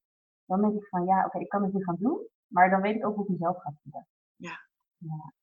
dan 0.46 0.62
denk 0.62 0.74
ik 0.74 0.88
van 0.88 1.06
ja, 1.06 1.26
oké, 1.26 1.39
ik 1.39 1.50
kan 1.50 1.63
het 1.63 1.74
niet 1.74 1.84
gaan 1.84 1.98
doen. 2.00 2.28
Maar 2.48 2.69
dan 2.69 2.82
weet 2.82 2.96
ik 2.96 3.06
ook 3.06 3.15
hoe 3.15 3.24
ik 3.24 3.30
mezelf 3.30 3.62
ga 3.62 3.74
voelen. 3.84 4.08
Ja. 4.36 4.60
ja. 4.98 5.34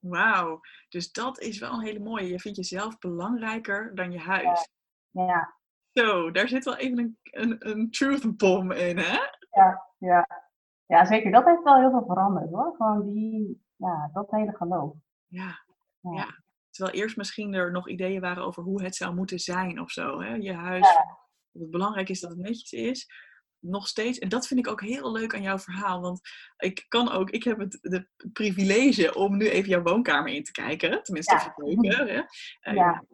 Wauw, 0.00 0.60
dus 0.88 1.12
dat 1.12 1.40
is 1.40 1.58
wel 1.58 1.72
een 1.72 1.84
hele 1.84 1.98
mooie. 1.98 2.28
Je 2.28 2.40
vindt 2.40 2.58
jezelf 2.58 2.98
belangrijker 2.98 3.94
dan 3.94 4.12
je 4.12 4.18
huis. 4.18 4.68
Ja. 5.10 5.24
ja. 5.24 5.58
Zo, 5.92 6.30
daar 6.30 6.48
zit 6.48 6.64
wel 6.64 6.76
even 6.76 6.98
een, 6.98 7.18
een, 7.22 7.68
een 7.70 7.90
truth 7.90 8.36
bomb 8.36 8.72
in, 8.72 8.98
hè? 8.98 9.18
Ja, 9.50 9.86
ja. 9.98 10.26
ja, 10.86 11.04
zeker. 11.04 11.30
Dat 11.30 11.44
heeft 11.44 11.62
wel 11.62 11.78
heel 11.78 11.90
veel 11.90 12.04
veranderd, 12.06 12.50
hoor. 12.50 12.74
Gewoon 12.76 13.12
die, 13.12 13.64
ja, 13.76 14.10
dat 14.12 14.30
hele 14.30 14.56
geloof. 14.56 14.94
Ja, 15.26 15.64
ja. 16.00 16.12
ja. 16.12 16.42
Terwijl 16.70 16.96
eerst 16.96 17.16
misschien 17.16 17.54
er 17.54 17.70
nog 17.70 17.88
ideeën 17.88 18.20
waren 18.20 18.44
over 18.44 18.62
hoe 18.62 18.82
het 18.82 18.94
zou 18.94 19.14
moeten 19.14 19.38
zijn 19.38 19.80
of 19.80 19.90
zo, 19.90 20.20
hè? 20.20 20.34
Je 20.34 20.52
huis, 20.52 20.88
ja. 20.88 21.18
dat 21.52 21.62
het 21.62 21.70
belangrijk 21.70 22.08
is 22.08 22.20
dat 22.20 22.30
het 22.30 22.38
netjes 22.38 22.72
is 22.72 23.08
nog 23.60 23.88
steeds, 23.88 24.18
en 24.18 24.28
dat 24.28 24.46
vind 24.46 24.60
ik 24.60 24.68
ook 24.68 24.80
heel 24.80 25.12
leuk 25.12 25.34
aan 25.34 25.42
jouw 25.42 25.58
verhaal, 25.58 26.00
want 26.00 26.20
ik 26.56 26.84
kan 26.88 27.10
ook, 27.10 27.30
ik 27.30 27.44
heb 27.44 27.58
het 27.58 27.78
de 27.80 28.06
privilege 28.32 29.14
om 29.14 29.36
nu 29.36 29.48
even 29.48 29.68
jouw 29.68 29.82
woonkamer 29.82 30.32
in 30.32 30.44
te 30.44 30.52
kijken, 30.52 31.02
tenminste 31.02 31.34
ja. 31.34 31.54
even 31.64 32.06
Hè? 32.06 32.22
Uh, 32.72 32.74
ja. 32.82 33.04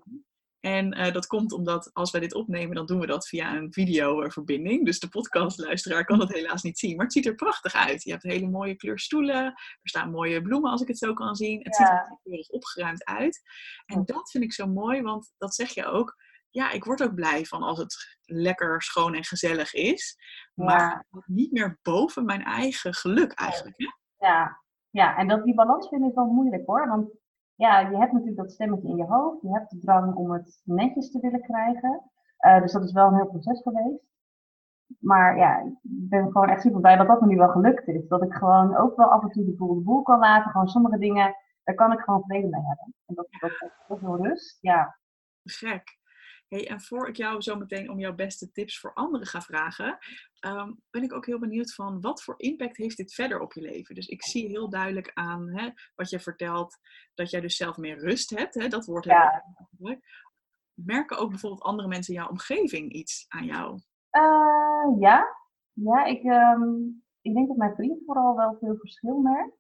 En 0.66 0.98
uh, 0.98 1.12
dat 1.12 1.26
komt 1.26 1.52
omdat 1.52 1.90
als 1.92 2.10
wij 2.10 2.20
dit 2.20 2.34
opnemen, 2.34 2.76
dan 2.76 2.86
doen 2.86 3.00
we 3.00 3.06
dat 3.06 3.28
via 3.28 3.56
een 3.56 3.72
videoverbinding. 3.72 4.84
Dus 4.84 5.00
de 5.00 5.08
podcastluisteraar 5.08 6.04
kan 6.04 6.18
dat 6.18 6.32
helaas 6.32 6.62
niet 6.62 6.78
zien. 6.78 6.96
Maar 6.96 7.04
het 7.04 7.14
ziet 7.14 7.26
er 7.26 7.34
prachtig 7.34 7.74
uit. 7.74 8.02
Je 8.02 8.10
hebt 8.10 8.22
hele 8.22 8.48
mooie 8.48 8.76
kleurstoelen. 8.76 9.44
Er 9.44 9.78
staan 9.82 10.10
mooie 10.10 10.42
bloemen 10.42 10.70
als 10.70 10.80
ik 10.80 10.88
het 10.88 10.98
zo 10.98 11.12
kan 11.14 11.36
zien. 11.36 11.60
Het 11.62 11.76
ziet 11.76 11.86
er 11.86 12.18
keurig 12.22 12.48
opgeruimd 12.48 13.04
uit. 13.04 13.42
En 13.84 14.04
dat 14.04 14.30
vind 14.30 14.44
ik 14.44 14.52
zo 14.52 14.66
mooi, 14.66 15.02
want 15.02 15.32
dat 15.38 15.54
zeg 15.54 15.70
je 15.70 15.84
ook 15.84 16.16
ja, 16.56 16.70
ik 16.70 16.84
word 16.84 17.02
ook 17.02 17.14
blij 17.14 17.44
van 17.44 17.62
als 17.62 17.78
het 17.78 18.18
lekker, 18.24 18.82
schoon 18.82 19.14
en 19.14 19.24
gezellig 19.24 19.74
is. 19.74 20.16
Maar 20.54 21.06
niet 21.26 21.52
meer 21.52 21.78
boven 21.82 22.24
mijn 22.24 22.42
eigen 22.42 22.94
geluk 22.94 23.32
eigenlijk. 23.32 23.76
Hè? 23.78 24.26
Ja. 24.26 24.62
ja, 24.90 25.16
en 25.16 25.28
dat, 25.28 25.44
die 25.44 25.54
balans 25.54 25.88
vind 25.88 26.04
ik 26.04 26.14
wel 26.14 26.26
moeilijk 26.26 26.66
hoor. 26.66 26.88
Want 26.88 27.08
ja, 27.54 27.80
je 27.80 27.96
hebt 27.96 28.12
natuurlijk 28.12 28.38
dat 28.38 28.52
stemmetje 28.52 28.88
in 28.88 28.96
je 28.96 29.04
hoofd. 29.04 29.42
Je 29.42 29.52
hebt 29.52 29.70
de 29.70 29.78
drang 29.78 30.14
om 30.14 30.32
het 30.32 30.60
netjes 30.64 31.10
te 31.10 31.20
willen 31.20 31.42
krijgen. 31.42 32.10
Uh, 32.46 32.60
dus 32.60 32.72
dat 32.72 32.84
is 32.84 32.92
wel 32.92 33.06
een 33.06 33.14
heel 33.14 33.26
proces 33.26 33.62
geweest. 33.62 34.04
Maar 34.98 35.36
ja, 35.36 35.58
ik 35.60 35.74
ben 35.82 36.30
gewoon 36.32 36.48
echt 36.48 36.60
super 36.62 36.80
blij 36.80 36.96
dat 36.96 37.06
dat 37.06 37.20
me 37.20 37.26
nu 37.26 37.36
wel 37.36 37.48
gelukt 37.48 37.88
is. 37.88 38.08
Dat 38.08 38.22
ik 38.22 38.34
gewoon 38.34 38.76
ook 38.76 38.96
wel 38.96 39.10
af 39.10 39.22
en 39.22 39.30
toe 39.30 39.44
de 39.44 39.54
boel 39.54 39.74
de 39.74 39.80
boel 39.80 40.02
kan 40.02 40.18
laten. 40.18 40.50
Gewoon 40.50 40.68
sommige 40.68 40.98
dingen, 40.98 41.36
daar 41.64 41.74
kan 41.74 41.92
ik 41.92 42.00
gewoon 42.00 42.24
vrede 42.26 42.48
mee 42.48 42.62
hebben. 42.62 42.94
En 43.06 43.14
dat, 43.14 43.26
dat, 43.30 43.50
dat, 43.58 44.00
dat 44.00 44.20
is 44.20 44.26
rust, 44.26 44.58
ja. 44.60 44.98
Gek. 45.42 46.04
Hey, 46.48 46.68
en 46.68 46.80
voor 46.80 47.08
ik 47.08 47.16
jou 47.16 47.40
zo 47.40 47.56
meteen 47.56 47.90
om 47.90 47.98
jouw 47.98 48.14
beste 48.14 48.52
tips 48.52 48.78
voor 48.78 48.94
anderen 48.94 49.26
ga 49.26 49.40
vragen, 49.40 49.98
ehm, 50.40 50.72
ben 50.90 51.02
ik 51.02 51.12
ook 51.12 51.26
heel 51.26 51.38
benieuwd 51.38 51.74
van 51.74 52.00
wat 52.00 52.22
voor 52.22 52.34
impact 52.36 52.76
heeft 52.76 52.96
dit 52.96 53.14
verder 53.14 53.40
op 53.40 53.52
je 53.52 53.60
leven? 53.60 53.94
Dus 53.94 54.06
ik 54.06 54.22
zie 54.22 54.48
heel 54.48 54.68
duidelijk 54.68 55.10
aan 55.14 55.48
hè, 55.48 55.70
wat 55.94 56.10
je 56.10 56.20
vertelt, 56.20 56.78
dat 57.14 57.30
jij 57.30 57.40
dus 57.40 57.56
zelf 57.56 57.76
meer 57.76 57.98
rust 57.98 58.30
hebt. 58.30 58.54
Hè, 58.54 58.68
dat 58.68 58.86
wordt 58.86 59.06
ja. 59.06 59.44
heel 59.78 59.98
Merken 60.74 61.18
ook 61.18 61.30
bijvoorbeeld 61.30 61.62
andere 61.62 61.88
mensen 61.88 62.14
in 62.14 62.20
jouw 62.20 62.30
omgeving 62.30 62.92
iets 62.92 63.26
aan 63.28 63.44
jou? 63.44 63.80
Uh, 64.10 65.00
ja, 65.00 65.36
ja 65.72 66.04
ik, 66.04 66.24
um, 66.24 67.04
ik 67.20 67.34
denk 67.34 67.48
dat 67.48 67.56
mijn 67.56 67.74
vriend 67.74 68.02
vooral 68.06 68.36
wel 68.36 68.56
veel 68.60 68.76
verschil 68.76 69.18
merkt. 69.18 69.56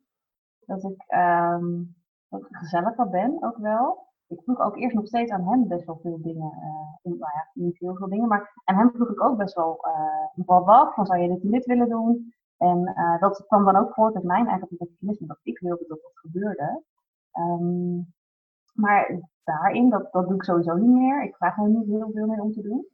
Dat 0.60 0.84
ik, 0.84 1.14
um, 1.18 1.96
dat 2.28 2.40
ik 2.40 2.56
gezelliger 2.56 3.10
ben 3.10 3.42
ook 3.42 3.56
wel 3.56 4.05
ik 4.28 4.42
vroeg 4.42 4.60
ook 4.60 4.76
eerst 4.76 4.96
nog 4.96 5.06
steeds 5.06 5.30
aan 5.30 5.48
hem 5.48 5.68
best 5.68 5.86
wel 5.86 5.98
veel 6.02 6.22
dingen. 6.22 6.52
Uh, 6.52 7.12
nou 7.12 7.32
ja, 7.32 7.50
niet 7.52 7.78
heel 7.78 7.96
veel 7.96 8.08
dingen, 8.08 8.28
maar 8.28 8.60
aan 8.64 8.76
hem 8.76 8.90
vroeg 8.90 9.10
ik 9.10 9.22
ook 9.22 9.36
best 9.36 9.54
wel, 9.54 9.86
uh, 9.86 10.46
wel 10.46 10.64
wat. 10.64 10.94
Van 10.94 11.06
zou 11.06 11.20
je 11.20 11.28
dit 11.28 11.42
en 11.42 11.50
dit 11.50 11.66
willen 11.66 11.88
doen? 11.88 12.34
En 12.56 12.94
uh, 12.96 13.20
dat 13.20 13.46
kwam 13.46 13.64
dan 13.64 13.76
ook 13.76 13.94
voort 13.94 14.14
uit 14.14 14.24
mijn 14.24 14.46
eigen 14.46 14.68
perfectionisme, 14.68 15.26
dat 15.26 15.38
ik 15.42 15.58
wilde 15.58 15.84
dat 15.88 16.02
dat 16.02 16.18
gebeurde. 16.18 16.82
Um, 17.32 18.14
maar 18.74 19.20
daarin, 19.44 19.90
dat, 19.90 20.12
dat 20.12 20.26
doe 20.26 20.36
ik 20.36 20.44
sowieso 20.44 20.74
niet 20.74 20.96
meer. 20.96 21.22
Ik 21.22 21.36
vraag 21.36 21.56
er 21.58 21.68
niet 21.68 21.86
heel 21.86 22.10
veel 22.12 22.26
meer 22.26 22.40
om 22.40 22.52
te 22.52 22.62
doen. 22.62 22.86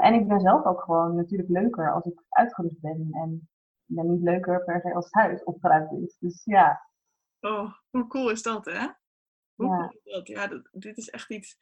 en 0.00 0.14
ik 0.14 0.28
ben 0.28 0.40
zelf 0.40 0.64
ook 0.64 0.80
gewoon 0.80 1.16
natuurlijk 1.16 1.48
leuker 1.48 1.92
als 1.92 2.04
ik 2.04 2.24
uitgerust 2.28 2.80
ben. 2.80 3.08
En 3.10 3.48
ik 3.86 3.94
ben 3.94 4.10
niet 4.10 4.22
leuker 4.22 4.64
per 4.64 4.80
se 4.80 4.94
als 4.94 5.04
het 5.04 5.14
huis 5.14 5.44
opgeruimd 5.44 5.92
is. 5.92 6.16
Dus 6.18 6.44
ja. 6.44 6.88
Oh, 7.40 7.72
hoe 7.90 8.06
cool 8.06 8.30
is 8.30 8.42
dat, 8.42 8.64
hè? 8.64 8.86
Hoe 9.54 9.66
ja. 9.66 9.92
Dat? 10.14 10.28
Ja, 10.28 10.48
dit 10.72 10.96
is 10.96 11.10
echt 11.10 11.30
iets. 11.30 11.56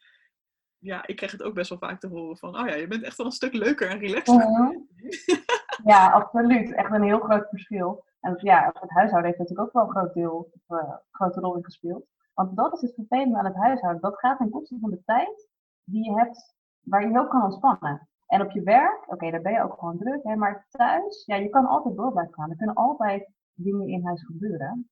ja, 0.77 1.07
ik 1.07 1.15
krijg 1.15 1.31
het 1.31 1.43
ook 1.43 1.53
best 1.53 1.69
wel 1.69 1.77
vaak 1.77 1.99
te 1.99 2.07
horen 2.07 2.37
van, 2.37 2.59
oh 2.59 2.67
ja, 2.67 2.75
je 2.75 2.87
bent 2.87 3.03
echt 3.03 3.17
wel 3.17 3.25
een 3.25 3.31
stuk 3.31 3.53
leuker 3.53 3.89
en 3.89 3.99
relaxed. 3.99 4.35
Mhm. 4.35 4.71
Ja, 5.83 6.11
absoluut. 6.11 6.73
Echt 6.73 6.91
een 6.91 7.03
heel 7.03 7.19
groot 7.19 7.49
verschil. 7.49 8.05
En 8.19 8.37
ja, 8.41 8.71
het 8.79 8.89
huishouden 8.89 9.31
heeft 9.31 9.39
natuurlijk 9.39 9.67
ook 9.67 9.73
wel 9.73 9.83
een 9.83 9.95
groot 9.95 10.13
deel, 10.13 10.51
of, 10.65 10.79
uh, 10.79 10.93
grote 11.11 11.39
rol 11.39 11.55
in 11.55 11.63
gespeeld. 11.63 12.05
Want 12.33 12.55
dat 12.57 12.73
is 12.73 12.81
het 12.81 12.93
vervelende 12.93 13.37
aan 13.37 13.45
het 13.45 13.55
huishouden. 13.55 14.01
Dat 14.01 14.19
gaat 14.19 14.37
ten 14.37 14.49
koste 14.49 14.77
van 14.81 14.89
de 14.89 15.01
tijd 15.05 15.49
die 15.83 16.03
je 16.03 16.17
hebt 16.17 16.55
waar 16.81 17.01
je 17.01 17.09
heel 17.09 17.27
kan 17.27 17.43
ontspannen. 17.43 18.09
En 18.27 18.41
op 18.41 18.51
je 18.51 18.61
werk, 18.63 19.03
oké, 19.11 19.31
daar 19.31 19.41
ben 19.41 19.53
je 19.53 19.63
ook 19.63 19.79
gewoon 19.79 19.97
druk, 19.97 20.23
hè, 20.23 20.35
maar 20.35 20.67
thuis, 20.69 21.25
ja, 21.25 21.35
je 21.35 21.49
kan 21.49 21.65
altijd 21.65 21.95
door 21.95 22.11
blijven 22.11 22.33
gaan. 22.33 22.49
Er 22.49 22.57
kunnen 22.57 22.75
altijd 22.75 23.29
dingen 23.53 23.87
in 23.87 24.05
huis 24.05 24.25
gebeuren. 24.25 24.89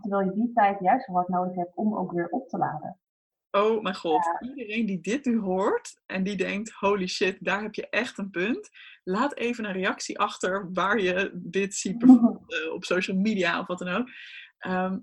Terwijl 0.00 0.24
je 0.24 0.34
die 0.34 0.52
tijd 0.52 0.80
juist 0.80 1.06
hard 1.06 1.28
nodig 1.28 1.56
hebt 1.56 1.76
om 1.76 1.96
ook 1.96 2.12
weer 2.12 2.28
op 2.28 2.48
te 2.48 2.58
laden. 2.58 2.98
Oh 3.50 3.82
mijn 3.82 3.94
god, 3.94 4.38
iedereen 4.40 4.86
die 4.86 5.00
dit 5.00 5.24
nu 5.24 5.40
hoort 5.40 6.00
en 6.06 6.22
die 6.22 6.36
denkt, 6.36 6.72
holy 6.72 7.06
shit, 7.06 7.36
daar 7.40 7.62
heb 7.62 7.74
je 7.74 7.88
echt 7.88 8.18
een 8.18 8.30
punt. 8.30 8.68
Laat 9.04 9.36
even 9.36 9.64
een 9.64 9.72
reactie 9.72 10.18
achter 10.18 10.72
waar 10.72 11.00
je 11.00 11.30
dit 11.34 11.74
ziet 11.74 12.02
uh, 12.02 12.72
op 12.74 12.84
social 12.84 13.16
media 13.16 13.60
of 13.60 13.66
wat 13.66 13.78
dan 13.78 13.88
ook. 13.88 14.08
Ehm, 14.58 14.98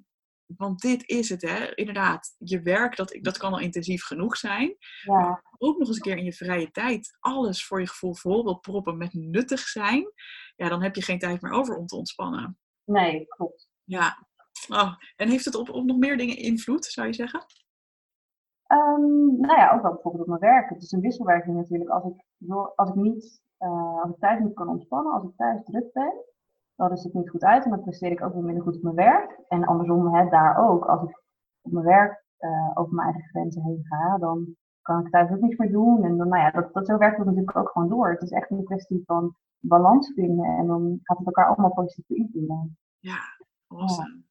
want 0.46 0.82
dit 0.82 1.10
is 1.10 1.30
het, 1.30 1.42
hè? 1.42 1.76
inderdaad. 1.76 2.36
Je 2.38 2.62
werk, 2.62 2.96
dat, 2.96 3.18
dat 3.22 3.38
kan 3.38 3.54
al 3.54 3.60
intensief 3.60 4.04
genoeg 4.04 4.38
zijn. 4.38 4.76
Ja. 5.04 5.42
ook 5.58 5.78
nog 5.78 5.88
eens 5.88 5.96
een 5.96 6.04
keer 6.04 6.18
in 6.18 6.24
je 6.24 6.34
vrije 6.34 6.72
tijd 6.72 7.18
alles 7.20 7.66
voor 7.66 7.80
je 7.80 7.88
gevoel 7.88 8.16
vol 8.16 8.44
wil 8.44 8.60
proppen 8.60 8.98
met 8.98 9.14
nuttig 9.14 9.60
zijn. 9.60 10.12
Ja, 10.56 10.70
dan 10.70 10.84
heb 10.84 10.96
je 10.96 11.02
geen 11.02 11.20
tijd 11.20 11.42
meer 11.42 11.52
over 11.52 11.76
om 11.76 11.86
te 11.86 11.96
ontspannen. 11.96 12.60
Nee, 12.84 13.26
klopt. 13.28 13.70
Ja. 13.84 14.27
Oh, 14.70 14.94
en 15.16 15.30
heeft 15.30 15.46
het 15.46 15.56
op, 15.56 15.70
op 15.70 15.86
nog 15.86 15.98
meer 15.98 16.18
dingen 16.18 16.38
invloed, 16.38 16.86
zou 16.86 17.08
je 17.08 17.14
zeggen? 17.14 17.40
Um, 18.72 19.40
nou 19.40 19.60
ja, 19.60 19.72
ook 19.72 19.82
wel 19.82 19.92
bijvoorbeeld 19.94 20.24
op 20.24 20.30
mijn 20.30 20.54
werk. 20.54 20.70
Het 20.70 20.84
is 20.84 20.92
een 20.92 21.02
wisselwerking 21.02 21.56
natuurlijk. 21.56 21.90
Als 21.90 22.04
ik, 22.04 22.26
als 22.76 22.90
ik 22.90 22.96
niet, 22.96 23.42
uh, 23.60 24.02
als 24.02 24.12
ik 24.12 24.20
thuis 24.20 24.40
niet 24.40 24.54
kan 24.54 24.70
ontspannen, 24.70 25.14
als 25.14 25.24
ik 25.24 25.36
thuis 25.36 25.64
druk 25.64 25.92
ben, 25.94 26.14
dan 26.76 26.92
is 26.92 27.04
het 27.04 27.14
niet 27.14 27.30
goed 27.30 27.44
uit 27.44 27.64
en 27.64 27.70
dan 27.70 27.82
presteer 27.82 28.12
ik 28.12 28.22
ook 28.24 28.34
weer 28.34 28.44
minder 28.44 28.64
goed 28.64 28.76
op 28.76 28.82
mijn 28.82 28.96
werk. 28.96 29.40
En 29.48 29.66
andersom, 29.66 30.16
hè, 30.16 30.30
daar 30.30 30.70
ook. 30.70 30.86
Als 30.86 31.02
ik 31.02 31.24
op 31.62 31.72
mijn 31.72 31.86
werk 31.86 32.26
uh, 32.40 32.72
over 32.74 32.94
mijn 32.94 33.08
eigen 33.08 33.30
grenzen 33.30 33.64
heen 33.64 33.86
ga, 33.86 34.18
dan 34.18 34.56
kan 34.82 35.06
ik 35.06 35.12
thuis 35.12 35.32
ook 35.32 35.42
niets 35.42 35.58
meer 35.58 35.72
doen. 35.72 36.04
En 36.04 36.18
dan, 36.18 36.28
nou 36.28 36.42
ja, 36.42 36.52
dat, 36.52 36.74
dat, 36.74 36.88
zo 36.88 36.98
werkt 36.98 37.18
het 37.18 37.26
natuurlijk 37.26 37.58
ook 37.58 37.70
gewoon 37.70 37.90
door. 37.90 38.10
Het 38.10 38.22
is 38.22 38.32
echt 38.32 38.52
een 38.52 38.64
kwestie 38.64 39.04
van 39.06 39.36
balans 39.60 40.14
vinden 40.14 40.46
en 40.46 40.68
dan 40.68 41.00
gaat 41.04 41.18
het 41.18 41.28
elkaar 41.28 41.48
allemaal 41.48 41.74
positief 41.74 42.06
beïnvloeden. 42.08 42.78
Ja, 43.00 43.18
awesome. 43.68 44.08
Ja, 44.08 44.27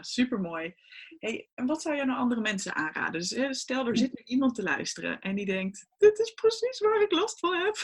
supermooi. 0.00 0.74
Hey, 1.18 1.50
en 1.54 1.66
wat 1.66 1.82
zou 1.82 1.96
je 1.96 2.04
nou 2.04 2.18
andere 2.18 2.40
mensen 2.40 2.74
aanraden? 2.74 3.12
Dus 3.12 3.60
stel, 3.60 3.86
er 3.86 3.96
zit 3.96 4.12
nu 4.14 4.22
iemand 4.24 4.54
te 4.54 4.62
luisteren 4.62 5.20
en 5.20 5.34
die 5.34 5.46
denkt, 5.46 5.86
dit 5.98 6.18
is 6.18 6.32
precies 6.32 6.80
waar 6.80 7.02
ik 7.02 7.12
last 7.12 7.38
van 7.38 7.54
heb. 7.54 7.76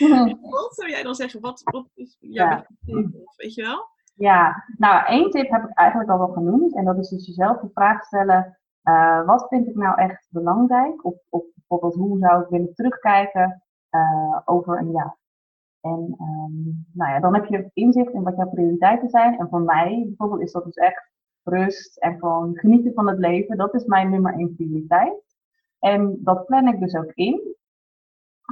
wat 0.40 0.74
zou 0.74 0.90
jij 0.90 1.02
dan 1.02 1.14
zeggen? 1.14 1.40
Wat, 1.40 1.60
wat 1.64 1.90
is 1.94 2.16
jouw 2.20 2.48
ja. 2.48 2.66
tip? 2.84 3.08
Weet 3.36 3.54
je 3.54 3.62
wel? 3.62 3.92
Ja, 4.14 4.64
nou 4.76 5.06
één 5.06 5.30
tip 5.30 5.50
heb 5.50 5.64
ik 5.64 5.76
eigenlijk 5.76 6.10
al 6.10 6.18
wel 6.18 6.32
genoemd. 6.32 6.74
En 6.76 6.84
dat 6.84 6.98
is 6.98 7.08
dus 7.08 7.26
jezelf 7.26 7.60
de 7.60 7.70
vraag 7.74 8.04
stellen, 8.04 8.58
uh, 8.82 9.26
wat 9.26 9.48
vind 9.48 9.66
ik 9.66 9.74
nou 9.74 9.98
echt 10.00 10.26
belangrijk? 10.30 11.04
Of, 11.04 11.14
of 11.28 11.44
bijvoorbeeld, 11.54 11.94
hoe 11.94 12.18
zou 12.18 12.42
ik 12.42 12.48
willen 12.48 12.74
terugkijken 12.74 13.62
uh, 13.90 14.40
over 14.44 14.78
een 14.78 14.90
jaar? 14.90 15.16
En 15.84 16.16
um, 16.20 16.86
nou 16.92 17.10
ja, 17.10 17.20
dan 17.20 17.34
heb 17.34 17.44
je 17.44 17.70
inzicht 17.72 18.12
in 18.12 18.22
wat 18.22 18.36
jouw 18.36 18.48
prioriteiten 18.48 19.08
zijn. 19.08 19.38
En 19.38 19.48
voor 19.48 19.60
mij 19.60 20.04
bijvoorbeeld 20.06 20.40
is 20.40 20.52
dat 20.52 20.64
dus 20.64 20.74
echt 20.74 21.10
rust 21.42 21.96
en 21.96 22.18
gewoon 22.18 22.56
genieten 22.56 22.92
van 22.94 23.08
het 23.08 23.18
leven. 23.18 23.56
Dat 23.56 23.74
is 23.74 23.84
mijn 23.84 24.10
nummer 24.10 24.34
één 24.34 24.54
prioriteit. 24.54 25.22
En 25.78 26.18
dat 26.20 26.46
plan 26.46 26.68
ik 26.68 26.80
dus 26.80 26.94
ook 26.94 27.12
in. 27.14 27.56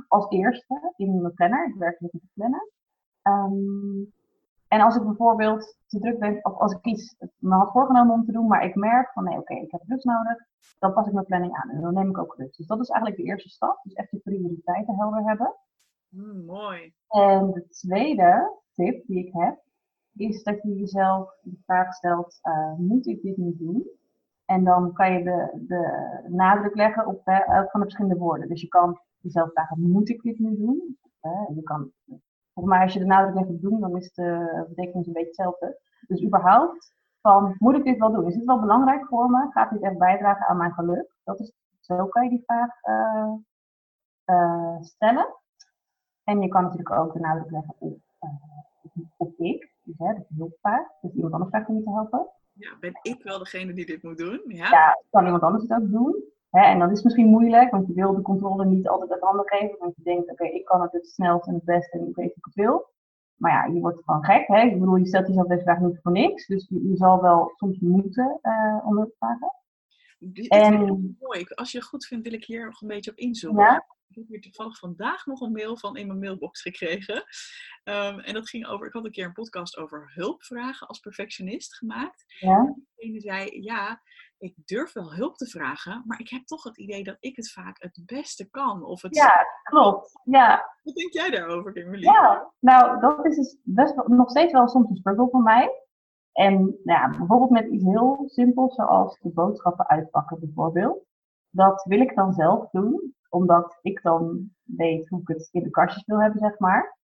Als 0.08 0.28
eerste 0.28 0.92
in 0.96 1.20
mijn 1.20 1.34
planner. 1.34 1.66
Ik 1.66 1.74
werk 1.74 2.00
met 2.00 2.12
een 2.12 2.30
planner. 2.34 2.70
Um, 3.22 4.12
en 4.68 4.80
als 4.80 4.96
ik 4.96 5.02
bijvoorbeeld 5.02 5.76
te 5.86 5.98
druk 5.98 6.18
ben, 6.18 6.38
of 6.42 6.58
als 6.58 6.72
ik 6.72 6.84
iets 6.84 7.16
me 7.38 7.54
had 7.54 7.72
voorgenomen 7.72 8.14
om 8.14 8.24
te 8.24 8.32
doen, 8.32 8.46
maar 8.46 8.64
ik 8.64 8.74
merk 8.74 9.12
van 9.12 9.24
nee, 9.24 9.38
oké, 9.38 9.54
ik 9.54 9.70
heb 9.70 9.82
rust 9.86 10.04
nodig, 10.04 10.36
dan 10.78 10.92
pas 10.92 11.06
ik 11.06 11.12
mijn 11.12 11.26
planning 11.26 11.54
aan 11.54 11.70
en 11.70 11.80
dan 11.80 11.94
neem 11.94 12.08
ik 12.08 12.18
ook 12.18 12.34
rust. 12.36 12.56
Dus 12.56 12.66
dat 12.66 12.80
is 12.80 12.88
eigenlijk 12.88 13.22
de 13.22 13.28
eerste 13.28 13.48
stap. 13.48 13.80
Dus 13.82 13.92
echt 13.92 14.10
je 14.10 14.18
prioriteiten 14.18 14.94
helder 14.94 15.24
hebben. 15.24 15.54
Mm, 16.12 16.44
mooi. 16.44 16.94
En 17.08 17.50
de 17.50 17.68
tweede 17.68 18.60
tip 18.72 19.06
die 19.06 19.26
ik 19.26 19.32
heb, 19.32 19.62
is 20.14 20.42
dat 20.42 20.62
je 20.62 20.74
jezelf 20.74 21.36
de 21.42 21.58
vraag 21.64 21.94
stelt, 21.94 22.38
uh, 22.42 22.74
moet 22.78 23.06
ik 23.06 23.22
dit 23.22 23.36
nu 23.36 23.56
doen? 23.56 23.90
En 24.44 24.64
dan 24.64 24.92
kan 24.92 25.12
je 25.12 25.22
de, 25.22 25.64
de 25.66 26.24
nadruk 26.28 26.74
leggen 26.74 27.06
op 27.06 27.26
elk 27.26 27.70
van 27.70 27.80
de 27.80 27.86
verschillende 27.86 28.18
woorden. 28.18 28.48
Dus 28.48 28.60
je 28.60 28.68
kan 28.68 29.00
jezelf 29.20 29.52
vragen, 29.52 29.90
moet 29.90 30.08
ik 30.08 30.22
dit 30.22 30.38
nu 30.38 30.56
doen? 30.56 30.98
Uh, 31.22 31.56
je 31.56 31.62
kan, 31.62 31.92
volgens 32.52 32.74
mij 32.74 32.82
als 32.82 32.92
je 32.92 32.98
de 32.98 33.04
nadruk 33.04 33.34
legt 33.34 33.48
op 33.48 33.60
doen, 33.60 33.80
dan 33.80 33.96
is 33.96 34.12
de 34.12 34.64
betekenis 34.68 35.06
een 35.06 35.12
beetje 35.12 35.28
hetzelfde. 35.28 35.80
Dus 36.06 36.22
überhaupt, 36.22 36.94
van 37.20 37.54
moet 37.58 37.76
ik 37.76 37.84
dit 37.84 37.98
wel 37.98 38.12
doen? 38.12 38.26
Is 38.26 38.34
dit 38.34 38.44
wel 38.44 38.60
belangrijk 38.60 39.06
voor 39.06 39.30
me? 39.30 39.50
Gaat 39.50 39.70
dit 39.70 39.82
echt 39.82 39.98
bijdragen 39.98 40.46
aan 40.46 40.56
mijn 40.56 40.72
geluk? 40.72 41.14
Dat 41.24 41.40
is, 41.40 41.52
zo 41.80 42.06
kan 42.06 42.24
je 42.24 42.30
die 42.30 42.44
vraag 42.44 42.70
stellen. 44.80 45.40
En 46.24 46.40
je 46.40 46.48
kan 46.48 46.62
natuurlijk 46.62 46.90
ook 46.90 47.12
de 47.12 47.20
nadruk 47.20 47.50
leggen 47.50 47.74
op, 47.78 47.98
uh, 48.20 49.04
op 49.16 49.38
ik, 49.38 49.70
dus 49.82 49.98
hè, 49.98 50.06
dat 50.06 50.26
is 50.28 50.36
hulpvraag. 50.36 50.86
Dus 51.00 51.12
iemand 51.12 51.32
anders 51.32 51.50
vraagt 51.50 51.68
om 51.68 51.76
je 51.76 51.82
te 51.82 51.90
helpen. 51.90 52.28
Ja, 52.52 52.76
ben 52.80 52.98
ik 53.02 53.22
wel 53.22 53.38
degene 53.38 53.72
die 53.72 53.86
dit 53.86 54.02
moet 54.02 54.18
doen? 54.18 54.42
Ja, 54.46 54.70
ja 54.70 55.02
kan 55.10 55.24
iemand 55.24 55.42
anders 55.42 55.62
het 55.62 55.82
ook 55.82 55.90
doen. 55.90 56.24
Hè? 56.50 56.60
En 56.60 56.78
dat 56.78 56.90
is 56.90 57.02
misschien 57.02 57.26
moeilijk, 57.26 57.70
want 57.70 57.86
je 57.86 57.94
wil 57.94 58.14
de 58.14 58.22
controle 58.22 58.64
niet 58.64 58.88
altijd 58.88 59.10
uit 59.10 59.22
handen 59.22 59.48
geven. 59.48 59.78
Want 59.78 59.96
je 59.96 60.02
denkt, 60.02 60.30
oké, 60.30 60.44
ik 60.44 60.64
kan 60.64 60.82
het 60.82 60.92
het 60.92 61.06
snelst 61.06 61.46
en 61.46 61.54
het 61.54 61.64
beste 61.64 61.98
en 61.98 62.08
ik 62.08 62.14
weet 62.14 62.26
hoe 62.26 62.36
ik 62.36 62.44
het 62.44 62.54
wil. 62.54 62.90
Maar 63.36 63.52
ja, 63.52 63.74
je 63.74 63.80
wordt 63.80 64.04
gewoon 64.04 64.24
gek. 64.24 64.46
Hè? 64.46 64.60
Ik 64.60 64.78
bedoel, 64.78 64.96
je 64.96 65.06
stelt 65.06 65.26
jezelf 65.26 65.46
deze 65.46 65.62
vraag 65.62 65.78
niet 65.78 65.98
voor 66.02 66.12
niks. 66.12 66.46
Dus 66.46 66.68
je, 66.68 66.88
je 66.88 66.96
zal 66.96 67.22
wel 67.22 67.52
soms 67.56 67.78
moeten 67.78 68.38
uh, 68.42 68.86
om 68.86 68.96
hulp 68.96 69.08
te 69.08 69.16
vragen. 69.18 69.52
Dit, 70.24 70.48
en, 70.48 71.16
mooi. 71.20 71.44
Als 71.54 71.72
je 71.72 71.78
het 71.78 71.86
goed 71.86 72.06
vindt, 72.06 72.24
wil 72.24 72.38
ik 72.38 72.44
hier 72.44 72.64
nog 72.64 72.80
een 72.80 72.88
beetje 72.88 73.10
op 73.10 73.16
inzoomen. 73.16 73.64
Ja? 73.64 73.84
ik 74.12 74.18
heb 74.18 74.28
hier 74.28 74.40
toevallig 74.40 74.78
vandaag 74.78 75.26
nog 75.26 75.40
een 75.40 75.52
mail 75.52 75.76
van 75.76 75.96
in 75.96 76.06
mijn 76.06 76.18
mailbox 76.18 76.62
gekregen. 76.62 77.16
Um, 77.84 78.18
en 78.20 78.34
dat 78.34 78.48
ging 78.48 78.66
over, 78.66 78.86
ik 78.86 78.92
had 78.92 79.04
een 79.04 79.10
keer 79.10 79.24
een 79.24 79.32
podcast 79.32 79.76
over 79.76 80.12
hulpvragen 80.14 80.86
als 80.86 80.98
perfectionist 80.98 81.76
gemaakt. 81.76 82.24
Ja. 82.26 82.74
En 82.96 83.20
zei, 83.20 83.62
ja, 83.62 84.02
ik 84.38 84.54
durf 84.64 84.92
wel 84.92 85.14
hulp 85.14 85.36
te 85.36 85.46
vragen, 85.46 86.02
maar 86.06 86.20
ik 86.20 86.28
heb 86.28 86.46
toch 86.46 86.62
het 86.62 86.78
idee 86.78 87.04
dat 87.04 87.16
ik 87.20 87.36
het 87.36 87.52
vaak 87.52 87.82
het 87.82 88.02
beste 88.06 88.50
kan. 88.50 88.84
Of 88.84 89.02
het... 89.02 89.16
Ja, 89.16 89.46
klopt. 89.62 90.20
Ja. 90.24 90.76
Wat 90.82 90.94
denk 90.94 91.12
jij 91.12 91.30
daarover, 91.30 91.72
Kimberly? 91.72 92.04
Ja, 92.04 92.52
nou, 92.58 93.00
dat 93.00 93.26
is 93.26 93.36
dus 93.36 93.56
best 93.62 93.94
wel, 93.94 94.08
nog 94.08 94.30
steeds 94.30 94.52
wel 94.52 94.68
soms 94.68 94.90
een 94.90 94.96
struggle 94.96 95.28
voor 95.30 95.42
mij. 95.42 95.70
En 96.32 96.54
nou 96.62 97.00
ja, 97.00 97.08
bijvoorbeeld 97.08 97.50
met 97.50 97.66
iets 97.66 97.84
heel 97.84 98.22
simpels, 98.26 98.74
zoals 98.74 99.18
de 99.20 99.28
boodschappen 99.28 99.88
uitpakken 99.88 100.40
bijvoorbeeld. 100.40 101.04
Dat 101.50 101.84
wil 101.88 102.00
ik 102.00 102.14
dan 102.14 102.32
zelf 102.32 102.70
doen 102.70 103.14
omdat 103.28 103.78
ik 103.82 104.02
dan 104.02 104.50
weet 104.62 105.08
hoe 105.08 105.20
ik 105.20 105.28
het 105.28 105.48
in 105.52 105.62
de 105.62 105.70
kastjes 105.70 106.04
wil 106.06 106.20
hebben, 106.20 106.40
zeg 106.40 106.58
maar. 106.58 106.98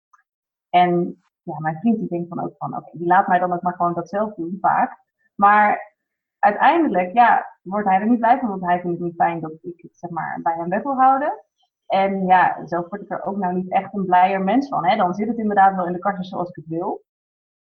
En 0.71 1.23
ja, 1.43 1.59
mijn 1.59 1.79
vriend 1.79 1.99
die 1.99 2.09
denkt 2.09 2.29
dan 2.29 2.45
ook 2.45 2.55
van, 2.57 2.77
oké, 2.77 2.99
die 2.99 3.07
laat 3.07 3.29
mij 3.29 3.39
dan 3.39 3.53
ook 3.53 3.63
maar 3.63 3.75
gewoon 3.75 3.95
dat 3.95 4.09
zelf 4.09 4.35
doen, 4.35 4.59
vaak. 4.61 4.99
Maar 5.35 5.97
uiteindelijk, 6.39 7.13
ja, 7.13 7.59
wordt 7.63 7.89
hij 7.89 8.01
er 8.01 8.09
niet 8.09 8.19
blij 8.19 8.39
van, 8.39 8.49
want 8.49 8.65
hij 8.65 8.81
vindt 8.81 8.97
het 8.97 9.07
niet 9.07 9.17
fijn 9.17 9.41
dat 9.41 9.53
ik 9.63 9.81
het, 9.81 9.99
zeg 9.99 10.11
maar, 10.11 10.41
bij 10.43 10.55
hem 10.57 10.69
weg 10.69 10.83
wil 10.83 10.95
houden. 11.01 11.45
En 11.87 12.27
ja, 12.27 12.67
zelf 12.67 12.89
word 12.89 13.03
ik 13.03 13.11
er 13.11 13.25
ook 13.25 13.37
nou 13.37 13.55
niet 13.55 13.71
echt 13.71 13.95
een 13.95 14.07
blijer 14.07 14.43
mens 14.43 14.69
van. 14.69 14.87
Hè? 14.87 14.97
Dan 14.97 15.15
zit 15.15 15.29
het 15.29 15.39
inderdaad 15.39 15.75
wel 15.75 15.87
in 15.87 15.93
de 15.93 15.99
kastjes 15.99 16.29
zoals 16.29 16.49
ik 16.49 16.57
het 16.57 16.67
wil. 16.67 17.03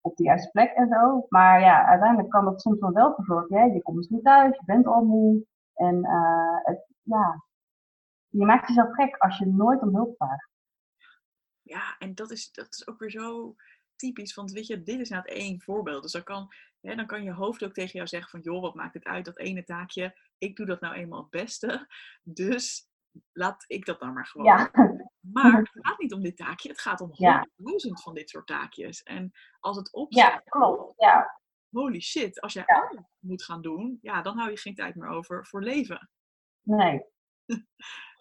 Op 0.07 0.16
de 0.16 0.23
juiste 0.23 0.51
plek 0.51 0.71
en 0.71 0.88
zo. 0.88 1.27
Maar 1.29 1.61
ja, 1.61 1.87
uiteindelijk 1.87 2.31
kan 2.31 2.45
dat 2.45 2.61
soms 2.61 2.81
wel 2.81 2.92
wel 2.92 3.14
verzorgen. 3.14 3.57
Hè? 3.57 3.64
Je 3.64 3.83
komt 3.83 3.97
misschien 3.97 4.23
thuis, 4.23 4.57
je 4.57 4.64
bent 4.64 4.87
al 4.87 5.05
moe. 5.05 5.47
En 5.75 5.97
uh, 5.97 6.59
het, 6.62 6.87
ja, 7.03 7.45
je 8.29 8.45
maakt 8.45 8.69
jezelf 8.69 8.95
gek 8.95 9.16
als 9.16 9.38
je 9.38 9.47
nooit 9.47 9.81
om 9.83 9.95
hulp 9.95 10.16
vraagt. 10.16 10.49
Ja, 11.62 11.97
en 11.99 12.14
dat 12.14 12.31
is, 12.31 12.53
dat 12.53 12.66
is 12.71 12.88
ook 12.88 12.99
weer 12.99 13.11
zo 13.11 13.55
typisch. 13.97 14.35
Want 14.35 14.53
weet 14.53 14.66
je, 14.66 14.83
dit 14.83 15.01
is 15.01 15.09
nou 15.09 15.23
het 15.23 15.33
één 15.33 15.61
voorbeeld. 15.61 16.03
Dus 16.03 16.12
dan 16.12 16.23
kan, 16.23 16.53
hè, 16.81 16.95
dan 16.95 17.07
kan 17.07 17.23
je 17.23 17.33
hoofd 17.33 17.64
ook 17.64 17.73
tegen 17.73 17.92
jou 17.92 18.07
zeggen 18.07 18.31
van... 18.31 18.40
joh, 18.40 18.62
wat 18.62 18.75
maakt 18.75 18.95
het 18.95 19.05
uit, 19.05 19.25
dat 19.25 19.38
ene 19.38 19.64
taakje? 19.64 20.19
Ik 20.38 20.57
doe 20.57 20.66
dat 20.66 20.81
nou 20.81 20.95
eenmaal 20.95 21.21
het 21.21 21.31
beste. 21.31 21.87
Dus 22.23 22.88
laat 23.33 23.64
ik 23.66 23.85
dat 23.85 24.01
dan 24.01 24.12
maar 24.12 24.27
gewoon. 24.27 24.47
Ja. 24.47 24.71
Maar 25.32 25.58
het 25.58 25.70
gaat 25.72 25.98
niet 25.98 26.12
om 26.12 26.22
dit 26.22 26.36
taakje. 26.36 26.68
Het 26.68 26.80
gaat 26.80 27.00
om 27.00 27.10
honderdduizend 27.12 28.02
van 28.02 28.14
dit 28.14 28.30
soort 28.30 28.46
taakjes. 28.46 29.02
En 29.02 29.32
als 29.60 29.76
het 29.76 29.92
op 29.92 30.12
Ja, 30.12 30.42
klopt. 30.44 30.94
Ja. 30.96 31.40
Holy 31.70 32.00
shit, 32.00 32.40
als 32.40 32.52
jij 32.52 32.64
alles 32.66 33.02
moet 33.18 33.42
gaan 33.42 33.62
doen... 33.62 33.98
ja, 34.02 34.22
dan 34.22 34.38
hou 34.38 34.50
je 34.50 34.56
geen 34.56 34.74
tijd 34.74 34.94
meer 34.94 35.08
over 35.08 35.46
voor 35.46 35.62
leven. 35.62 36.10
Nee. 36.62 37.04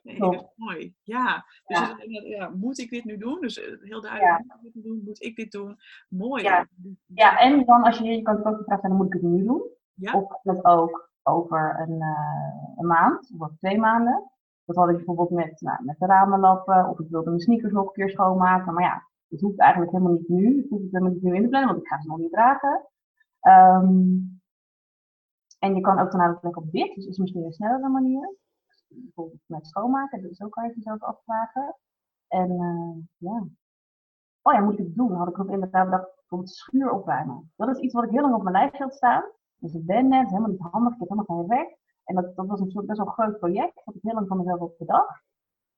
Nee, 0.05 0.19
dat 0.19 0.33
is 0.33 0.41
mooi. 0.55 0.95
Ja. 1.03 1.45
Dus 1.65 1.79
ja. 1.79 1.95
ja. 2.23 2.49
moet 2.49 2.79
ik 2.79 2.89
dit 2.89 3.03
nu 3.03 3.17
doen? 3.17 3.41
Dus 3.41 3.59
eh, 3.59 3.81
heel 3.81 4.01
duidelijk, 4.01 4.43
moet 4.47 4.65
ik 4.65 4.73
dit 4.73 4.83
doen? 4.83 5.01
Moet 5.05 5.21
ik 5.21 5.35
dit 5.35 5.51
doen? 5.51 5.77
Mooi. 6.09 6.43
Ja, 6.43 6.67
ja 7.05 7.39
en 7.39 7.65
dan 7.65 7.83
als 7.83 7.97
je, 7.97 8.03
je 8.03 8.21
kan 8.21 8.45
ook 8.45 8.63
vraag 8.65 8.77
stellen, 8.77 8.97
moet 8.97 9.05
ik 9.05 9.13
het 9.13 9.21
nu 9.21 9.43
doen? 9.43 9.69
Ja. 9.93 10.13
Of 10.13 10.39
dat 10.43 10.65
ook 10.65 11.09
over 11.23 11.79
een, 11.79 12.01
uh, 12.01 12.77
een 12.77 12.87
maand 12.87 13.31
of 13.39 13.49
twee 13.57 13.79
maanden. 13.79 14.31
Dat 14.65 14.75
had 14.75 14.89
ik 14.89 14.95
bijvoorbeeld 14.95 15.29
met, 15.29 15.61
nou, 15.61 15.85
met 15.85 15.99
de 15.99 16.05
ramenlappen, 16.05 16.89
of 16.89 16.99
ik 16.99 17.09
wilde 17.09 17.29
mijn 17.29 17.41
sneakers 17.41 17.73
nog 17.73 17.85
een 17.85 17.91
keer 17.93 18.09
schoonmaken. 18.09 18.73
Maar 18.73 18.83
ja, 18.83 19.07
dat 19.27 19.39
hoeft 19.39 19.59
eigenlijk 19.59 19.91
helemaal 19.91 20.13
niet 20.13 20.29
nu. 20.29 20.59
Ik 20.59 20.69
hoef 20.69 20.81
het 20.81 20.91
helemaal 20.91 21.13
niet 21.13 21.23
nu 21.23 21.35
in 21.35 21.41
te 21.41 21.49
plannen, 21.49 21.69
want 21.69 21.81
ik 21.81 21.87
ga 21.87 22.01
ze 22.01 22.07
nog 22.07 22.17
niet 22.17 22.31
dragen. 22.31 22.87
Ehm, 23.39 24.17
en 25.59 25.75
je 25.75 25.81
kan 25.81 25.99
ook 25.99 26.11
dan 26.11 26.39
plek 26.39 26.57
op 26.57 26.71
dit, 26.71 26.95
dus 26.95 27.05
is 27.05 27.17
misschien 27.17 27.43
een 27.43 27.51
snellere 27.53 27.89
manier. 27.89 28.35
Bijvoorbeeld 28.87 29.41
met 29.45 29.67
schoonmaken, 29.67 30.21
dus 30.21 30.41
ook 30.41 30.51
kan 30.51 30.67
je 30.67 30.73
jezelf 30.75 31.01
afvragen. 31.03 31.75
En 32.27 32.51
uh, 32.51 33.03
ja. 33.17 33.47
Oh 34.41 34.53
ja, 34.53 34.59
moet 34.59 34.79
ik 34.79 34.85
het 34.85 34.95
doen? 34.95 35.11
Had 35.11 35.27
ik 35.27 35.39
ook 35.39 35.49
inderdaad 35.49 35.85
bedacht, 35.85 36.15
bijvoorbeeld 36.15 36.51
schuur 36.51 36.91
opruimen. 36.91 37.51
Dat 37.55 37.69
is 37.69 37.77
iets 37.77 37.93
wat 37.93 38.03
ik 38.03 38.09
heel 38.09 38.21
lang 38.21 38.35
op 38.35 38.43
mijn 38.43 38.55
lijstje 38.55 38.83
had 38.83 38.95
staan. 38.95 39.23
Dus 39.57 39.73
ik 39.73 39.85
ben 39.85 40.07
net, 40.07 40.27
helemaal 40.27 40.49
niet 40.49 40.59
handig, 40.59 40.93
ik 40.93 40.99
heb 40.99 41.09
helemaal 41.09 41.37
geen 41.37 41.47
werk. 41.47 41.77
En 42.05 42.15
dat, 42.15 42.35
dat 42.35 42.47
was 42.47 42.59
een 42.59 42.71
soort 42.71 42.85
best 42.85 42.97
wel 42.97 43.07
groot 43.07 43.39
project, 43.39 43.81
dat 43.85 43.95
ik 43.95 44.01
heel 44.01 44.13
lang 44.13 44.27
van 44.27 44.37
mezelf 44.37 44.59
op 44.59 44.77
bedacht. 44.77 45.23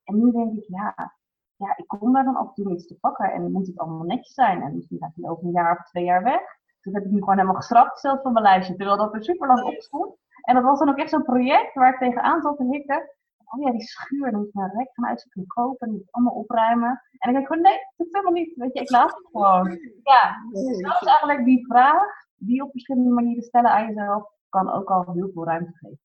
En 0.03 0.15
nu 0.23 0.31
denk 0.31 0.53
ik, 0.57 0.65
ja, 0.67 1.13
ja, 1.55 1.77
ik 1.77 1.87
kom 1.87 2.13
daar 2.13 2.23
dan 2.23 2.35
af 2.35 2.47
en 2.47 2.53
toe 2.53 2.73
iets 2.73 2.87
te 2.87 2.97
pakken 2.99 3.31
en 3.31 3.51
moet 3.51 3.67
het 3.67 3.79
allemaal 3.79 4.05
netjes 4.05 4.33
zijn. 4.33 4.61
En 4.61 4.75
misschien 4.75 4.97
gaat 4.97 5.15
hij 5.15 5.29
over 5.29 5.43
een 5.43 5.51
jaar 5.51 5.77
of 5.77 5.89
twee 5.89 6.03
jaar 6.03 6.23
weg. 6.23 6.41
Dus 6.41 6.93
dat 6.93 6.93
heb 6.93 7.03
ik 7.03 7.11
nu 7.11 7.19
gewoon 7.19 7.35
helemaal 7.35 7.61
geschrapt, 7.61 7.99
zelfs 7.99 8.21
van 8.21 8.33
mijn 8.33 8.45
lijstje, 8.45 8.75
terwijl 8.75 8.97
dat 8.97 9.13
er 9.13 9.23
super 9.23 9.47
lang 9.47 9.63
op 9.63 9.81
stond. 9.81 10.15
En 10.41 10.55
dat 10.55 10.63
was 10.63 10.79
dan 10.79 10.89
ook 10.89 10.97
echt 10.97 11.09
zo'n 11.09 11.23
project 11.23 11.73
waar 11.73 11.93
ik 11.93 11.99
tegenaan 11.99 12.41
zat 12.41 12.57
te 12.57 12.63
hikken. 12.63 13.15
Oh 13.45 13.61
ja, 13.63 13.71
die 13.71 13.81
schuur, 13.81 14.31
dan 14.31 14.39
moet 14.39 14.47
ik 14.47 14.53
naar 14.53 14.75
rek 14.75 14.89
gaan 14.93 15.05
uitzoeken 15.05 15.41
en 15.41 15.47
kopen 15.47 15.87
en 15.87 15.93
moet 15.93 16.11
allemaal 16.11 16.33
opruimen. 16.33 16.89
En 16.89 17.17
dan 17.19 17.31
denk 17.31 17.43
ik 17.43 17.47
gewoon, 17.47 17.63
nee, 17.63 17.79
dat 17.95 18.07
is 18.07 18.13
helemaal 18.13 18.33
niet. 18.33 18.55
Weet 18.55 18.73
je, 18.73 18.79
ik 18.79 18.89
laat 18.89 19.11
het 19.11 19.27
gewoon. 19.31 19.69
Ja, 20.03 20.35
dus 20.51 20.81
dat 20.81 21.01
is 21.01 21.07
eigenlijk 21.07 21.45
die 21.45 21.65
vraag, 21.65 22.03
die 22.35 22.63
op 22.63 22.71
verschillende 22.71 23.09
manieren 23.09 23.43
stellen 23.43 23.71
aan 23.71 23.87
jezelf, 23.87 24.31
kan 24.49 24.71
ook 24.71 24.89
al 24.89 25.11
heel 25.13 25.29
veel 25.33 25.45
ruimte 25.45 25.77
geven. 25.77 25.99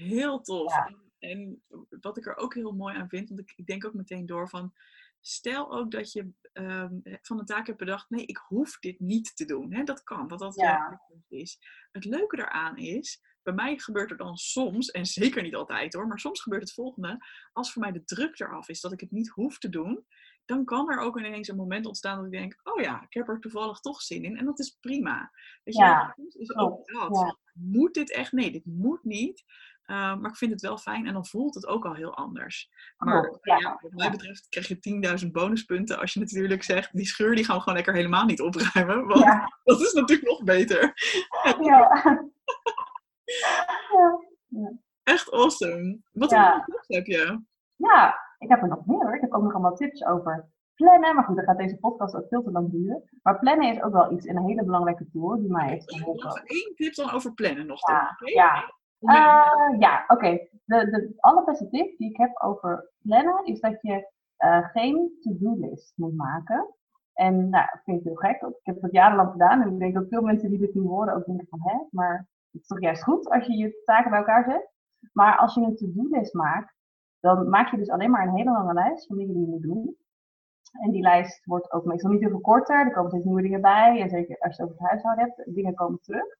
Heel 0.00 0.40
tof. 0.40 0.74
En 1.18 1.62
wat 2.00 2.16
ik 2.16 2.26
er 2.26 2.36
ook 2.36 2.54
heel 2.54 2.72
mooi 2.72 2.96
aan 2.96 3.08
vind, 3.08 3.28
want 3.28 3.40
ik, 3.40 3.52
ik 3.56 3.66
denk 3.66 3.84
ook 3.84 3.94
meteen 3.94 4.26
door 4.26 4.48
van, 4.48 4.72
stel 5.20 5.72
ook 5.72 5.90
dat 5.90 6.12
je 6.12 6.32
ehm, 6.52 6.98
van 7.22 7.38
een 7.38 7.44
taak 7.44 7.66
hebt 7.66 7.78
bedacht, 7.78 8.10
nee, 8.10 8.26
ik 8.26 8.36
hoef 8.36 8.78
dit 8.78 9.00
niet 9.00 9.36
te 9.36 9.44
doen. 9.44 9.74
Hè? 9.74 9.82
Dat 9.82 10.02
kan, 10.02 10.28
dat 10.28 10.38
dat 10.38 10.54
ja. 10.54 11.00
is. 11.28 11.58
Het 11.92 12.04
leuke 12.04 12.36
daaraan 12.36 12.76
is, 12.76 13.20
bij 13.42 13.54
mij 13.54 13.78
gebeurt 13.78 14.10
er 14.10 14.16
dan 14.16 14.36
soms, 14.36 14.90
en 14.90 15.06
zeker 15.20 15.42
niet 15.42 15.54
altijd 15.54 15.94
hoor, 15.94 16.06
maar 16.06 16.20
soms 16.20 16.42
gebeurt 16.42 16.62
het 16.62 16.72
volgende. 16.72 17.18
Als 17.52 17.72
voor 17.72 17.82
mij 17.82 17.92
de 17.92 18.04
druk 18.04 18.40
eraf 18.40 18.68
is 18.68 18.80
dat 18.80 18.92
ik 18.92 19.00
het 19.00 19.10
niet 19.10 19.28
hoef 19.28 19.58
te 19.58 19.68
doen, 19.68 20.06
dan 20.44 20.64
kan 20.64 20.90
er 20.90 20.98
ook 20.98 21.18
ineens 21.18 21.48
een 21.48 21.56
moment 21.56 21.86
ontstaan 21.86 22.16
dat 22.16 22.24
ik 22.24 22.30
denk, 22.30 22.60
oh 22.62 22.80
ja, 22.80 23.02
ik 23.02 23.14
heb 23.14 23.28
er 23.28 23.40
toevallig 23.40 23.80
toch 23.80 24.02
zin 24.02 24.24
in. 24.24 24.36
En 24.36 24.44
dat 24.44 24.58
is 24.58 24.76
prima. 24.80 25.30
Weet 25.64 25.74
je, 25.74 25.82
ja, 25.82 26.16
is 26.38 26.54
ook 26.54 26.86
dat. 26.86 27.38
Moet 27.54 27.94
dit 27.94 28.12
echt? 28.12 28.32
Nee, 28.32 28.50
dit 28.50 28.64
moet 28.64 29.04
niet. 29.04 29.44
Uh, 29.90 30.16
maar 30.16 30.30
ik 30.30 30.36
vind 30.36 30.52
het 30.52 30.60
wel 30.60 30.78
fijn 30.78 31.06
en 31.06 31.12
dan 31.12 31.26
voelt 31.26 31.54
het 31.54 31.66
ook 31.66 31.84
al 31.84 31.94
heel 31.94 32.16
anders. 32.16 32.70
Maar 32.96 33.38
ja. 33.42 33.78
wat 33.80 33.92
mij 33.92 34.10
betreft 34.10 34.48
krijg 34.48 34.68
je 34.68 35.20
10.000 35.24 35.30
bonuspunten 35.30 35.98
als 35.98 36.12
je 36.12 36.20
natuurlijk 36.20 36.62
zegt, 36.62 36.96
die 36.96 37.06
scheur 37.06 37.34
die 37.34 37.44
gaan 37.44 37.56
we 37.56 37.62
gewoon 37.62 37.74
lekker 37.74 37.94
helemaal 37.94 38.24
niet 38.24 38.40
opruimen. 38.40 39.06
Want 39.08 39.24
dat 39.64 39.80
is 39.80 39.92
natuurlijk 39.92 40.28
nog 40.28 40.44
beter. 40.44 40.92
Echt 45.02 45.32
awesome. 45.32 45.98
Wat 46.12 46.34
voor 46.34 46.64
tips 46.66 46.86
heb 46.86 47.06
je? 47.06 47.40
Ja, 47.76 48.14
ik 48.38 48.48
heb 48.48 48.62
er 48.62 48.68
nog 48.68 48.86
meer 48.86 49.02
hoor. 49.02 49.14
Ik 49.14 49.20
heb 49.20 49.32
ook 49.32 49.42
nog 49.42 49.52
allemaal 49.52 49.76
tips 49.76 50.04
over 50.04 50.48
plannen. 50.74 51.14
Maar 51.14 51.24
goed, 51.24 51.36
dan 51.36 51.44
gaat 51.44 51.58
deze 51.58 51.78
podcast 51.78 52.14
ook 52.14 52.28
veel 52.28 52.42
te 52.42 52.50
lang 52.50 52.70
duren. 52.70 53.02
Maar 53.22 53.38
plannen 53.38 53.70
is 53.70 53.82
ook 53.82 53.92
wel 53.92 54.12
iets, 54.12 54.26
een 54.26 54.46
hele 54.46 54.64
belangrijke 54.64 55.08
tool 55.12 55.40
die 55.40 55.50
mij 55.50 55.68
heeft 55.68 55.94
geholpen. 55.96 56.26
Nog 56.26 56.38
één 56.44 56.72
tip 56.74 56.94
dan 56.94 57.10
over 57.10 57.32
plannen 57.34 57.66
nog. 57.66 57.88
Ja, 57.88 58.16
ja. 58.24 58.78
Uh, 59.00 59.78
ja, 59.78 60.04
oké. 60.08 60.30
De, 60.64 60.90
de 60.90 61.14
allerbeste 61.16 61.68
tip 61.68 61.98
die 61.98 62.10
ik 62.10 62.16
heb 62.16 62.42
over 62.42 62.90
plannen 63.02 63.44
is 63.44 63.60
dat 63.60 63.78
je 63.80 64.10
uh, 64.38 64.68
geen 64.68 65.18
to-do-list 65.20 65.92
moet 65.96 66.16
maken. 66.16 66.74
En 67.12 67.48
nou, 67.48 67.66
dat 67.72 67.80
vind 67.84 67.98
ik 67.98 68.04
heel 68.04 68.14
gek. 68.14 68.42
Ik 68.42 68.54
heb 68.62 68.80
dat 68.80 68.92
jarenlang 68.92 69.30
gedaan 69.30 69.62
en 69.62 69.72
ik 69.72 69.78
denk 69.78 69.94
dat 69.94 70.08
veel 70.08 70.22
mensen 70.22 70.50
die 70.50 70.58
dit 70.58 70.74
nu 70.74 70.80
horen 70.80 71.14
ook 71.14 71.24
denken 71.24 71.46
van 71.50 71.60
hè, 71.62 71.76
maar 71.90 72.28
het 72.50 72.60
is 72.60 72.66
toch 72.66 72.80
juist 72.80 73.02
goed 73.02 73.28
als 73.28 73.46
je 73.46 73.56
je 73.56 73.82
taken 73.84 74.10
bij 74.10 74.18
elkaar 74.18 74.44
zet. 74.44 74.70
Maar 75.12 75.36
als 75.36 75.54
je 75.54 75.60
een 75.60 75.76
to-do-list 75.76 76.34
maakt, 76.34 76.74
dan 77.20 77.48
maak 77.48 77.70
je 77.70 77.76
dus 77.76 77.90
alleen 77.90 78.10
maar 78.10 78.26
een 78.26 78.36
hele 78.36 78.50
lange 78.50 78.72
lijst 78.72 79.06
van 79.06 79.16
dingen 79.16 79.34
die 79.34 79.42
je 79.42 79.50
moet 79.50 79.62
doen. 79.62 79.96
En 80.72 80.90
die 80.90 81.02
lijst 81.02 81.44
wordt 81.44 81.72
ook 81.72 81.84
meestal 81.84 82.10
niet 82.10 82.20
heel 82.20 82.30
veel 82.30 82.40
korter. 82.40 82.86
Er 82.86 82.92
komen 82.92 83.10
steeds 83.10 83.24
nieuwe 83.24 83.42
dingen 83.42 83.60
bij. 83.60 84.00
En 84.00 84.08
zeker 84.08 84.38
als 84.38 84.56
je 84.56 84.62
het 84.62 84.70
over 84.70 84.80
het 84.80 84.90
huishouden 84.90 85.24
hebt, 85.24 85.54
dingen 85.54 85.74
komen 85.74 86.00
terug. 86.00 86.38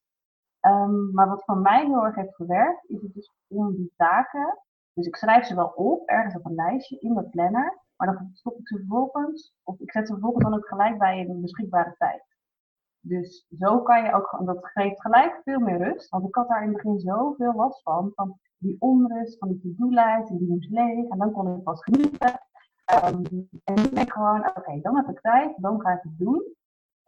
Um, 0.66 1.11
maar 1.12 1.29
wat 1.29 1.44
voor 1.44 1.57
mij 1.57 1.87
heel 1.87 2.05
erg 2.05 2.14
heeft 2.14 2.35
gewerkt, 2.35 2.90
is 2.90 3.03
het 3.03 3.14
dus 3.14 3.33
om 3.49 3.75
die 3.77 3.92
taken. 3.96 4.59
Dus 4.92 5.07
ik 5.07 5.16
schrijf 5.16 5.46
ze 5.46 5.55
wel 5.55 5.73
op, 5.75 6.09
ergens 6.09 6.37
op 6.37 6.44
een 6.44 6.55
lijstje 6.55 6.99
in 6.99 7.14
de 7.14 7.29
planner. 7.29 7.79
Maar 7.96 8.14
dan 8.14 8.31
stop 8.33 8.59
ik 8.59 8.68
ze 8.68 8.77
vervolgens, 8.77 9.55
of 9.64 9.79
ik 9.79 9.90
zet 9.90 10.07
ze 10.07 10.12
vervolgens 10.12 10.44
dan 10.44 10.55
ook 10.55 10.68
gelijk 10.68 10.99
bij 10.99 11.29
een 11.29 11.40
beschikbare 11.40 11.94
tijd. 11.99 12.23
Dus 13.01 13.46
zo 13.59 13.83
kan 13.83 14.05
je 14.05 14.12
ook, 14.12 14.40
dat 14.44 14.59
geeft 14.62 15.01
gelijk 15.01 15.40
veel 15.44 15.59
meer 15.59 15.79
rust. 15.79 16.09
Want 16.09 16.29
ik 16.29 16.35
had 16.35 16.49
daar 16.49 16.62
in 16.62 16.68
het 16.68 16.77
begin 16.77 17.01
zoveel 17.01 17.55
last 17.55 17.83
van. 17.83 18.12
Van 18.14 18.38
die 18.59 18.77
onrust, 18.79 19.38
van 19.38 19.49
die 19.49 19.61
to-do-lijst, 19.61 20.31
en 20.31 20.38
die 20.38 20.49
moest 20.49 20.70
leeg. 20.70 21.09
En 21.09 21.18
dan 21.18 21.33
kon 21.33 21.57
ik 21.57 21.62
pas 21.62 21.83
genieten. 21.83 22.40
Um, 23.05 23.49
en 23.64 23.96
ik 23.96 24.12
gewoon, 24.12 24.49
oké, 24.57 24.81
dan 24.81 24.96
heb 24.96 25.09
ik 25.09 25.20
tijd, 25.20 25.55
dan 25.57 25.81
ga 25.81 25.90
ik 25.90 26.03
het 26.03 26.18
doen. 26.18 26.42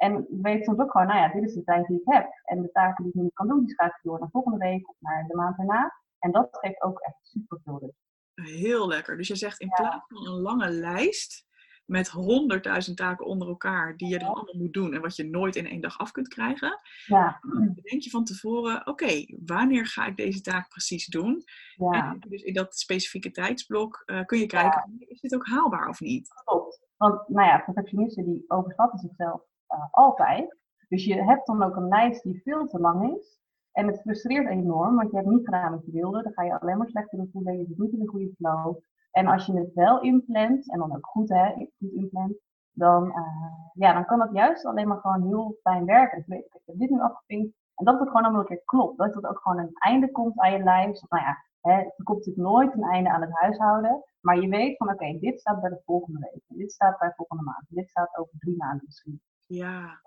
En 0.02 0.26
weet 0.42 0.64
soms 0.64 0.78
ook 0.78 0.90
gewoon, 0.90 1.06
nou 1.06 1.18
ja, 1.18 1.28
dit 1.28 1.42
is 1.42 1.54
de 1.54 1.64
tijd 1.64 1.86
die 1.86 2.00
ik 2.00 2.12
heb. 2.12 2.26
En 2.44 2.62
de 2.62 2.70
taken 2.72 3.04
die 3.04 3.12
ik 3.12 3.20
nu 3.20 3.30
kan 3.34 3.48
doen, 3.48 3.60
die 3.60 3.70
schuif 3.70 3.96
ik 3.96 4.02
door 4.02 4.18
naar 4.18 4.28
volgende 4.30 4.58
week 4.58 4.88
of 4.88 4.96
naar 4.98 5.24
de 5.26 5.36
maand 5.36 5.56
daarna. 5.56 5.92
En 6.18 6.32
dat 6.32 6.48
geeft 6.50 6.82
ook 6.82 6.98
echt 6.98 7.16
super 7.22 7.60
veel 7.64 7.78
rust. 7.80 8.50
Heel 8.50 8.88
lekker. 8.88 9.16
Dus 9.16 9.28
je 9.28 9.36
zegt 9.36 9.60
in 9.60 9.68
plaats 9.68 10.06
van 10.06 10.26
een 10.26 10.40
lange 10.40 10.70
lijst 10.70 11.46
met 11.84 12.08
honderdduizend 12.08 12.96
taken 12.96 13.26
onder 13.26 13.48
elkaar 13.48 13.96
die 13.96 14.08
je 14.08 14.18
dan 14.18 14.28
allemaal 14.28 14.56
moet 14.56 14.72
doen 14.72 14.94
en 14.94 15.00
wat 15.00 15.16
je 15.16 15.24
nooit 15.24 15.56
in 15.56 15.66
één 15.66 15.80
dag 15.80 15.98
af 15.98 16.10
kunt 16.10 16.28
krijgen, 16.28 16.80
ja. 17.06 17.40
denk 17.82 18.02
je 18.02 18.10
van 18.10 18.24
tevoren, 18.24 18.86
oké, 18.86 19.24
wanneer 19.44 19.86
ga 19.86 20.06
ik 20.06 20.16
deze 20.16 20.40
taak 20.40 20.68
precies 20.68 21.06
doen? 21.06 21.42
Ja. 21.74 22.10
En 22.10 22.20
dus 22.28 22.42
in 22.42 22.54
dat 22.54 22.76
specifieke 22.78 23.30
tijdsblok 23.30 24.02
uh, 24.06 24.24
kun 24.24 24.38
je 24.38 24.46
kijken, 24.46 24.94
is 24.98 25.20
dit 25.20 25.34
ook 25.34 25.46
haalbaar 25.46 25.88
of 25.88 26.00
niet? 26.00 26.28
Klopt. 26.44 26.80
Want 26.96 27.28
nou 27.28 27.48
ja, 27.48 27.58
perfectionisten 27.58 28.24
die 28.24 28.44
overschatten 28.48 28.98
zichzelf 28.98 29.50
uh, 29.72 29.86
altijd. 29.90 30.56
Dus 30.88 31.04
je 31.04 31.22
hebt 31.22 31.46
dan 31.46 31.62
ook 31.62 31.76
een 31.76 31.88
lijst 31.88 32.22
die 32.22 32.42
veel 32.42 32.66
te 32.66 32.78
lang 32.78 33.16
is. 33.16 33.40
En 33.72 33.86
het 33.86 34.00
frustreert 34.00 34.48
enorm, 34.48 34.96
want 34.96 35.10
je 35.10 35.16
hebt 35.16 35.28
niet 35.28 35.44
gedaan 35.44 35.70
wat 35.70 35.84
je 35.84 35.92
wilde. 35.92 36.22
Dan 36.22 36.32
ga 36.32 36.42
je 36.42 36.60
alleen 36.60 36.78
maar 36.78 36.88
slechter 36.88 37.28
voelen. 37.32 37.58
Je 37.58 37.74
doet 37.76 37.92
in 37.92 38.00
een 38.00 38.08
goede 38.08 38.32
flow. 38.36 38.76
En 39.10 39.26
als 39.26 39.46
je 39.46 39.58
het 39.58 39.74
wel 39.74 40.00
inplant, 40.00 40.72
en 40.72 40.78
dan 40.78 40.96
ook 40.96 41.06
goed, 41.06 41.28
hè, 41.28 41.52
goed 41.78 41.92
inplant, 41.92 42.34
dan, 42.72 43.06
uh, 43.06 43.72
ja, 43.72 43.92
dan 43.92 44.04
kan 44.04 44.18
dat 44.18 44.32
juist 44.32 44.64
alleen 44.64 44.88
maar 44.88 45.00
gewoon 45.00 45.26
heel 45.26 45.56
fijn 45.62 45.84
werken. 45.84 46.18
Dus 46.18 46.26
weet, 46.26 46.44
ik 46.44 46.60
heb 46.64 46.78
dit 46.78 46.90
nu 46.90 47.00
afgepinkt. 47.00 47.56
En 47.74 47.84
dat 47.84 47.98
het 47.98 48.08
gewoon 48.08 48.22
allemaal 48.22 48.40
een 48.40 48.46
keer 48.46 48.62
klopt. 48.64 48.98
Dat 48.98 49.14
het 49.14 49.26
ook 49.26 49.38
gewoon 49.38 49.58
een 49.58 49.72
einde 49.72 50.10
komt 50.10 50.38
aan 50.38 50.52
je 50.52 50.62
lijst. 50.62 51.04
Nou 51.08 51.24
ja, 51.24 51.36
hè, 51.60 51.82
komt 52.02 52.18
natuurlijk 52.18 52.46
nooit 52.48 52.74
een 52.74 52.82
einde 52.82 53.10
aan 53.10 53.20
het 53.20 53.32
huishouden. 53.32 54.04
Maar 54.20 54.40
je 54.40 54.48
weet 54.48 54.76
van, 54.76 54.90
oké, 54.90 55.18
dit 55.18 55.40
staat 55.40 55.60
bij 55.60 55.70
de 55.70 55.82
volgende 55.84 56.18
week. 56.18 56.58
Dit 56.58 56.72
staat 56.72 56.98
bij 56.98 57.08
de 57.08 57.14
volgende 57.14 57.42
maand. 57.42 57.64
Dit 57.68 57.88
staat 57.88 58.16
over 58.16 58.32
drie 58.38 58.56
maanden 58.56 58.84
misschien. 58.86 59.20
Ja, 59.46 60.00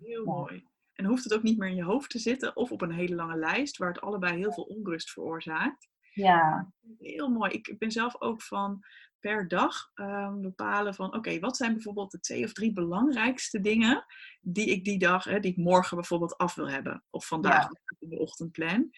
heel 0.00 0.24
mooi. 0.24 0.70
En 0.92 1.04
hoeft 1.04 1.24
het 1.24 1.34
ook 1.34 1.42
niet 1.42 1.58
meer 1.58 1.68
in 1.68 1.74
je 1.74 1.84
hoofd 1.84 2.10
te 2.10 2.18
zitten 2.18 2.56
of 2.56 2.72
op 2.72 2.80
een 2.80 2.92
hele 2.92 3.14
lange 3.14 3.36
lijst 3.36 3.76
waar 3.76 3.88
het 3.88 4.00
allebei 4.00 4.36
heel 4.36 4.52
veel 4.52 4.64
onrust 4.64 5.10
veroorzaakt. 5.10 5.88
Ja. 6.12 6.72
Heel 6.98 7.28
mooi. 7.28 7.52
Ik 7.52 7.78
ben 7.78 7.90
zelf 7.90 8.20
ook 8.20 8.42
van 8.42 8.84
per 9.20 9.48
dag 9.48 9.90
um, 9.94 10.40
bepalen 10.40 10.94
van 10.94 11.14
oké, 11.14 11.38
wat 11.38 11.56
zijn 11.56 11.72
bijvoorbeeld 11.72 12.10
de 12.10 12.20
twee 12.20 12.44
of 12.44 12.52
drie 12.52 12.72
belangrijkste 12.72 13.60
dingen 13.60 14.04
die 14.40 14.66
ik 14.66 14.84
die 14.84 14.98
dag, 14.98 15.24
hè, 15.24 15.40
die 15.40 15.50
ik 15.50 15.56
morgen 15.56 15.96
bijvoorbeeld 15.96 16.36
af 16.36 16.54
wil 16.54 16.70
hebben. 16.70 17.04
Of 17.10 17.26
vandaag 17.26 17.68
in 17.98 18.08
de 18.08 18.18
ochtend 18.18 18.52
plan. 18.52 18.90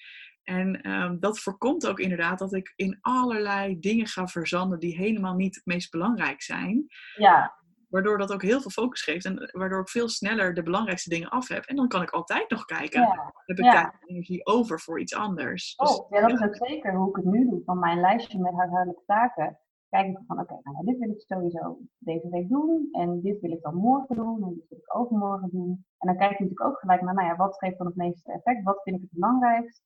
En 0.43 0.91
um, 0.91 1.21
dat 1.21 1.41
voorkomt 1.41 1.87
ook 1.87 1.99
inderdaad 1.99 2.39
dat 2.39 2.53
ik 2.53 2.73
in 2.77 2.99
allerlei 3.01 3.79
dingen 3.79 4.07
ga 4.07 4.27
verzanden 4.27 4.79
die 4.79 4.97
helemaal 4.97 5.35
niet 5.35 5.55
het 5.55 5.67
meest 5.67 5.91
belangrijk 5.91 6.43
zijn. 6.43 6.87
Ja. 7.17 7.64
Waardoor 7.95 8.19
dat 8.19 8.33
ook 8.33 8.43
heel 8.43 8.61
veel 8.61 8.71
focus 8.71 9.03
geeft 9.03 9.25
en 9.25 9.51
waardoor 9.53 9.81
ik 9.81 9.89
veel 9.89 10.09
sneller 10.09 10.55
de 10.55 10.63
belangrijkste 10.63 11.09
dingen 11.09 11.29
af 11.29 11.49
heb. 11.49 11.65
En 11.65 11.77
dan 11.77 11.89
kan 11.89 12.03
ik 12.03 12.11
altijd 12.11 12.51
nog 12.51 12.65
kijken, 12.65 13.03
heb 13.45 13.59
ik 13.59 13.65
tijd 13.65 13.93
en 13.93 14.09
energie 14.09 14.47
over 14.47 14.81
voor 14.81 15.01
iets 15.01 15.15
anders. 15.15 15.77
Dus 15.77 15.99
oh, 15.99 16.11
ja, 16.11 16.21
dat 16.21 16.41
is 16.41 16.47
ook 16.47 16.57
zeker 16.57 16.95
hoe 16.95 17.09
ik 17.09 17.17
het 17.17 17.25
nu 17.25 17.49
doe. 17.49 17.63
Van 17.65 17.79
mijn 17.79 18.01
lijstje 18.01 18.39
met 18.39 18.55
huishoudelijke 18.55 19.03
taken, 19.07 19.59
kijk 19.89 20.07
ik 20.07 20.19
van, 20.27 20.41
oké, 20.41 20.61
nou, 20.63 20.85
dit 20.85 20.99
wil 20.99 21.11
ik 21.11 21.21
sowieso 21.27 21.79
deze 21.99 22.29
week 22.29 22.49
doen. 22.49 22.89
En 22.93 23.21
dit 23.21 23.41
wil 23.41 23.53
ik 23.53 23.63
dan 23.63 23.75
morgen 23.75 24.17
doen. 24.17 24.43
En 24.43 24.55
dit 24.55 24.69
wil 24.69 24.79
ik 24.79 24.97
overmorgen 24.97 25.51
doen. 25.51 25.87
En 25.99 26.09
dan 26.09 26.17
kijk 26.17 26.31
ik 26.31 26.39
natuurlijk 26.39 26.67
ook 26.67 26.79
gelijk 26.79 27.03
naar, 27.03 27.15
nou 27.15 27.29
ja, 27.29 27.37
wat 27.37 27.59
geeft 27.59 27.79
dan 27.79 27.87
het 27.87 27.97
meeste 27.97 28.33
effect? 28.33 28.63
Wat 28.63 28.83
vind 28.83 28.97
ik 28.97 29.03
het 29.03 29.11
belangrijkst? 29.13 29.83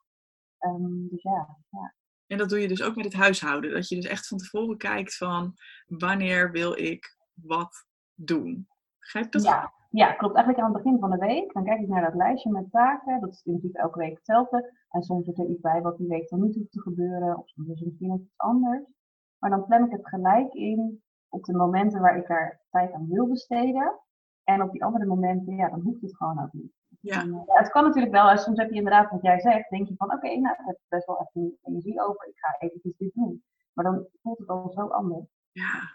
Um, 0.60 1.08
dus 1.10 1.22
ja, 1.22 1.56
ja. 1.70 1.94
En 2.26 2.38
dat 2.38 2.48
doe 2.48 2.60
je 2.60 2.68
dus 2.68 2.82
ook 2.82 2.96
met 2.96 3.04
het 3.04 3.14
huishouden. 3.14 3.72
Dat 3.72 3.88
je 3.88 3.96
dus 3.96 4.06
echt 4.06 4.26
van 4.26 4.38
tevoren 4.38 4.76
kijkt 4.76 5.16
van 5.16 5.54
wanneer 5.86 6.50
wil 6.50 6.78
ik 6.78 7.16
wat 7.32 7.86
doen. 8.18 8.68
Begrijp 8.98 9.32
dat? 9.32 9.42
Ja, 9.42 9.72
ja, 9.90 10.12
klopt. 10.12 10.34
Eigenlijk 10.34 10.66
aan 10.66 10.74
het 10.74 10.82
begin 10.82 11.00
van 11.00 11.10
de 11.10 11.16
week, 11.16 11.52
dan 11.52 11.64
kijk 11.64 11.80
ik 11.80 11.88
naar 11.88 12.02
dat 12.02 12.14
lijstje 12.14 12.50
met 12.50 12.70
taken. 12.70 13.20
Dat 13.20 13.30
is 13.30 13.42
natuurlijk 13.44 13.76
elke 13.76 13.98
week 13.98 14.14
hetzelfde. 14.14 14.72
En 14.90 15.02
soms 15.02 15.26
is 15.26 15.38
er 15.38 15.46
iets 15.46 15.60
bij 15.60 15.82
wat 15.82 15.98
die 15.98 16.08
week 16.08 16.28
dan 16.28 16.42
niet 16.42 16.54
hoeft 16.54 16.72
te 16.72 16.80
gebeuren. 16.80 17.38
Of 17.38 17.48
soms 17.48 17.68
is 17.68 17.80
er 17.80 17.86
misschien 17.86 18.14
iets 18.14 18.32
anders. 18.36 18.84
Maar 19.38 19.50
dan 19.50 19.66
plan 19.66 19.84
ik 19.84 19.90
het 19.90 20.08
gelijk 20.08 20.52
in 20.52 21.02
op 21.28 21.44
de 21.44 21.56
momenten 21.56 22.00
waar 22.00 22.16
ik 22.16 22.28
er 22.28 22.60
tijd 22.70 22.92
aan 22.92 23.08
wil 23.08 23.28
besteden. 23.28 24.00
En 24.44 24.62
op 24.62 24.72
die 24.72 24.84
andere 24.84 25.06
momenten, 25.06 25.56
ja, 25.56 25.68
dan 25.68 25.80
hoeft 25.80 26.02
het 26.02 26.16
gewoon 26.16 26.42
ook 26.42 26.52
niet. 26.52 26.72
Ja. 27.00 27.22
ja 27.22 27.44
het 27.46 27.70
kan 27.70 27.84
natuurlijk 27.84 28.12
wel, 28.12 28.36
soms 28.36 28.58
heb 28.58 28.70
je 28.70 28.76
inderdaad 28.76 29.10
wat 29.10 29.22
jij 29.22 29.40
zegt, 29.40 29.70
denk 29.70 29.88
je 29.88 29.94
van 29.96 30.12
oké, 30.12 30.36
nou, 30.38 30.54
ik 30.58 30.66
heb 30.66 30.78
best 30.88 31.06
wel 31.06 31.20
even 31.20 31.58
energie 31.62 32.02
over, 32.02 32.28
ik 32.28 32.38
ga 32.38 32.56
eventjes 32.58 32.96
dit 32.96 33.14
doen. 33.14 33.42
Maar 33.72 33.84
dan 33.84 34.06
voelt 34.22 34.38
het 34.38 34.48
al 34.48 34.70
zo 34.74 34.86
anders. 34.86 35.26
Ja, 35.52 35.94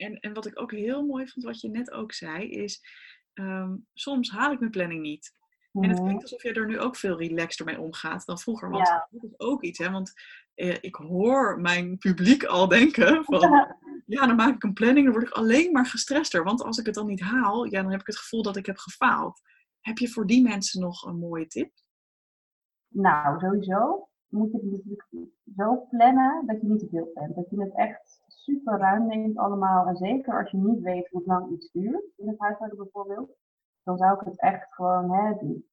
en, 0.00 0.20
en 0.20 0.34
wat 0.34 0.46
ik 0.46 0.60
ook 0.60 0.72
heel 0.72 1.06
mooi 1.06 1.28
vond, 1.28 1.44
wat 1.44 1.60
je 1.60 1.68
net 1.68 1.90
ook 1.90 2.12
zei, 2.12 2.50
is 2.50 2.82
ehm, 3.32 3.76
soms 3.94 4.30
haal 4.30 4.52
ik 4.52 4.58
mijn 4.58 4.70
planning 4.70 5.02
niet. 5.02 5.38
En 5.72 5.88
het 5.88 6.00
klinkt 6.00 6.22
alsof 6.22 6.42
je 6.42 6.52
er 6.52 6.66
nu 6.66 6.80
ook 6.80 6.96
veel 6.96 7.18
relaxter 7.18 7.64
mee 7.64 7.80
omgaat 7.80 8.26
dan 8.26 8.38
vroeger. 8.38 8.70
Want 8.70 8.88
ja. 8.88 9.08
dat 9.10 9.24
is 9.24 9.38
ook 9.38 9.62
iets, 9.62 9.78
hè? 9.78 9.90
Want 9.90 10.12
eh, 10.54 10.76
ik 10.80 10.94
hoor 10.94 11.60
mijn 11.60 11.98
publiek 11.98 12.44
al 12.44 12.68
denken 12.68 13.24
van... 13.24 13.68
Ja. 14.06 14.26
dan 14.26 14.36
maak 14.36 14.54
ik 14.54 14.62
een 14.62 14.72
planning, 14.72 15.04
dan 15.04 15.14
word 15.14 15.26
ik 15.26 15.34
alleen 15.34 15.72
maar 15.72 15.86
gestrester. 15.86 16.44
Want 16.44 16.62
als 16.62 16.78
ik 16.78 16.86
het 16.86 16.94
dan 16.94 17.06
niet 17.06 17.20
haal, 17.20 17.64
ja, 17.64 17.82
dan 17.82 17.90
heb 17.90 18.00
ik 18.00 18.06
het 18.06 18.16
gevoel 18.16 18.42
dat 18.42 18.56
ik 18.56 18.66
heb 18.66 18.76
gefaald. 18.76 19.40
Heb 19.80 19.98
je 19.98 20.08
voor 20.08 20.26
die 20.26 20.42
mensen 20.42 20.80
nog 20.80 21.06
een 21.06 21.18
mooie 21.18 21.46
tip? 21.46 21.72
Nou, 22.88 23.38
sowieso 23.40 24.08
moet 24.28 24.50
je 24.50 24.56
het 24.56 24.70
natuurlijk 24.70 25.08
zo 25.56 25.86
plannen 25.90 26.46
dat 26.46 26.60
je 26.60 26.66
niet 26.66 26.78
te 26.78 26.88
veel 26.90 27.10
plant. 27.14 27.34
Dat 27.34 27.46
je 27.50 27.62
het 27.62 27.74
echt 27.74 28.19
super 28.50 28.78
ruim 28.78 29.06
neemt 29.06 29.38
allemaal. 29.38 29.86
En 29.86 29.96
zeker 29.96 30.38
als 30.38 30.50
je 30.50 30.56
niet 30.56 30.80
weet 30.80 31.08
hoe 31.08 31.22
lang 31.24 31.50
iets 31.50 31.70
duurt, 31.72 32.04
in 32.16 32.28
het 32.28 32.38
huishouden 32.38 32.78
bijvoorbeeld 32.78 33.38
dan 33.82 33.98
zou 33.98 34.14
ik 34.14 34.26
het 34.26 34.40
echt 34.40 34.74
gewoon, 34.74 35.12
hè, 35.12 35.34
die, 35.38 35.68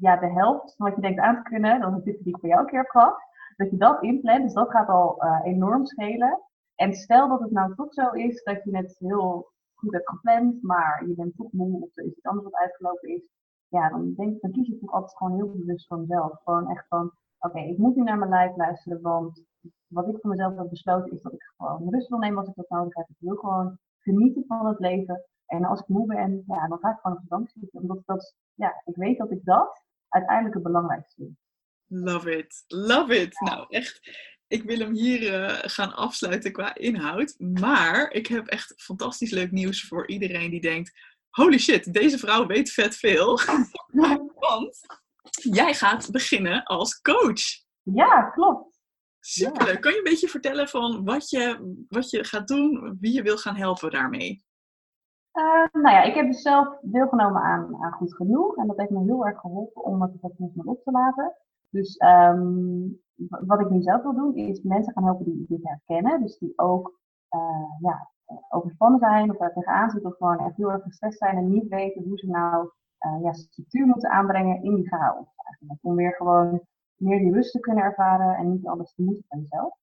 ja, 0.00 0.16
de 0.16 0.32
helft 0.32 0.76
van 0.76 0.86
wat 0.86 0.94
je 0.94 1.02
denkt 1.02 1.20
aan 1.20 1.36
te 1.36 1.42
kunnen, 1.42 1.80
dan 1.80 1.96
is 1.96 2.02
dit 2.02 2.22
die 2.22 2.34
ik 2.34 2.40
voor 2.40 2.48
jou 2.48 2.60
een 2.60 2.66
keer 2.66 2.86
gehad, 2.90 3.18
dat 3.56 3.70
je 3.70 3.76
dat 3.76 4.02
inplant. 4.02 4.42
Dus 4.42 4.52
dat 4.52 4.70
gaat 4.70 4.88
al 4.88 5.24
uh, 5.24 5.40
enorm 5.44 5.86
schelen. 5.86 6.42
En 6.74 6.94
stel 6.94 7.28
dat 7.28 7.40
het 7.40 7.50
nou 7.50 7.74
toch 7.74 7.92
zo 7.94 8.10
is 8.10 8.42
dat 8.42 8.64
je 8.64 8.76
het 8.76 8.96
heel 8.98 9.52
goed 9.74 9.92
hebt 9.92 10.08
gepland, 10.08 10.62
maar 10.62 11.06
je 11.06 11.14
bent 11.14 11.36
toch 11.36 11.52
moe 11.52 11.82
of 11.82 11.90
er 11.94 12.04
is 12.04 12.10
iets 12.10 12.26
anders 12.26 12.44
wat 12.44 12.60
uitgelopen 12.60 13.08
is. 13.08 13.28
Ja, 13.68 13.88
dan, 13.88 14.14
denk, 14.14 14.40
dan 14.40 14.50
kies 14.50 14.66
je 14.66 14.78
toch 14.78 14.92
altijd 14.92 15.16
gewoon 15.16 15.34
heel 15.34 15.50
bewust 15.50 15.86
voor 15.86 15.98
mezelf. 15.98 16.40
Gewoon 16.44 16.70
echt 16.70 16.86
van, 16.88 17.12
oké, 17.38 17.60
ik 17.60 17.78
moet 17.78 17.96
nu 17.96 18.02
naar 18.02 18.18
mijn 18.18 18.30
lijf 18.30 18.56
luisteren, 18.56 19.00
want 19.00 19.44
wat 19.86 20.08
ik 20.08 20.18
voor 20.20 20.30
mezelf 20.30 20.56
heb 20.56 20.70
besloten 20.70 21.12
is 21.12 21.22
dat 21.22 21.32
ik 21.32 21.52
gewoon 21.56 21.90
rust 21.90 22.08
wil 22.08 22.18
nemen 22.18 22.38
als 22.38 22.48
ik 22.48 22.54
dat 22.54 22.68
nodig 22.68 22.94
heb. 22.94 23.08
Ik 23.08 23.16
wil 23.18 23.36
gewoon 23.36 23.78
genieten 23.98 24.44
van 24.46 24.66
het 24.66 24.78
leven. 24.78 25.24
En 25.46 25.64
als 25.64 25.80
ik 25.80 25.88
moe 25.88 26.06
ben, 26.06 26.44
ja, 26.46 26.68
dan 26.68 26.78
ga 26.78 26.90
ik 26.90 26.98
gewoon 27.00 27.16
op 27.16 27.22
de 27.22 27.28
bank 27.28 27.50
zitten. 27.50 27.80
Omdat 27.80 28.02
dat, 28.04 28.34
ja, 28.54 28.82
ik 28.84 28.96
weet 28.96 29.18
dat 29.18 29.30
ik 29.30 29.44
dat 29.44 29.82
uiteindelijk 30.08 30.54
het 30.54 30.64
belangrijkste 30.64 31.14
vind. 31.22 31.38
Love 31.86 32.36
it, 32.36 32.64
love 32.66 33.20
it. 33.20 33.40
Nou, 33.40 33.66
echt, 33.68 34.00
ik 34.46 34.62
wil 34.62 34.78
hem 34.78 34.94
hier 34.94 35.22
uh, 35.22 35.58
gaan 35.58 35.94
afsluiten 35.94 36.52
qua 36.52 36.74
inhoud. 36.74 37.34
Maar 37.38 38.10
ik 38.10 38.26
heb 38.26 38.46
echt 38.46 38.74
fantastisch 38.76 39.30
leuk 39.30 39.50
nieuws 39.50 39.88
voor 39.88 40.08
iedereen 40.08 40.50
die 40.50 40.60
denkt: 40.60 40.92
holy 41.30 41.58
shit, 41.58 41.92
deze 41.92 42.18
vrouw 42.18 42.46
weet 42.46 42.72
vet 42.72 42.96
veel. 42.96 43.38
Want 44.48 44.80
jij 45.30 45.74
gaat 45.74 46.10
beginnen 46.10 46.62
als 46.62 47.00
coach. 47.00 47.42
Ja, 47.82 48.22
klopt. 48.22 48.69
Superleuk. 49.20 49.80
Kan 49.80 49.92
je 49.92 49.98
een 49.98 50.04
beetje 50.04 50.28
vertellen 50.28 50.68
van 50.68 51.04
wat 51.04 51.30
je, 51.30 51.74
wat 51.88 52.10
je 52.10 52.24
gaat 52.24 52.48
doen, 52.48 52.96
wie 53.00 53.12
je 53.12 53.22
wil 53.22 53.36
gaan 53.36 53.56
helpen 53.56 53.90
daarmee? 53.90 54.44
Uh, 55.32 55.82
nou 55.82 55.94
ja, 55.96 56.02
ik 56.02 56.14
heb 56.14 56.26
dus 56.26 56.42
zelf 56.42 56.78
deelgenomen 56.80 57.42
aan, 57.42 57.76
aan 57.82 57.92
Goed 57.92 58.14
Genoeg. 58.14 58.56
En 58.56 58.66
dat 58.66 58.76
heeft 58.76 58.90
me 58.90 59.04
heel 59.04 59.26
erg 59.26 59.40
geholpen 59.40 59.84
om 59.84 60.02
het 60.02 60.10
perfectionisme 60.10 60.64
op 60.64 60.82
te 60.82 60.90
laten. 60.90 61.36
Dus 61.68 62.00
um, 62.00 63.00
wat 63.46 63.60
ik 63.60 63.70
nu 63.70 63.82
zelf 63.82 64.02
wil 64.02 64.14
doen, 64.14 64.34
is 64.34 64.62
mensen 64.62 64.92
gaan 64.92 65.04
helpen 65.04 65.24
die 65.24 65.44
dit 65.48 65.60
herkennen. 65.62 66.22
Dus 66.22 66.38
die 66.38 66.52
ook 66.56 66.98
uh, 67.30 67.72
ja, 67.80 68.10
overspannen 68.48 68.98
zijn 68.98 69.30
of 69.30 69.36
daar 69.36 69.52
tegenaan 69.52 69.90
zitten 69.90 70.10
of 70.10 70.16
gewoon 70.16 70.38
echt 70.38 70.56
heel 70.56 70.70
erg 70.70 70.82
gestrest 70.82 71.18
zijn 71.18 71.36
en 71.36 71.50
niet 71.50 71.68
weten 71.68 72.02
hoe 72.02 72.18
ze 72.18 72.26
nou 72.26 72.70
uh, 73.06 73.22
ja, 73.22 73.32
structuur 73.32 73.86
moeten 73.86 74.10
aanbrengen 74.10 74.62
in 74.62 74.74
die 74.74 74.88
chaos. 74.88 75.26
Eigenlijk. 75.36 75.78
Om 75.82 75.94
weer 75.94 76.12
gewoon 76.12 76.60
meer 77.00 77.18
die 77.18 77.32
rust 77.32 77.52
te 77.52 77.60
kunnen 77.60 77.84
ervaren 77.84 78.36
en 78.36 78.50
niet 78.50 78.66
alles 78.66 78.94
te 78.94 79.02
moeten 79.02 79.24
van 79.28 79.40
jezelf. 79.40 79.78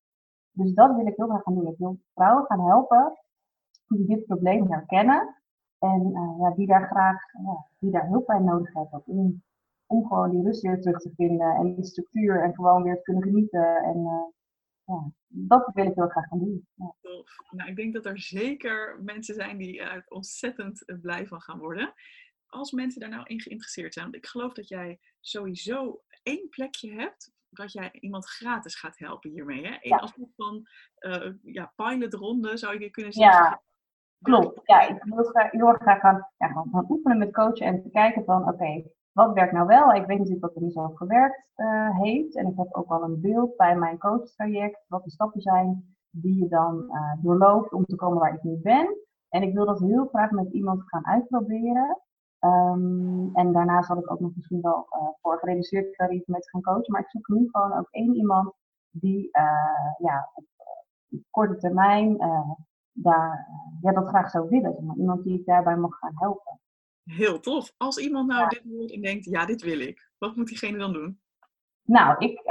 Dus 0.51 0.73
dat 0.73 0.95
wil 0.95 1.07
ik 1.07 1.15
heel 1.15 1.27
graag 1.27 1.43
gaan 1.43 1.55
doen. 1.55 1.67
Ik 1.67 1.77
wil 1.77 1.99
vrouwen 2.13 2.45
gaan 2.45 2.65
helpen 2.65 3.19
die 3.87 4.05
dit 4.05 4.25
probleem 4.25 4.71
herkennen 4.71 5.35
en 5.79 6.11
uh, 6.11 6.35
ja, 6.39 6.51
die 6.55 6.67
daar 6.67 6.87
graag 6.87 7.21
ja, 7.31 7.67
die 7.79 7.91
daar 7.91 8.07
hulp 8.07 8.25
bij 8.25 8.39
nodig 8.39 8.73
hebben 8.73 9.03
om, 9.05 9.43
om 9.85 10.07
gewoon 10.07 10.31
die 10.31 10.43
rust 10.43 10.61
weer 10.61 10.81
terug 10.81 10.99
te 10.99 11.13
vinden 11.15 11.55
en 11.55 11.75
die 11.75 11.85
structuur 11.85 12.43
en 12.43 12.55
gewoon 12.55 12.83
weer 12.83 12.95
te 12.95 13.01
kunnen 13.01 13.23
genieten. 13.23 13.83
En 13.83 13.97
uh, 13.97 14.25
ja, 14.83 15.11
dat 15.27 15.69
wil 15.73 15.85
ik 15.85 15.95
heel 15.95 16.07
graag 16.07 16.27
gaan 16.27 16.39
doen. 16.39 16.67
Ja. 16.73 16.93
Nou, 17.49 17.69
ik 17.69 17.75
denk 17.75 17.93
dat 17.93 18.05
er 18.05 18.19
zeker 18.19 18.99
mensen 19.03 19.35
zijn 19.35 19.57
die 19.57 19.79
er 19.81 20.05
ontzettend 20.07 20.85
blij 21.01 21.27
van 21.27 21.41
gaan 21.41 21.59
worden. 21.59 21.93
Als 22.47 22.71
mensen 22.71 22.99
daar 22.99 23.09
nou 23.09 23.25
in 23.25 23.41
geïnteresseerd 23.41 23.93
zijn, 23.93 24.05
want 24.05 24.17
ik 24.17 24.27
geloof 24.27 24.53
dat 24.53 24.67
jij 24.67 24.99
sowieso 25.19 26.01
één 26.23 26.49
plekje 26.49 26.91
hebt 26.91 27.31
dat 27.49 27.71
jij 27.71 27.91
iemand 27.91 28.25
gratis 28.25 28.75
gaat 28.75 28.97
helpen 28.97 29.29
hiermee. 29.29 29.67
Hè? 29.67 29.77
Ja. 29.81 29.97
Als 29.97 30.13
van 30.35 30.67
uh, 30.99 31.33
ja, 31.41 31.73
pilotronde 31.75 32.57
zou 32.57 32.79
je 32.79 32.89
kunnen 32.89 33.13
zeggen. 33.13 33.43
Ja. 33.43 33.61
Klopt, 34.21 34.61
ja, 34.63 34.81
ik 34.87 35.03
wil 35.03 35.23
graag, 35.23 35.51
heel 35.51 35.67
erg 35.67 35.81
graag 35.81 35.99
gaan, 35.99 36.27
ja, 36.37 36.47
gaan, 36.47 36.85
oefenen 36.89 37.17
met 37.17 37.33
coachen 37.33 37.65
en 37.65 37.81
te 37.81 37.89
kijken 37.89 38.23
van, 38.23 38.47
oké, 38.47 38.83
wat 39.11 39.33
werkt 39.33 39.53
nou 39.53 39.67
wel? 39.67 39.93
Ik 39.93 40.05
weet 40.05 40.17
natuurlijk 40.17 40.45
wat 40.45 40.55
er 40.55 40.61
niet 40.61 40.73
zo 40.73 40.87
gewerkt 40.87 41.49
uh, 41.55 41.99
heeft 41.99 42.35
en 42.35 42.47
ik 42.47 42.57
heb 42.57 42.73
ook 42.73 42.89
al 42.89 43.03
een 43.03 43.21
beeld 43.21 43.57
bij 43.57 43.75
mijn 43.75 43.97
coachtraject, 43.97 44.85
wat 44.87 45.03
de 45.03 45.11
stappen 45.11 45.41
zijn 45.41 45.95
die 46.09 46.39
je 46.43 46.47
dan 46.47 46.85
uh, 46.87 47.23
doorloopt 47.23 47.73
om 47.73 47.85
te 47.85 47.95
komen 47.95 48.19
waar 48.19 48.33
ik 48.33 48.43
nu 48.43 48.57
ben. 48.61 48.97
En 49.29 49.43
ik 49.43 49.53
wil 49.53 49.65
dat 49.65 49.79
heel 49.79 50.05
graag 50.05 50.31
met 50.31 50.53
iemand 50.53 50.83
gaan 50.85 51.05
uitproberen. 51.05 52.01
Um, 52.39 53.29
en 53.33 53.53
daarna 53.53 53.81
zal 53.81 53.97
ik 53.97 54.11
ook 54.11 54.19
nog 54.19 54.31
misschien 54.35 54.61
wel 54.61 54.87
uh, 54.89 55.07
voor 55.21 55.37
gereduceerd 55.39 55.95
tarief 55.95 56.27
met 56.27 56.49
gaan 56.49 56.61
coachen. 56.61 56.91
Maar 56.91 57.01
ik 57.01 57.09
zoek 57.09 57.27
nu 57.27 57.49
gewoon 57.51 57.73
ook 57.73 57.87
één 57.91 58.15
iemand 58.15 58.53
die 58.89 59.29
ja, 59.97 60.31
op, 60.33 60.45
op 61.09 61.21
korte 61.29 61.57
termijn 61.57 62.17
daar, 62.97 63.47
eh, 63.47 63.81
ja, 63.81 63.91
dat 63.91 64.07
graag 64.07 64.29
zou 64.29 64.49
willen. 64.49 64.85
Maar 64.85 64.95
iemand 64.95 65.23
die 65.23 65.39
ik 65.39 65.45
daarbij 65.45 65.77
mag 65.77 65.97
gaan 65.97 66.13
helpen. 66.15 66.59
Heel 67.03 67.39
tof. 67.39 67.73
Als 67.77 67.97
iemand 67.97 68.27
nou 68.27 68.49
dit 68.49 68.63
hoort 68.63 68.91
en 68.91 69.01
denkt, 69.01 69.25
ja, 69.25 69.45
dit 69.45 69.61
wil 69.61 69.79
ik. 69.79 70.11
Wat 70.17 70.35
moet 70.35 70.47
diegene 70.47 70.77
dan 70.77 70.93
doen? 70.93 71.19
Nou, 71.83 72.15
ik 72.17 72.41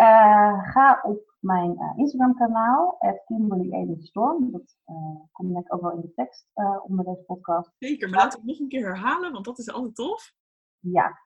ga 0.62 1.00
op 1.02 1.35
mijn 1.46 1.70
uh, 1.70 1.92
Instagram 1.96 2.34
kanaal, 2.34 2.98
Kimberly 3.26 3.96
Storm. 4.00 4.50
Dat 4.52 4.76
uh, 4.86 4.96
komt 5.32 5.58
ik 5.58 5.74
ook 5.74 5.80
wel 5.80 5.92
in 5.92 6.00
de 6.00 6.12
tekst 6.14 6.46
onder 6.86 7.04
deze 7.04 7.22
podcast. 7.26 7.70
Zeker, 7.78 8.08
maar 8.08 8.18
laten 8.18 8.40
we 8.40 8.44
het 8.46 8.50
nog 8.50 8.60
een 8.60 8.68
keer 8.68 8.86
herhalen, 8.86 9.32
want 9.32 9.44
dat 9.44 9.58
is 9.58 9.72
altijd 9.72 9.94
tof. 9.94 10.32
Ja, 10.78 11.18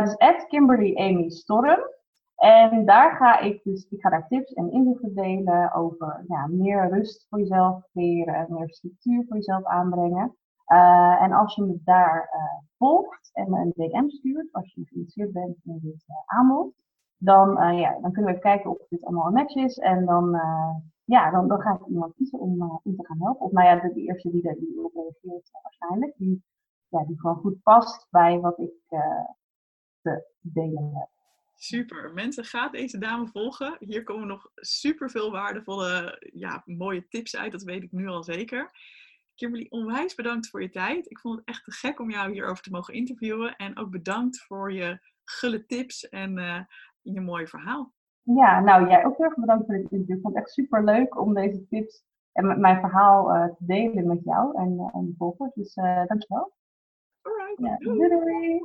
dus 0.00 0.46
Kimberly 0.46 0.96
Amy 0.96 1.30
Storm. 1.30 1.94
En 2.36 2.84
daar 2.84 3.16
ga 3.16 3.38
ik 3.38 3.60
dus, 3.62 3.86
ik 3.90 4.00
ga 4.00 4.10
daar 4.10 4.28
tips 4.28 4.52
en 4.52 4.72
inzichten 4.72 5.14
delen 5.14 5.72
over 5.72 6.24
ja, 6.28 6.46
meer 6.46 6.88
rust 6.88 7.26
voor 7.28 7.38
jezelf 7.38 7.88
creëren, 7.92 8.46
meer 8.48 8.70
structuur 8.70 9.24
voor 9.28 9.36
jezelf 9.36 9.64
aanbrengen. 9.64 10.36
Uh, 10.72 11.22
en 11.22 11.32
als 11.32 11.54
je 11.54 11.62
me 11.62 11.80
daar 11.84 12.30
uh, 12.34 12.68
volgt 12.78 13.30
en 13.32 13.50
me 13.50 13.60
een 13.60 13.72
DM 13.74 14.08
stuurt, 14.08 14.52
als 14.52 14.74
je 14.74 14.84
geïnteresseerd 14.84 15.32
bent 15.32 15.56
in 15.64 15.78
dit 15.82 16.04
uh, 16.06 16.16
aanbod, 16.26 16.74
dan, 17.16 17.76
ja, 17.76 17.98
dan 18.00 18.12
kunnen 18.12 18.24
we 18.24 18.38
even 18.38 18.40
kijken 18.40 18.70
of 18.70 18.88
dit 18.88 19.04
allemaal 19.04 19.26
een 19.26 19.32
match 19.32 19.54
is. 19.54 19.78
En 19.78 20.04
dan, 20.04 20.40
ja, 21.04 21.30
dan, 21.30 21.48
dan 21.48 21.60
ga 21.60 21.74
ik 21.74 21.86
iemand 21.86 22.14
kiezen 22.14 22.38
om, 22.38 22.80
om 22.82 22.96
te 22.96 23.06
gaan 23.06 23.22
helpen. 23.22 23.46
Of 23.46 23.52
nou 23.52 23.66
ja, 23.66 23.80
de, 23.80 23.94
de 23.94 24.00
eerste 24.00 24.30
die, 24.30 24.48
er, 24.48 24.54
die 24.58 24.84
op 24.84 24.94
reageert 24.94 25.50
waarschijnlijk, 25.62 26.14
die, 26.16 26.44
ja, 26.88 27.04
die 27.04 27.20
gewoon 27.20 27.36
goed 27.36 27.62
past 27.62 28.06
bij 28.10 28.38
wat 28.40 28.58
ik 28.58 28.72
te 30.02 30.26
delen 30.40 30.90
heb. 30.94 31.08
Super. 31.58 32.12
Mensen, 32.12 32.44
ga 32.44 32.68
deze 32.68 32.98
dame 32.98 33.26
volgen. 33.26 33.76
Hier 33.78 34.02
komen 34.02 34.26
nog 34.26 34.50
super 34.54 35.10
veel 35.10 35.30
waardevolle, 35.30 36.22
ja, 36.32 36.62
mooie 36.64 37.08
tips 37.08 37.36
uit. 37.36 37.52
Dat 37.52 37.62
weet 37.62 37.82
ik 37.82 37.92
nu 37.92 38.06
al 38.06 38.22
zeker. 38.22 38.70
Kimberly, 39.34 39.66
onwijs 39.68 40.14
bedankt 40.14 40.48
voor 40.48 40.62
je 40.62 40.70
tijd. 40.70 41.10
Ik 41.10 41.18
vond 41.18 41.38
het 41.38 41.48
echt 41.48 41.64
te 41.64 41.72
gek 41.72 42.00
om 42.00 42.10
jou 42.10 42.32
hierover 42.32 42.62
te 42.62 42.70
mogen 42.70 42.94
interviewen. 42.94 43.56
En 43.56 43.78
ook 43.78 43.90
bedankt 43.90 44.42
voor 44.42 44.72
je 44.72 44.98
gulle 45.24 45.66
tips 45.66 46.08
en 46.08 46.66
je 47.14 47.20
mooie 47.20 47.46
verhaal. 47.46 47.92
Ja, 48.22 48.60
nou 48.60 48.88
jij 48.88 49.04
ook 49.04 49.16
heel 49.16 49.26
erg 49.26 49.34
bedankt 49.34 49.66
voor 49.66 49.74
dit 49.74 49.90
interview. 49.90 50.16
Ik 50.16 50.22
vond 50.22 50.34
het 50.34 50.44
echt 50.44 50.52
super 50.52 50.84
leuk 50.84 51.20
om 51.20 51.34
deze 51.34 51.66
tips 51.68 52.04
en 52.32 52.60
mijn 52.60 52.80
verhaal 52.80 53.34
uh, 53.34 53.44
te 53.44 53.64
delen 53.64 54.06
met 54.06 54.24
jou 54.24 54.56
en, 54.56 54.72
uh, 54.72 54.94
en 54.94 55.06
de 55.06 55.14
volgers. 55.18 55.54
Dus 55.54 55.76
uh, 55.76 56.06
dankjewel. 56.06 56.52
Alright. 57.22 57.60
Ja, 57.62 57.76
doei. 57.78 58.08
doei. 58.08 58.62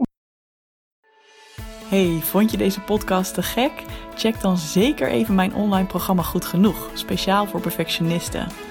Hey, 1.89 2.19
vond 2.21 2.51
je 2.51 2.57
deze 2.57 2.81
podcast 2.81 3.33
te 3.33 3.43
gek? 3.43 3.71
Check 4.15 4.41
dan 4.41 4.57
zeker 4.57 5.07
even 5.07 5.35
mijn 5.35 5.55
online 5.55 5.87
programma 5.87 6.21
Goed 6.21 6.45
Genoeg, 6.45 6.91
speciaal 6.93 7.45
voor 7.45 7.61
perfectionisten. 7.61 8.70